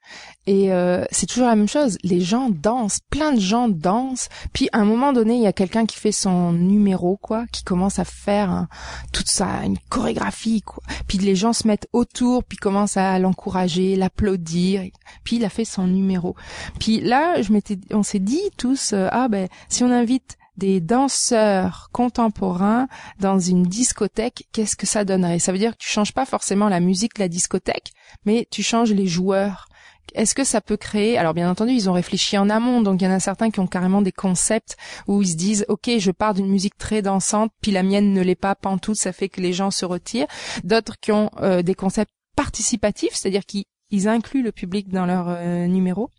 Et 0.45 0.71
euh, 0.71 1.05
c'est 1.11 1.25
toujours 1.25 1.47
la 1.47 1.55
même 1.55 1.67
chose. 1.67 1.97
Les 2.03 2.21
gens 2.21 2.49
dansent, 2.49 2.99
plein 3.09 3.33
de 3.33 3.39
gens 3.39 3.67
dansent. 3.67 4.29
Puis 4.53 4.69
à 4.73 4.79
un 4.79 4.85
moment 4.85 5.13
donné, 5.13 5.35
il 5.35 5.41
y 5.41 5.47
a 5.47 5.53
quelqu'un 5.53 5.85
qui 5.85 5.97
fait 5.97 6.11
son 6.11 6.51
numéro, 6.53 7.17
quoi, 7.17 7.45
qui 7.51 7.63
commence 7.63 7.99
à 7.99 8.05
faire 8.05 8.67
toute 9.11 9.27
ça, 9.27 9.63
une 9.63 9.77
chorégraphie, 9.89 10.61
quoi. 10.61 10.83
Puis 11.07 11.17
les 11.17 11.35
gens 11.35 11.53
se 11.53 11.67
mettent 11.67 11.87
autour, 11.93 12.43
puis 12.43 12.57
commencent 12.57 12.97
à 12.97 13.17
l'encourager, 13.19 13.95
l'applaudir. 13.95 14.83
Puis 15.23 15.37
il 15.37 15.45
a 15.45 15.49
fait 15.49 15.65
son 15.65 15.87
numéro. 15.87 16.35
Puis 16.79 16.99
là, 16.99 17.41
je 17.41 17.53
m'étais, 17.53 17.79
on 17.91 18.03
s'est 18.03 18.19
dit 18.19 18.41
tous, 18.57 18.93
ah 18.93 19.27
ben 19.29 19.47
si 19.69 19.83
on 19.83 19.91
invite 19.91 20.38
des 20.60 20.82
danseurs 20.82 21.89
contemporains 21.91 22.88
dans 23.20 23.39
une 23.39 23.64
discothèque, 23.64 24.47
qu'est-ce 24.51 24.76
que 24.76 24.86
ça 24.86 25.05
donnerait? 25.05 25.39
Ça 25.39 25.51
veut 25.51 25.57
dire 25.57 25.72
que 25.72 25.82
tu 25.82 25.89
changes 25.89 26.14
pas 26.14 26.26
forcément 26.26 26.70
la 26.70 26.82
musique 26.82 27.16
de 27.16 27.22
la 27.22 27.30
discothèque, 27.30 27.93
mais 28.26 28.47
tu 28.51 28.62
changes 28.62 28.91
les 28.91 29.07
joueurs. 29.07 29.68
Est-ce 30.16 30.36
que 30.36 30.43
ça 30.43 30.60
peut 30.60 30.78
créer? 30.78 31.18
Alors 31.18 31.34
bien 31.34 31.49
entendu, 31.49 31.72
ils 31.72 31.89
ont 31.89 31.93
réfléchi 31.93 32.38
en 32.38 32.49
amont, 32.49 32.82
donc 32.82 33.01
il 33.01 33.05
y 33.05 33.07
en 33.07 33.12
a 33.12 33.20
certains 33.20 33.51
qui 33.51 33.60
ont 33.60 33.68
carrément 33.68 34.01
des 34.01 34.12
concepts 34.12 34.76
où 35.07 35.22
ils 35.22 35.30
se 35.30 35.36
disent 35.36 35.66
OK, 35.70 35.89
je 35.97 36.12
pars 36.12 36.34
d'une 36.34 36.49
musique 36.49 36.78
très 36.78 37.01
dansante, 37.01 37.51
puis 37.62 37.72
la 37.72 37.84
mienne 37.84 38.14
ne 38.14 38.22
l'est 38.22 38.36
pas 38.36 38.55
pantoute, 38.55 38.97
ça 38.97 39.14
fait 39.14 39.30
que 39.30 39.39
les 39.39 39.53
gens 39.53 39.72
se 39.72 39.86
retirent. 39.86 40.28
D'autres 40.64 40.99
qui 40.99 41.12
ont 41.12 41.30
euh, 41.41 41.62
des 41.62 41.76
concepts 41.76 42.12
participatifs, 42.36 43.14
c'est-à-dire 43.14 43.45
qu'ils 43.45 44.07
incluent 44.07 44.43
le 44.43 44.51
public 44.51 44.89
dans 44.89 45.05
leur 45.05 45.28
euh, 45.30 45.68
numéro. 45.68 46.10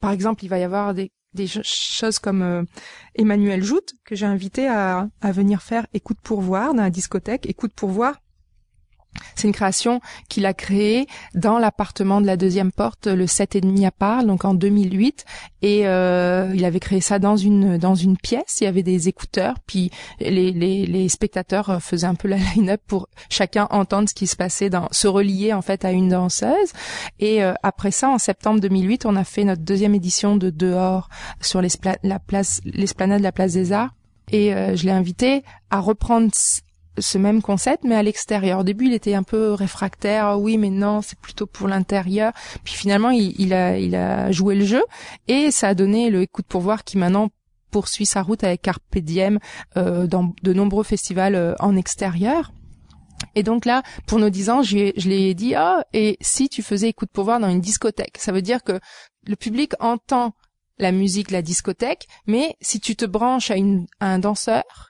Par 0.00 0.10
exemple, 0.10 0.44
il 0.44 0.48
va 0.48 0.58
y 0.58 0.64
avoir 0.64 0.92
des 0.92 1.12
des 1.34 1.46
choses 1.46 2.18
comme 2.18 2.42
euh, 2.42 2.62
Emmanuel 3.14 3.62
Joute 3.62 3.94
que 4.04 4.14
j'ai 4.14 4.26
invité 4.26 4.66
à, 4.66 5.08
à 5.20 5.32
venir 5.32 5.62
faire 5.62 5.86
écoute 5.94 6.18
pour 6.22 6.40
voir 6.40 6.74
dans 6.74 6.82
la 6.82 6.90
discothèque. 6.90 7.46
Écoute 7.46 7.72
pour 7.74 7.90
voir 7.90 8.20
c'est 9.34 9.48
une 9.48 9.54
création 9.54 10.00
qu'il 10.28 10.46
a 10.46 10.54
créée 10.54 11.06
dans 11.34 11.58
l'appartement 11.58 12.20
de 12.20 12.26
la 12.26 12.36
deuxième 12.36 12.72
porte, 12.72 13.06
le 13.06 13.26
7 13.26 13.56
et 13.56 13.60
demi 13.60 13.86
à 13.86 13.90
part, 13.90 14.24
donc 14.24 14.44
en 14.44 14.54
2008. 14.54 15.24
Et 15.62 15.86
euh, 15.86 16.50
il 16.54 16.64
avait 16.64 16.80
créé 16.80 17.00
ça 17.00 17.18
dans 17.18 17.36
une 17.36 17.76
dans 17.76 17.94
une 17.94 18.16
pièce. 18.16 18.58
Il 18.60 18.64
y 18.64 18.66
avait 18.66 18.82
des 18.82 19.08
écouteurs, 19.08 19.56
puis 19.66 19.90
les, 20.20 20.52
les, 20.52 20.86
les 20.86 21.08
spectateurs 21.08 21.82
faisaient 21.82 22.06
un 22.06 22.14
peu 22.14 22.28
la 22.28 22.36
line-up 22.36 22.80
pour 22.86 23.08
chacun 23.28 23.66
entendre 23.70 24.08
ce 24.08 24.14
qui 24.14 24.26
se 24.26 24.36
passait, 24.36 24.70
dans, 24.70 24.88
se 24.90 25.08
relier 25.08 25.52
en 25.52 25.62
fait 25.62 25.84
à 25.84 25.92
une 25.92 26.08
danseuse. 26.08 26.72
Et 27.18 27.42
euh, 27.42 27.52
après 27.62 27.90
ça, 27.90 28.08
en 28.08 28.18
septembre 28.18 28.60
2008, 28.60 29.06
on 29.06 29.16
a 29.16 29.24
fait 29.24 29.44
notre 29.44 29.62
deuxième 29.62 29.94
édition 29.94 30.36
de 30.36 30.50
Dehors 30.50 31.08
sur 31.40 31.62
la 31.62 32.18
place 32.18 32.60
l'esplanade 32.64 33.18
de 33.18 33.22
la 33.22 33.32
place 33.32 33.52
des 33.52 33.72
Arts. 33.72 33.94
Et 34.32 34.54
euh, 34.54 34.76
je 34.76 34.84
l'ai 34.84 34.92
invité 34.92 35.42
à 35.70 35.80
reprendre 35.80 36.30
ce 37.00 37.18
même 37.18 37.42
concept, 37.42 37.84
mais 37.84 37.94
à 37.94 38.02
l'extérieur. 38.02 38.60
Au 38.60 38.64
début, 38.64 38.86
il 38.86 38.94
était 38.94 39.14
un 39.14 39.22
peu 39.22 39.52
réfractaire. 39.52 40.26
Ah 40.26 40.38
oui, 40.38 40.58
mais 40.58 40.70
non, 40.70 41.02
c'est 41.02 41.18
plutôt 41.18 41.46
pour 41.46 41.68
l'intérieur. 41.68 42.32
Puis 42.64 42.74
finalement, 42.74 43.10
il, 43.10 43.52
a, 43.52 43.78
il 43.78 43.94
a 43.94 44.30
joué 44.30 44.54
le 44.54 44.64
jeu 44.64 44.82
et 45.28 45.50
ça 45.50 45.68
a 45.68 45.74
donné 45.74 46.10
le 46.10 46.22
écoute 46.22 46.46
pour 46.48 46.60
voir 46.60 46.84
qui 46.84 46.98
maintenant 46.98 47.30
poursuit 47.70 48.06
sa 48.06 48.22
route 48.22 48.44
avec 48.44 48.62
Carpe 48.62 48.82
euh, 49.76 50.06
dans 50.06 50.32
de 50.42 50.52
nombreux 50.52 50.84
festivals 50.84 51.34
euh, 51.34 51.54
en 51.60 51.76
extérieur. 51.76 52.52
Et 53.34 53.42
donc 53.42 53.64
là, 53.64 53.82
pour 54.06 54.18
nos 54.18 54.30
dix 54.30 54.50
ans, 54.50 54.62
je, 54.62 54.92
je 54.96 55.08
l'ai 55.08 55.34
dit, 55.34 55.54
ah, 55.54 55.84
et 55.92 56.16
si 56.20 56.48
tu 56.48 56.62
faisais 56.62 56.88
écoute 56.88 57.10
pour 57.12 57.24
voir 57.24 57.38
dans 57.38 57.48
une 57.48 57.60
discothèque, 57.60 58.16
ça 58.18 58.32
veut 58.32 58.42
dire 58.42 58.62
que 58.64 58.80
le 59.26 59.36
public 59.36 59.72
entend 59.78 60.32
la 60.78 60.92
musique, 60.92 61.30
la 61.30 61.42
discothèque, 61.42 62.06
mais 62.26 62.56
si 62.60 62.80
tu 62.80 62.96
te 62.96 63.04
branches 63.04 63.50
à, 63.50 63.56
une, 63.56 63.86
à 64.00 64.06
un 64.06 64.18
danseur 64.18 64.89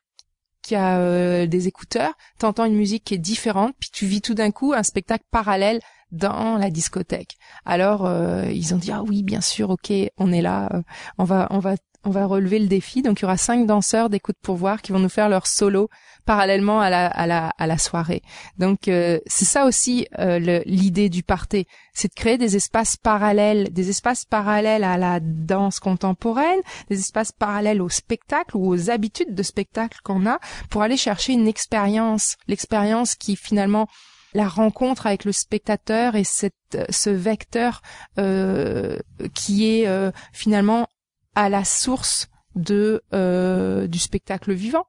qui 0.62 0.74
a 0.74 0.98
euh, 0.98 1.46
des 1.46 1.68
écouteurs, 1.68 2.12
t'entends 2.38 2.64
une 2.64 2.76
musique 2.76 3.04
qui 3.04 3.14
est 3.14 3.18
différente, 3.18 3.74
puis 3.78 3.90
tu 3.92 4.06
vis 4.06 4.20
tout 4.20 4.34
d'un 4.34 4.50
coup 4.50 4.72
un 4.72 4.82
spectacle 4.82 5.24
parallèle 5.30 5.80
dans 6.12 6.56
la 6.56 6.70
discothèque. 6.70 7.36
Alors 7.64 8.06
euh, 8.06 8.50
ils 8.50 8.74
ont 8.74 8.78
dit 8.78 8.90
ah 8.92 9.02
oui 9.02 9.22
bien 9.22 9.40
sûr 9.40 9.70
ok 9.70 9.92
on 10.18 10.32
est 10.32 10.42
là 10.42 10.68
euh, 10.74 10.82
on 11.18 11.24
va 11.24 11.46
on 11.50 11.60
va 11.60 11.76
on 12.04 12.10
va 12.10 12.26
relever 12.26 12.58
le 12.58 12.66
défi. 12.66 13.02
Donc 13.02 13.20
il 13.20 13.22
y 13.22 13.24
aura 13.26 13.36
cinq 13.36 13.66
danseurs 13.66 14.10
d'écoute 14.10 14.36
pour 14.42 14.56
voir 14.56 14.82
qui 14.82 14.92
vont 14.92 14.98
nous 14.98 15.08
faire 15.08 15.28
leur 15.28 15.46
solo 15.46 15.88
parallèlement 16.24 16.80
à 16.80 16.90
la 16.90 17.06
à 17.06 17.26
la 17.26 17.48
à 17.58 17.66
la 17.66 17.78
soirée. 17.78 18.22
Donc 18.58 18.88
euh, 18.88 19.18
c'est 19.26 19.44
ça 19.44 19.66
aussi 19.66 20.06
euh, 20.18 20.62
l'idée 20.66 21.08
du 21.08 21.22
parté, 21.22 21.66
c'est 21.92 22.08
de 22.08 22.14
créer 22.14 22.38
des 22.38 22.56
espaces 22.56 22.96
parallèles, 22.96 23.72
des 23.72 23.90
espaces 23.90 24.24
parallèles 24.24 24.84
à 24.84 24.96
la 24.96 25.20
danse 25.20 25.80
contemporaine, 25.80 26.60
des 26.88 26.98
espaces 26.98 27.32
parallèles 27.32 27.82
au 27.82 27.88
spectacle 27.88 28.56
ou 28.56 28.68
aux 28.68 28.90
habitudes 28.90 29.34
de 29.34 29.42
spectacle 29.42 29.98
qu'on 30.02 30.26
a 30.26 30.38
pour 30.70 30.82
aller 30.82 30.96
chercher 30.96 31.32
une 31.32 31.48
expérience, 31.48 32.36
l'expérience 32.48 33.14
qui 33.14 33.36
finalement 33.36 33.88
la 34.34 34.48
rencontre 34.48 35.06
avec 35.06 35.24
le 35.24 35.32
spectateur 35.32 36.14
et 36.14 36.24
cette, 36.24 36.54
ce 36.90 37.10
vecteur 37.10 37.82
euh, 38.18 38.98
qui 39.34 39.68
est 39.68 39.88
euh, 39.88 40.10
finalement 40.32 40.86
à 41.34 41.48
la 41.48 41.64
source 41.64 42.28
de 42.54 43.02
euh, 43.12 43.86
du 43.86 43.98
spectacle 43.98 44.52
vivant. 44.52 44.86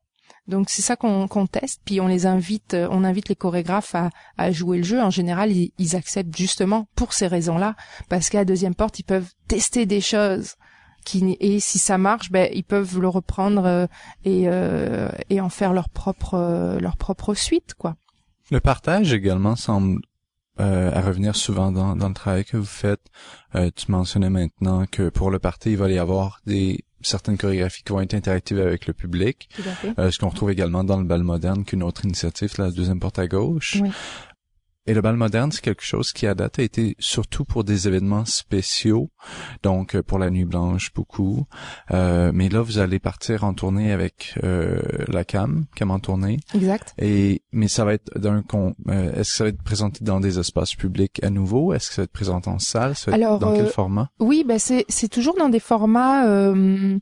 Donc 0.47 0.69
c'est 0.69 0.81
ça 0.81 0.95
qu'on 0.95 1.47
teste, 1.47 1.81
puis 1.85 2.01
on 2.01 2.07
les 2.07 2.25
invite, 2.25 2.73
euh, 2.73 2.87
on 2.91 3.03
invite 3.03 3.29
les 3.29 3.35
chorégraphes 3.35 3.95
à, 3.95 4.09
à 4.37 4.51
jouer 4.51 4.77
le 4.77 4.83
jeu. 4.83 5.01
En 5.01 5.09
général, 5.11 5.51
ils, 5.51 5.95
acceptent 5.95 6.35
justement 6.35 6.87
pour 6.95 7.13
ces 7.13 7.27
raisons-là, 7.27 7.75
parce 8.09 8.29
qu'à 8.29 8.43
deuxième 8.43 8.75
porte, 8.75 8.99
ils 8.99 9.03
peuvent 9.03 9.29
tester 9.47 9.85
des 9.85 10.01
choses. 10.01 10.55
Qui, 11.05 11.35
et 11.39 11.59
si 11.59 11.79
ça 11.79 11.97
marche, 11.97 12.31
ben 12.31 12.47
ils 12.53 12.63
peuvent 12.63 12.99
le 12.99 13.07
reprendre 13.07 13.65
euh, 13.65 13.87
et, 14.23 14.43
euh, 14.45 15.09
et 15.31 15.41
en 15.41 15.49
faire 15.49 15.73
leur 15.73 15.89
propre 15.89 16.77
leur 16.79 16.95
propre 16.97 17.33
suite, 17.33 17.73
quoi. 17.75 17.95
Le 18.51 18.59
partage 18.59 19.13
également 19.13 19.55
semble 19.55 20.01
euh, 20.59 20.91
à 20.93 21.01
revenir 21.01 21.35
souvent 21.35 21.71
dans, 21.71 21.95
dans, 21.95 22.09
le 22.09 22.13
travail 22.13 22.45
que 22.45 22.57
vous 22.57 22.65
faites. 22.65 23.01
Euh, 23.55 23.69
tu 23.75 23.91
mentionnais 23.91 24.29
maintenant 24.29 24.85
que 24.85 25.09
pour 25.09 25.31
le 25.31 25.39
parti, 25.39 25.71
il 25.71 25.77
va 25.77 25.89
y 25.89 25.97
avoir 25.97 26.41
des 26.45 26.83
certaines 27.01 27.37
chorégraphies 27.37 27.83
qui 27.83 27.91
vont 27.91 28.01
être 28.01 28.13
interactives 28.13 28.59
avec 28.59 28.85
le 28.85 28.93
public. 28.93 29.49
Euh, 29.97 30.11
ce 30.11 30.19
qu'on 30.19 30.29
retrouve 30.29 30.51
également 30.51 30.83
dans 30.83 30.97
le 30.97 31.05
bal 31.05 31.23
moderne, 31.23 31.63
qu'une 31.63 31.83
autre 31.83 32.05
initiative, 32.05 32.53
la 32.57 32.69
deuxième 32.71 32.99
porte 32.99 33.17
à 33.17 33.27
gauche. 33.27 33.77
Oui. 33.81 33.89
Et 34.87 34.95
le 34.95 35.01
bal 35.01 35.15
moderne, 35.15 35.51
c'est 35.51 35.61
quelque 35.61 35.83
chose 35.83 36.11
qui 36.11 36.25
à 36.25 36.33
date 36.33 36.57
a 36.57 36.63
été 36.63 36.95
surtout 36.97 37.45
pour 37.45 37.63
des 37.63 37.87
événements 37.87 38.25
spéciaux, 38.25 39.11
donc 39.61 39.95
euh, 39.95 40.01
pour 40.01 40.17
la 40.17 40.31
nuit 40.31 40.45
blanche 40.45 40.91
beaucoup. 40.95 41.45
Euh, 41.91 42.31
mais 42.33 42.49
là, 42.49 42.63
vous 42.63 42.79
allez 42.79 42.97
partir 42.97 43.43
en 43.43 43.53
tournée 43.53 43.91
avec 43.91 44.33
euh, 44.43 44.81
la 45.07 45.23
CAM, 45.23 45.65
CAM 45.75 45.91
en 45.91 45.99
tournée. 45.99 46.39
Exact. 46.55 46.95
Et 46.97 47.43
mais 47.51 47.67
ça 47.67 47.85
va 47.85 47.93
être 47.93 48.17
d'un 48.17 48.41
con. 48.41 48.75
euh, 48.89 49.11
Est-ce 49.13 49.31
que 49.31 49.37
ça 49.37 49.43
va 49.45 49.49
être 49.49 49.61
présenté 49.63 50.03
dans 50.03 50.19
des 50.19 50.39
espaces 50.39 50.75
publics 50.75 51.23
à 51.23 51.29
nouveau? 51.29 51.73
Est-ce 51.73 51.89
que 51.89 51.95
ça 51.95 52.01
va 52.01 52.05
être 52.05 52.11
présenté 52.11 52.49
en 52.49 52.59
salle? 52.59 52.95
Ça 52.95 53.11
va 53.11 53.17
être 53.17 53.23
Alors, 53.23 53.39
dans 53.39 53.53
quel 53.53 53.65
euh, 53.65 53.69
format? 53.69 54.09
Oui, 54.19 54.43
ben 54.47 54.59
c'est 54.59 54.85
c'est 54.89 55.07
toujours 55.09 55.35
dans 55.37 55.49
des 55.49 55.59
formats 55.59 56.25
euh, 56.27 56.97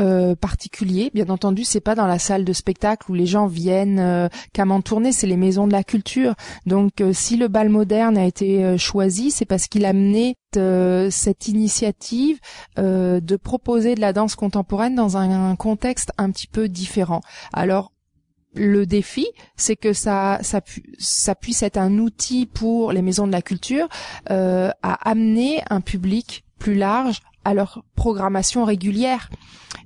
euh, 0.00 0.34
particuliers. 0.34 1.10
Bien 1.14 1.28
entendu, 1.28 1.64
c'est 1.64 1.80
pas 1.80 1.94
dans 1.94 2.06
la 2.06 2.18
salle 2.18 2.44
de 2.44 2.52
spectacle 2.52 3.10
où 3.10 3.14
les 3.14 3.26
gens 3.26 3.46
viennent 3.46 3.98
euh, 4.00 4.28
qu'à 4.52 4.64
m'en 4.64 4.80
tourner. 4.82 5.12
C'est 5.12 5.26
les 5.26 5.36
maisons 5.36 5.66
de 5.66 5.72
la 5.72 5.84
culture. 5.84 6.34
Donc, 6.66 7.00
euh, 7.00 7.12
si 7.12 7.36
le 7.36 7.48
bal 7.48 7.68
moderne 7.68 8.18
a 8.18 8.24
été 8.24 8.64
euh, 8.64 8.76
choisi, 8.76 9.30
c'est 9.30 9.44
parce 9.46 9.66
qu'il 9.66 9.84
a 9.84 9.92
mené 9.92 10.36
euh, 10.56 11.08
cette 11.10 11.48
initiative 11.48 12.38
euh, 12.78 13.20
de 13.20 13.36
proposer 13.36 13.94
de 13.94 14.00
la 14.00 14.12
danse 14.12 14.34
contemporaine 14.34 14.94
dans 14.94 15.16
un, 15.16 15.50
un 15.50 15.56
contexte 15.56 16.12
un 16.18 16.30
petit 16.30 16.48
peu 16.48 16.68
différent. 16.68 17.20
Alors 17.52 17.92
le 18.54 18.84
défi, 18.86 19.26
c'est 19.56 19.76
que 19.76 19.92
ça, 19.92 20.38
ça, 20.42 20.60
pu- 20.60 20.92
ça 20.98 21.34
puisse 21.34 21.62
être 21.62 21.76
un 21.76 21.98
outil 21.98 22.46
pour 22.46 22.92
les 22.92 23.02
maisons 23.02 23.26
de 23.26 23.32
la 23.32 23.42
culture 23.42 23.88
euh, 24.30 24.70
à 24.82 25.08
amener 25.08 25.62
un 25.70 25.80
public 25.80 26.44
plus 26.58 26.74
large 26.74 27.20
à 27.44 27.54
leur 27.54 27.82
programmation 27.96 28.64
régulière. 28.64 29.30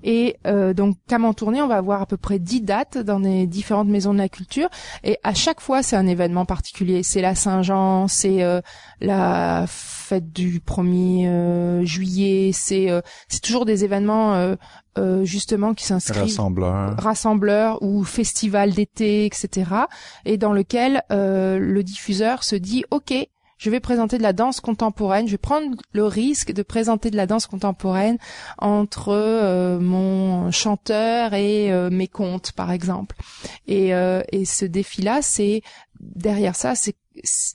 Et 0.02 0.36
euh, 0.46 0.74
donc, 0.74 0.96
comme 1.08 1.24
en 1.24 1.34
tournée, 1.34 1.62
on 1.62 1.66
va 1.68 1.76
avoir 1.76 2.02
à 2.02 2.06
peu 2.06 2.16
près 2.16 2.38
10 2.38 2.62
dates 2.62 2.98
dans 2.98 3.18
les 3.18 3.46
différentes 3.46 3.88
maisons 3.88 4.12
de 4.12 4.18
la 4.18 4.28
culture. 4.28 4.68
Et 5.02 5.18
à 5.22 5.34
chaque 5.34 5.60
fois, 5.60 5.82
c'est 5.82 5.96
un 5.96 6.06
événement 6.06 6.44
particulier. 6.44 7.02
C'est 7.02 7.20
la 7.22 7.34
Saint-Jean, 7.34 8.08
c'est 8.08 8.42
euh, 8.42 8.60
la 9.00 9.64
fête 9.68 10.32
du 10.32 10.60
1er 10.60 11.26
euh, 11.26 11.84
juillet, 11.84 12.50
c'est 12.52 12.90
euh, 12.90 13.00
c'est 13.28 13.40
toujours 13.40 13.64
des 13.64 13.84
événements 13.84 14.34
euh, 14.34 14.56
euh, 14.98 15.24
justement 15.24 15.74
qui 15.74 15.84
s'inscrivent 15.84 16.22
Rassembleur. 16.22 16.96
rassembleur 16.98 17.82
ou 17.82 18.04
festival 18.04 18.72
d'été, 18.72 19.24
etc. 19.26 19.70
Et 20.24 20.36
dans 20.36 20.52
lequel 20.52 21.02
euh, 21.10 21.58
le 21.58 21.82
diffuseur 21.82 22.44
se 22.44 22.54
dit 22.56 22.84
OK, 22.90 23.12
je 23.58 23.70
vais 23.70 23.80
présenter 23.80 24.18
de 24.18 24.22
la 24.22 24.32
danse 24.32 24.60
contemporaine, 24.60 25.26
je 25.26 25.32
vais 25.32 25.38
prendre 25.38 25.76
le 25.92 26.04
risque 26.04 26.52
de 26.52 26.62
présenter 26.62 27.10
de 27.10 27.16
la 27.16 27.26
danse 27.26 27.46
contemporaine 27.46 28.18
entre 28.58 29.10
euh, 29.10 29.78
mon 29.78 30.50
chanteur 30.50 31.34
et 31.34 31.72
euh, 31.72 31.90
mes 31.90 32.08
contes, 32.08 32.52
par 32.52 32.70
exemple. 32.70 33.16
Et, 33.66 33.94
euh, 33.94 34.22
et 34.32 34.44
ce 34.44 34.64
défi-là, 34.64 35.22
c'est 35.22 35.62
derrière 36.00 36.56
ça, 36.56 36.74
c'est 36.74 36.96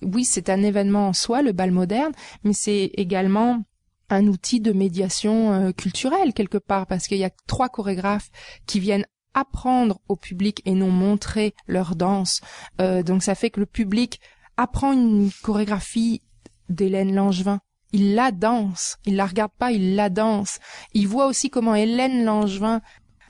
oui, 0.04 0.24
c'est 0.24 0.50
un 0.50 0.64
événement 0.64 1.10
en 1.10 1.14
soi, 1.14 1.41
le 1.41 1.52
bal 1.52 1.72
moderne, 1.72 2.14
mais 2.45 2.54
c'est 2.54 2.91
également 2.93 3.62
un 4.10 4.26
outil 4.28 4.62
de 4.62 4.72
médiation 4.72 5.74
culturelle 5.74 6.34
quelque 6.34 6.58
part 6.58 6.88
parce 6.88 7.08
qu'il 7.08 7.18
y 7.18 7.26
a 7.26 7.30
trois 7.45 7.68
chorégraphes 7.68 8.32
qui 8.66 8.80
viennent 8.80 9.06
apprendre 9.34 10.00
au 10.08 10.16
public 10.16 10.62
et 10.64 10.72
non 10.72 10.89
montrer 10.89 11.54
leur 11.68 11.97
danse. 11.97 12.39
Donc 12.80 13.22
ça 13.22 13.36
fait 13.36 13.50
que 13.50 13.60
le 13.60 13.66
public 13.66 14.22
apprend 14.60 14.91
une 14.91 15.32
chorégraphie 15.41 16.22
d'Hélène 16.68 17.16
Langevin. 17.16 17.60
Il 17.93 18.14
la 18.14 18.32
danse, 18.32 18.97
il 19.05 19.16
la 19.16 19.26
regarde 19.26 19.53
pas, 19.57 19.72
il 19.72 19.95
la 19.95 20.10
danse. 20.10 20.60
Il 20.93 21.07
voit 21.07 21.28
aussi 21.28 21.49
comment 21.49 21.76
Hélène 21.76 22.26
Langevin 22.26 22.82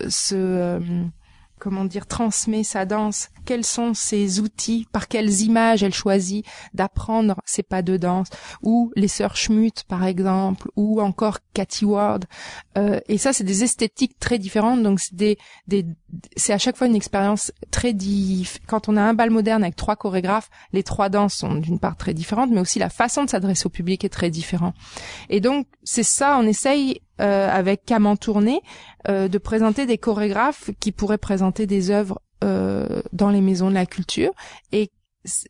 se 0.07 0.36
euh, 0.36 0.80
comment 1.60 1.86
dire 1.86 2.07
transmet 2.07 2.64
sa 2.64 2.86
danse, 2.86 3.30
quels 3.45 3.66
sont 3.66 3.93
ses 3.93 4.39
outils, 4.39 4.88
par 4.91 5.07
quelles 5.07 5.41
images 5.41 5.84
elle 5.84 5.93
choisit 5.93 6.45
d'apprendre 6.74 7.36
ses 7.45 7.64
pas 7.64 7.82
de 7.82 7.97
danse, 7.97 8.30
ou 8.62 8.91
les 8.95 9.07
sœurs 9.07 9.36
Schmutt 9.36 9.84
par 9.88 10.05
exemple, 10.05 10.70
ou 10.76 11.01
encore 11.01 11.39
Cathy 11.53 11.86
Ward. 11.86 12.26
Euh, 12.78 12.99
et 13.07 13.18
ça, 13.18 13.34
c'est 13.34 13.43
des 13.43 13.64
esthétiques 13.64 14.18
très 14.20 14.39
différentes, 14.39 14.82
donc 14.84 14.99
c'est 14.99 15.16
des, 15.16 15.38
des 15.68 15.86
c'est 16.36 16.53
à 16.53 16.57
chaque 16.57 16.78
fois 16.78 16.88
une 16.88 16.95
expérience 16.95 17.51
très 17.72 17.93
diff. 17.93 18.60
Quand 18.68 18.89
on 18.89 18.97
a 18.97 19.01
un 19.01 19.14
bal 19.14 19.30
moderne 19.30 19.64
avec 19.64 19.76
trois 19.76 19.95
chorégraphes, 19.95 20.49
les 20.74 20.84
trois 20.84 21.10
danses 21.10 21.36
sont 21.36 21.55
d'une 21.55 21.80
part 21.80 21.97
très 21.97 22.14
différentes, 22.14 22.51
mais 22.51 22.62
aussi 22.62 22.80
la 22.80 22.89
façon 22.89 23.24
de 23.26 23.30
s'adresser 23.30 23.66
au 23.66 23.70
public 23.70 24.03
est 24.03 24.10
très 24.10 24.30
différente. 24.30 24.76
Et 25.30 25.39
donc 25.39 25.68
c'est 25.84 26.03
ça, 26.03 26.38
on 26.39 26.43
essaye 26.43 27.01
euh, 27.20 27.49
avec 27.49 27.86
Cam 27.86 28.05
en 28.05 28.15
euh, 29.07 29.28
de 29.28 29.38
présenter 29.38 29.86
des 29.86 29.97
chorégraphes 29.97 30.72
qui 30.80 30.91
pourraient 30.91 31.17
présenter 31.17 31.67
des 31.67 31.91
œuvres 31.91 32.22
euh, 32.43 33.01
dans 33.11 33.30
les 33.30 33.41
maisons 33.41 33.70
de 33.70 33.76
la 33.76 33.86
culture. 33.86 34.32
Et 34.72 34.91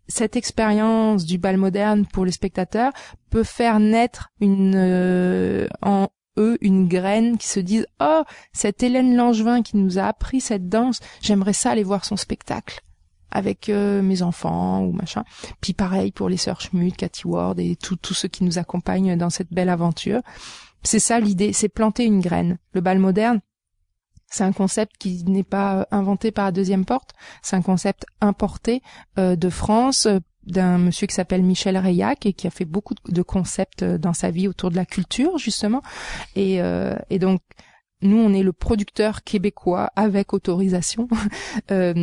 cette 0.08 0.36
expérience 0.36 1.26
du 1.26 1.38
bal 1.38 1.58
moderne 1.58 2.06
pour 2.08 2.26
les 2.26 2.32
spectateurs 2.32 2.92
peut 3.30 3.44
faire 3.44 3.80
naître 3.80 4.30
une 4.42 4.74
euh, 4.76 5.68
en 5.82 6.08
eux 6.38 6.58
une 6.62 6.88
graine 6.88 7.38
qui 7.38 7.48
se 7.48 7.60
disent 7.60 7.86
oh 8.02 8.24
cette 8.54 8.82
Hélène 8.82 9.16
Langevin 9.16 9.62
qui 9.62 9.78
nous 9.78 10.00
a 10.00 10.04
appris 10.04 10.42
cette 10.42 10.70
danse 10.70 11.00
j'aimerais 11.22 11.54
ça 11.54 11.72
aller 11.72 11.84
voir 11.84 12.06
son 12.06 12.18
spectacle 12.18 12.82
avec 13.30 13.70
euh, 13.70 14.02
mes 14.02 14.24
enfants 14.24 14.82
ou 14.82 14.92
machin 14.92 15.24
puis 15.62 15.74
pareil 15.74 16.12
pour 16.12 16.30
les 16.30 16.38
sœurs 16.38 16.62
Schmutt, 16.62 16.98
Cathy 16.98 17.28
Ward 17.28 17.60
et 17.60 17.76
tous 17.76 18.14
ceux 18.16 18.28
qui 18.28 18.44
nous 18.44 18.58
accompagnent 18.58 19.16
dans 19.18 19.30
cette 19.30 19.54
belle 19.54 19.70
aventure 19.70 20.22
c'est 20.84 21.00
ça 21.00 21.20
l'idée 21.20 21.54
c'est 21.54 21.70
planter 21.70 22.06
une 22.06 22.20
graine 22.22 22.58
le 22.74 22.82
bal 22.82 23.00
moderne 23.00 23.42
c'est 24.32 24.44
un 24.44 24.52
concept 24.52 24.98
qui 25.00 25.24
n'est 25.26 25.44
pas 25.44 25.80
euh, 25.80 25.86
inventé 25.92 26.32
par 26.32 26.46
la 26.46 26.52
deuxième 26.52 26.86
porte, 26.86 27.14
c'est 27.42 27.56
un 27.56 27.64
concept 27.64 28.06
importé 28.22 28.84
euh, 29.18 29.36
de 29.36 29.50
France 29.50 30.06
euh, 30.06 30.20
d'un 30.44 30.78
monsieur 30.78 31.08
qui 31.08 31.16
s'appelle 31.16 31.44
Michel 31.44 31.78
Reillac 31.78 32.26
et 32.26 32.34
qui 32.34 32.48
a 32.48 32.52
fait 32.52 32.66
beaucoup 32.66 32.94
de- 33.08 33.22
concepts 33.22 33.84
dans 33.84 34.14
sa 34.14 34.32
vie 34.32 34.48
autour 34.48 34.72
de 34.72 34.76
la 34.76 34.86
culture 34.86 35.38
justement. 35.38 35.82
Et 36.36 36.60
donc 37.20 37.42
nous, 38.02 38.18
on 38.18 38.34
est 38.34 38.44
le 38.44 38.54
producteur 38.54 39.24
québécois 39.24 39.92
avec 39.98 40.34
autorisation 40.34 41.10
euh, 41.72 41.94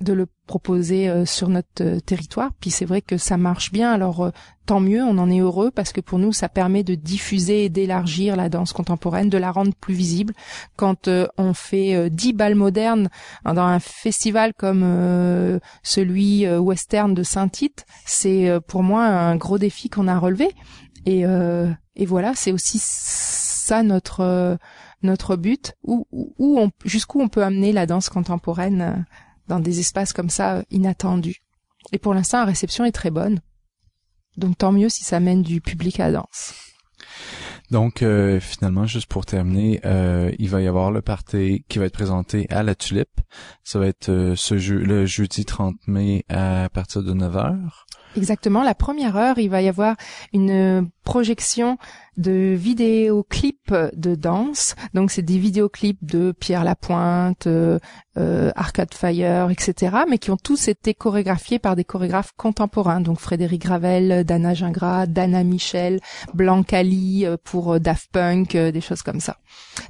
de 0.00 0.12
le 0.12 0.26
proposer 0.46 1.08
euh, 1.08 1.24
sur 1.24 1.48
notre 1.48 1.82
euh, 1.82 1.98
territoire. 1.98 2.50
Puis 2.60 2.70
c'est 2.70 2.84
vrai 2.84 3.02
que 3.02 3.16
ça 3.16 3.36
marche 3.36 3.72
bien. 3.72 3.90
Alors 3.90 4.22
euh, 4.22 4.30
tant 4.66 4.78
mieux, 4.78 5.02
on 5.02 5.18
en 5.18 5.28
est 5.30 5.40
heureux 5.40 5.72
parce 5.72 5.92
que 5.92 6.00
pour 6.00 6.20
nous, 6.20 6.32
ça 6.32 6.48
permet 6.48 6.84
de 6.84 6.94
diffuser 6.94 7.64
et 7.64 7.68
d'élargir 7.68 8.36
la 8.36 8.48
danse 8.48 8.72
contemporaine, 8.72 9.30
de 9.30 9.38
la 9.38 9.50
rendre 9.50 9.74
plus 9.74 9.94
visible. 9.94 10.32
Quand 10.76 11.08
euh, 11.08 11.26
on 11.38 11.54
fait 11.54 12.08
10 12.08 12.34
balles 12.34 12.54
modernes 12.54 13.08
hein, 13.44 13.54
dans 13.54 13.64
un 13.64 13.80
festival 13.80 14.52
comme 14.54 15.60
celui 15.82 16.46
western 16.46 17.14
de 17.14 17.22
Saint-Tite, 17.22 17.84
c'est 18.04 18.50
pour 18.68 18.82
moi 18.82 19.04
un 19.04 19.36
gros 19.36 19.58
défi 19.58 19.88
qu'on 19.88 20.06
a 20.06 20.18
relevé. 20.18 20.50
Et, 21.06 21.24
et 21.96 22.06
voilà, 22.06 22.32
c'est 22.34 22.52
aussi 22.52 22.78
ça 22.80 23.82
notre 23.82 24.58
notre 25.02 25.36
but, 25.36 25.74
où, 25.82 26.06
où 26.10 26.34
où 26.38 26.58
on 26.58 26.70
jusqu'où 26.84 27.20
on 27.20 27.28
peut 27.28 27.42
amener 27.42 27.72
la 27.72 27.86
danse 27.86 28.08
contemporaine 28.08 28.80
euh, 28.82 28.96
dans 29.48 29.60
des 29.60 29.80
espaces 29.80 30.12
comme 30.12 30.30
ça 30.30 30.56
euh, 30.56 30.62
inattendus. 30.70 31.42
Et 31.92 31.98
pour 31.98 32.14
l'instant, 32.14 32.38
la 32.38 32.46
réception 32.46 32.84
est 32.84 32.92
très 32.92 33.10
bonne. 33.10 33.40
Donc 34.36 34.58
tant 34.58 34.72
mieux 34.72 34.88
si 34.88 35.04
ça 35.04 35.20
mène 35.20 35.42
du 35.42 35.60
public 35.60 36.00
à 36.00 36.06
la 36.06 36.12
danse. 36.18 36.54
Donc, 37.72 38.02
euh, 38.02 38.38
finalement, 38.38 38.84
juste 38.84 39.06
pour 39.06 39.24
terminer, 39.24 39.80
euh, 39.86 40.30
il 40.38 40.50
va 40.50 40.60
y 40.60 40.66
avoir 40.66 40.90
le 40.90 41.00
party 41.00 41.64
qui 41.68 41.78
va 41.78 41.86
être 41.86 41.94
présenté 41.94 42.46
à 42.50 42.62
la 42.62 42.74
Tulipe. 42.74 43.20
Ça 43.64 43.78
va 43.78 43.86
être 43.86 44.10
euh, 44.10 44.34
ce 44.36 44.58
jeu, 44.58 44.76
le 44.76 45.06
jeudi 45.06 45.46
30 45.46 45.76
mai 45.86 46.26
à 46.28 46.68
partir 46.68 47.02
de 47.02 47.14
9 47.14 47.34
heures. 47.34 47.86
Exactement, 48.14 48.62
la 48.62 48.74
première 48.74 49.16
heure, 49.16 49.38
il 49.38 49.48
va 49.48 49.62
y 49.62 49.68
avoir 49.68 49.96
une 50.34 50.90
projection 51.02 51.78
de 52.16 52.54
vidéoclips 52.54 53.74
de 53.94 54.14
danse. 54.14 54.74
Donc 54.94 55.10
c'est 55.10 55.22
des 55.22 55.38
vidéoclips 55.38 56.04
de 56.04 56.32
Pierre 56.32 56.64
Lapointe, 56.64 57.46
euh, 57.46 57.78
euh, 58.18 58.50
Arcade 58.54 58.94
Fire, 58.94 59.50
etc. 59.50 59.96
Mais 60.08 60.18
qui 60.18 60.30
ont 60.30 60.36
tous 60.36 60.68
été 60.68 60.94
chorégraphiés 60.94 61.58
par 61.58 61.76
des 61.76 61.84
chorégraphes 61.84 62.32
contemporains. 62.36 63.00
Donc 63.00 63.18
Frédéric 63.18 63.62
Gravel, 63.62 64.24
Dana 64.24 64.54
Gingras, 64.54 65.06
Dana 65.06 65.44
Michel, 65.44 66.00
Blanc 66.34 66.64
Ali 66.72 67.24
euh, 67.24 67.36
pour 67.42 67.74
euh, 67.74 67.78
Daft 67.78 68.10
Punk, 68.12 68.56
des 68.56 68.80
choses 68.80 69.02
comme 69.02 69.20
ça. 69.20 69.38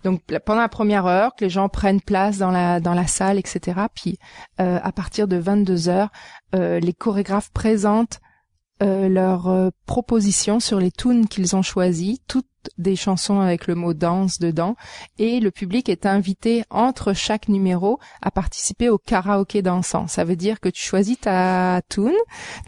Donc 0.04 0.22
pendant 0.44 0.60
la 0.60 0.68
première 0.68 1.06
heure, 1.06 1.34
que 1.34 1.44
les 1.44 1.50
gens 1.50 1.68
prennent 1.68 2.00
place 2.00 2.38
dans 2.38 2.50
la 2.50 2.80
dans 2.80 2.94
la 2.94 3.06
salle, 3.06 3.38
etc. 3.38 3.80
Puis 3.94 4.18
euh, 4.60 4.78
à 4.82 4.92
partir 4.92 5.28
de 5.28 5.36
22 5.36 5.88
heures, 5.88 6.10
euh, 6.54 6.80
les 6.80 6.92
chorégraphes 6.92 7.50
présentent 7.52 8.20
euh, 8.82 9.08
leurs 9.08 9.48
euh, 9.48 9.70
propositions 9.86 10.58
sur 10.58 10.80
les 10.80 10.90
tunes 10.90 11.28
qu'ils 11.28 11.54
ont 11.54 11.62
choisies, 11.62 12.20
toutes 12.26 12.46
des 12.78 12.96
chansons 12.96 13.40
avec 13.40 13.66
le 13.66 13.74
mot 13.74 13.94
danse 13.94 14.38
dedans, 14.38 14.76
et 15.18 15.40
le 15.40 15.50
public 15.50 15.88
est 15.88 16.06
invité 16.06 16.64
entre 16.70 17.12
chaque 17.12 17.48
numéro 17.48 17.98
à 18.22 18.30
participer 18.30 18.88
au 18.88 18.98
karaoké 18.98 19.62
dansant. 19.62 20.06
Ça 20.08 20.24
veut 20.24 20.36
dire 20.36 20.58
que 20.58 20.68
tu 20.68 20.82
choisis 20.82 21.18
ta 21.20 21.80
tune, 21.88 22.10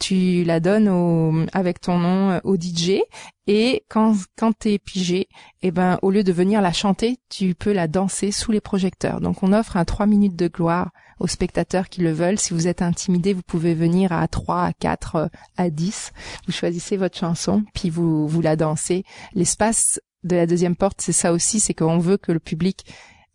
tu 0.00 0.44
la 0.44 0.60
donnes 0.60 0.88
au, 0.88 1.32
avec 1.52 1.80
ton 1.80 1.98
nom 1.98 2.30
euh, 2.30 2.40
au 2.44 2.56
DJ, 2.56 3.00
et 3.46 3.84
quand 3.88 4.14
quand 4.36 4.52
t'es 4.56 4.78
pigé, 4.78 5.28
eh 5.62 5.70
ben 5.70 5.98
au 6.02 6.10
lieu 6.10 6.22
de 6.22 6.32
venir 6.32 6.62
la 6.62 6.72
chanter, 6.72 7.18
tu 7.28 7.54
peux 7.54 7.72
la 7.72 7.88
danser 7.88 8.30
sous 8.30 8.52
les 8.52 8.60
projecteurs. 8.60 9.20
Donc 9.20 9.42
on 9.42 9.52
offre 9.52 9.76
un 9.76 9.84
3 9.84 10.06
minutes 10.06 10.36
de 10.36 10.48
gloire 10.48 10.90
aux 11.20 11.26
spectateurs 11.26 11.88
qui 11.88 12.00
le 12.00 12.12
veulent. 12.12 12.38
Si 12.38 12.52
vous 12.54 12.66
êtes 12.66 12.82
intimidé, 12.82 13.32
vous 13.32 13.42
pouvez 13.42 13.74
venir 13.74 14.12
à 14.12 14.26
3, 14.28 14.62
à 14.62 14.72
4, 14.72 15.16
euh, 15.16 15.26
à 15.56 15.70
10. 15.70 16.12
Vous 16.46 16.52
choisissez 16.52 16.96
votre 16.96 17.18
chanson, 17.18 17.64
puis 17.74 17.90
vous, 17.90 18.28
vous 18.28 18.40
la 18.40 18.56
dansez. 18.56 19.04
L'espace 19.34 20.00
de 20.22 20.36
la 20.36 20.46
deuxième 20.46 20.76
porte, 20.76 21.00
c'est 21.00 21.12
ça 21.12 21.32
aussi, 21.32 21.60
c'est 21.60 21.74
qu'on 21.74 21.98
veut 21.98 22.16
que 22.16 22.32
le 22.32 22.40
public 22.40 22.84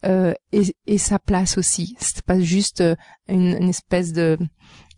euh, 0.05 0.34
ait, 0.51 0.73
ait 0.88 0.97
sa 0.97 1.19
place 1.19 1.57
aussi. 1.57 1.95
C'est 1.99 2.21
pas 2.21 2.39
juste 2.39 2.82
euh, 2.82 2.95
une, 3.27 3.57
une 3.61 3.69
espèce 3.69 4.13
de 4.13 4.38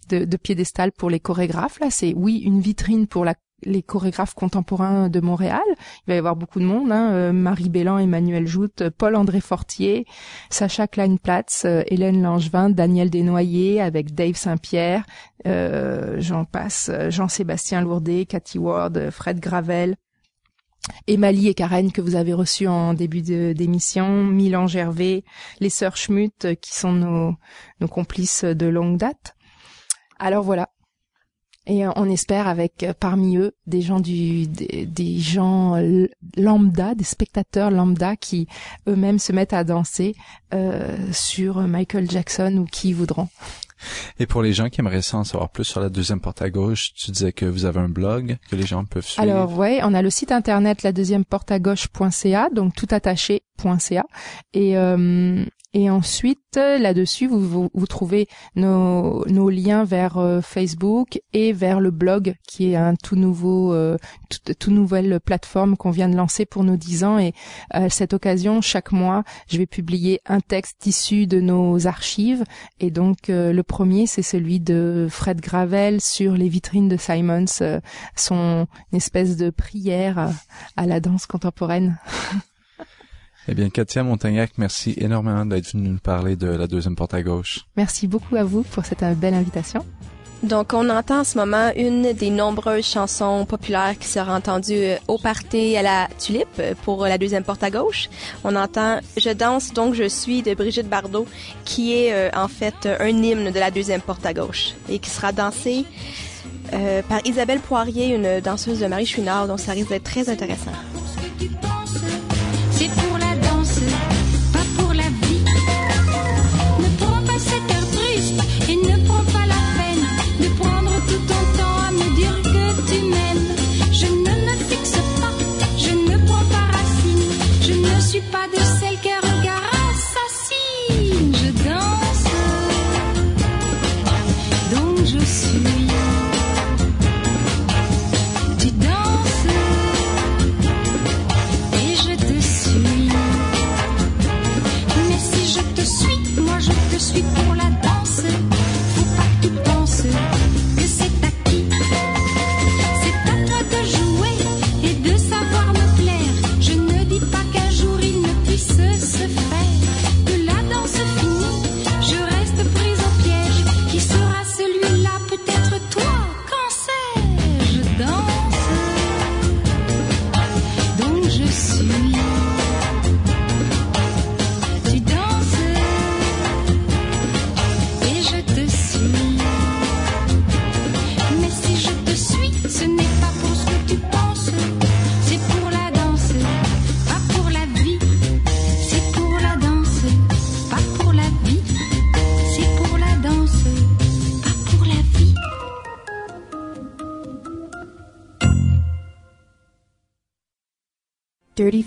de, 0.10 0.26
de 0.26 0.38
piédestal 0.38 0.92
pour 0.92 1.10
les 1.10 1.20
chorégraphes. 1.20 1.80
Là, 1.80 1.90
c'est 1.90 2.14
oui 2.16 2.38
une 2.40 2.60
vitrine 2.60 3.08
pour 3.08 3.26
la 3.26 3.36
les 3.64 3.82
chorégraphes 3.84 4.34
contemporains 4.34 5.10
de 5.10 5.20
Montréal. 5.20 5.62
Il 5.68 6.10
va 6.10 6.16
y 6.16 6.18
avoir 6.18 6.36
beaucoup 6.36 6.60
de 6.60 6.66
monde, 6.66 6.92
hein, 6.92 7.12
euh, 7.12 7.32
Marie 7.34 7.70
Bellan, 7.70 7.98
Emmanuel 7.98 8.48
Joute, 8.48 8.90
Paul-André 8.90 9.42
Fortier, 9.42 10.06
Sacha 10.50 10.88
Kleinplatz, 10.88 11.66
euh, 11.66 11.84
Hélène 11.88 12.22
Langevin, 12.22 12.70
Daniel 12.70 13.10
Desnoyers 13.10 13.82
avec 13.82 14.14
Dave 14.14 14.36
Saint-Pierre, 14.36 15.06
euh, 15.48 16.16
j'en 16.20 16.46
passe, 16.46 16.92
Jean-Sébastien 17.10 17.82
Lourdet, 17.82 18.26
Cathy 18.26 18.60
Ward, 18.60 19.10
Fred 19.10 19.40
Gravel, 19.40 19.96
Emily 21.08 21.48
et 21.48 21.54
Karen 21.54 21.92
que 21.92 22.02
vous 22.02 22.16
avez 22.16 22.34
reçus 22.34 22.68
en 22.68 22.94
début 22.94 23.22
d'émission, 23.22 24.24
Milan 24.24 24.68
Gervais, 24.68 25.24
les 25.60 25.70
sœurs 25.70 25.96
Schmutt 25.96 26.56
qui 26.60 26.74
sont 26.74 26.94
nos 27.80 27.88
complices 27.88 28.44
de 28.44 28.66
longue 28.66 28.98
date. 28.98 29.36
Alors 30.18 30.44
voilà, 30.44 30.70
et 31.68 31.86
euh, 31.86 31.92
on 31.96 32.10
espère 32.10 32.48
avec 32.48 32.84
euh, 32.84 32.94
parmi 33.00 33.38
eux 33.38 33.54
des 33.68 33.82
gens 33.82 34.00
du 34.00 34.48
des, 34.48 35.20
gens 35.20 35.76
lambda, 36.38 36.96
des 36.96 37.04
spectateurs 37.04 37.72
lambda 37.72 38.16
qui 38.16 38.48
eux-mêmes 38.88 39.20
se 39.20 39.32
mettent 39.32 39.54
à 39.54 39.64
danser 39.64 40.16
euh, 40.54 40.98
sur 41.12 41.62
Michael 41.62 42.10
Jackson 42.10 42.58
ou 42.58 42.66
qui 42.66 42.94
voudront. 42.94 43.30
Et 44.20 44.28
pour 44.28 44.42
les 44.42 44.54
gens 44.54 44.70
qui 44.70 44.82
aimeraient 44.82 45.14
en 45.14 45.24
savoir 45.24 45.50
plus 45.50 45.64
sur 45.64 45.82
la 45.82 45.90
deuxième 45.90 46.20
porte 46.20 46.42
à 46.42 46.50
gauche, 46.50 46.94
tu 46.94 47.12
disais 47.12 47.32
que 47.32 47.46
vous 47.46 47.66
avez 47.66 47.80
un 47.80 47.90
blog 47.90 48.38
que 48.50 48.56
les 48.56 48.66
gens 48.66 48.86
peuvent 48.86 49.06
suivre. 49.06 49.22
Alors 49.22 49.58
ouais, 49.58 49.80
on 49.84 49.94
a 49.94 50.02
le 50.02 50.10
site 50.10 50.32
internet 50.32 50.84
la 50.84 50.92
deuxième 50.92 51.26
porte 51.26 51.52
à 51.52 51.60
gauche.ca, 51.60 52.50
donc 52.50 52.76
tout 52.76 52.88
attaché.ca 52.92 54.06
et 54.54 54.78
euh, 54.78 55.46
et 55.74 55.90
ensuite, 55.90 56.58
là-dessus, 56.58 57.28
vous, 57.28 57.70
vous, 57.74 57.88
trouvez 57.88 58.28
nos, 58.56 59.26
nos 59.28 59.50
liens 59.50 59.86
vers 59.86 60.18
euh, 60.18 60.42
Facebook 60.42 61.22
et 61.32 61.54
vers 61.54 61.80
le 61.80 61.92
blog, 61.92 62.36
qui 62.46 62.72
est 62.72 62.76
un 62.76 62.96
tout 62.96 63.16
nouveau, 63.16 63.74
euh, 63.74 63.98
tout, 64.60 64.72
nouvelle 64.72 65.22
plateforme 65.22 65.78
qu'on 65.78 65.92
vient 65.92 66.10
de 66.10 66.16
lancer 66.18 66.46
pour 66.46 66.66
nos 66.66 66.76
10 66.76 67.06
ans. 67.06 67.20
Et 67.20 67.34
à 67.70 67.90
cette 67.90 68.14
occasion, 68.14 68.60
chaque 68.60 68.92
mois, 68.92 69.24
je 69.48 69.58
vais 69.58 69.66
publier 69.66 70.20
un 70.26 70.42
texte 70.42 70.86
issu 70.86 71.26
de 71.26 71.40
nos 71.40 71.88
archives. 71.88 72.44
Et 72.82 72.92
donc, 72.92 73.30
euh, 73.30 73.54
le 73.54 73.64
premier, 73.64 74.08
c'est 74.08 74.24
celui 74.24 74.60
de 74.60 75.08
Fred 75.10 75.40
Gravel 75.40 76.02
sur 76.02 76.34
les 76.34 76.50
vitrines 76.50 76.90
de 76.90 76.98
Simons, 76.98 77.46
son 78.18 78.68
espèce 78.92 79.38
de 79.38 79.50
prière 79.52 80.32
à 80.76 80.86
la 80.86 81.00
danse 81.00 81.28
contemporaine. 81.28 81.98
Eh 83.48 83.56
bien, 83.56 83.70
Katia 83.70 84.04
Montagnac, 84.04 84.52
merci 84.58 84.94
énormément 84.98 85.46
d'être 85.46 85.72
venue 85.72 85.90
nous 85.90 85.98
parler 85.98 86.36
de 86.36 86.48
la 86.48 86.68
deuxième 86.68 86.96
porte 86.96 87.16
à 87.16 87.24
gauche. 87.24 87.62
Merci 87.76 88.08
beaucoup 88.08 88.36
à 88.36 88.44
vous 88.44 88.62
pour 88.62 88.86
cette 88.86 89.02
euh, 89.02 89.16
belle 89.16 89.34
invitation. 89.34 89.84
Donc, 90.44 90.74
on 90.74 90.90
entend 90.90 91.22
en 91.22 91.24
ce 91.24 91.38
moment 91.38 91.72
une 91.76 92.14
des 92.14 92.30
nombreuses 92.30 92.86
chansons 92.86 93.46
populaires 93.46 93.98
qui 94.00 94.08
sera 94.08 94.36
entendue 94.36 94.74
euh, 94.76 94.98
au 95.08 95.18
party 95.18 95.76
à 95.76 95.82
la 95.82 96.08
Tulipe 96.20 96.48
euh, 96.60 96.76
pour 96.84 97.06
la 97.06 97.18
deuxième 97.18 97.44
porte 97.44 97.64
à 97.64 97.72
gauche. 97.72 98.10
On 98.44 98.56
entend 98.56 99.00
Je 99.18 99.32
danse 99.32 99.74
donc 99.74 99.96
je 99.96 100.08
suis 100.08 100.44
de 100.44 100.54
Brigitte 100.54 100.88
Bardot, 100.88 101.26
qui 101.66 101.94
est 101.94 102.36
en 102.36 102.48
fait 102.48 102.88
un 103.00 103.08
hymne 103.08 103.52
de 103.52 103.60
la 103.60 103.72
deuxième 103.72 104.02
porte 104.02 104.26
à 104.26 104.34
gauche 104.34 104.74
et 104.88 105.00
qui 105.00 105.10
sera 105.10 105.32
dansé 105.32 105.86
par 107.10 107.20
Isabelle 107.26 107.60
Poirier, 107.60 108.16
une 108.16 108.40
danseuse 108.40 108.80
de 108.80 108.88
Marie 108.88 109.06
Chouinard, 109.06 109.48
donc 109.48 109.60
ça 109.60 109.74
risque 109.74 109.90
d'être 109.90 110.04
très 110.04 110.30
intéressant. 110.30 110.72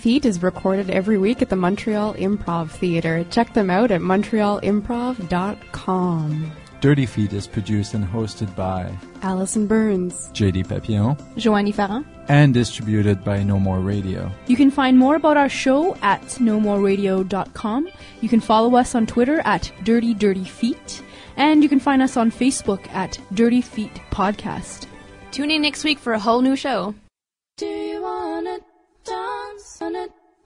Feet 0.05 0.27
is 0.27 0.43
recorded 0.43 0.91
every 0.91 1.17
week 1.17 1.41
at 1.41 1.49
the 1.49 1.57
Montreal 1.57 2.13
Improv 2.17 2.69
Theatre. 2.69 3.25
Check 3.31 3.55
them 3.55 3.71
out 3.71 3.91
at 3.91 4.03
montrealimprov.com. 4.03 6.53
Dirty 6.83 7.07
Feet 7.07 7.33
is 7.33 7.47
produced 7.47 7.95
and 7.95 8.05
hosted 8.05 8.55
by 8.55 8.95
Allison 9.23 9.67
Burns, 9.67 10.29
JD 10.35 10.69
Papillon, 10.69 11.17
Joanie 11.39 11.73
Farran, 11.73 12.05
and 12.29 12.53
distributed 12.53 13.25
by 13.25 13.43
No 13.43 13.59
More 13.59 13.81
Radio. 13.81 14.31
You 14.47 14.57
can 14.57 14.71
find 14.71 14.99
more 14.99 15.17
about 15.17 15.39
our 15.39 15.49
show 15.49 15.97
at 16.03 16.21
nomoreradio.com. 16.21 17.89
You 18.21 18.29
can 18.29 18.41
follow 18.41 18.77
us 18.77 18.95
on 18.95 19.07
Twitter 19.07 19.41
at 19.47 19.73
Dirty 19.85 20.13
Dirty 20.13 20.45
Feet, 20.45 21.03
and 21.39 21.63
you 21.63 21.71
can 21.71 21.81
find 21.81 22.03
us 22.03 22.19
on 22.19 22.31
Facebook 22.31 22.87
at 22.91 23.19
Dirty 23.33 23.63
Feet 23.63 24.03
Podcast. 24.11 24.87
Tune 25.31 25.51
in 25.51 25.63
next 25.63 25.83
week 25.83 25.99
for 25.99 26.13
a 26.13 26.19
whole 26.19 26.43
new 26.43 26.57
show. 26.57 26.95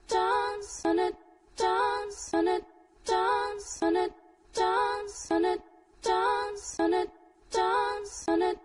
Dance 0.09 0.85
on 0.85 0.99
it, 0.99 1.15
dance 1.55 2.33
on 2.33 2.47
it, 2.47 2.63
dance 3.05 3.79
on 3.81 3.95
it, 3.95 4.11
dance 4.53 5.31
on 5.31 5.45
it, 5.45 5.61
dance 6.01 6.79
on 6.79 6.93
it, 6.93 7.09
dance 7.51 8.25
on 8.27 8.41
it. 8.41 8.59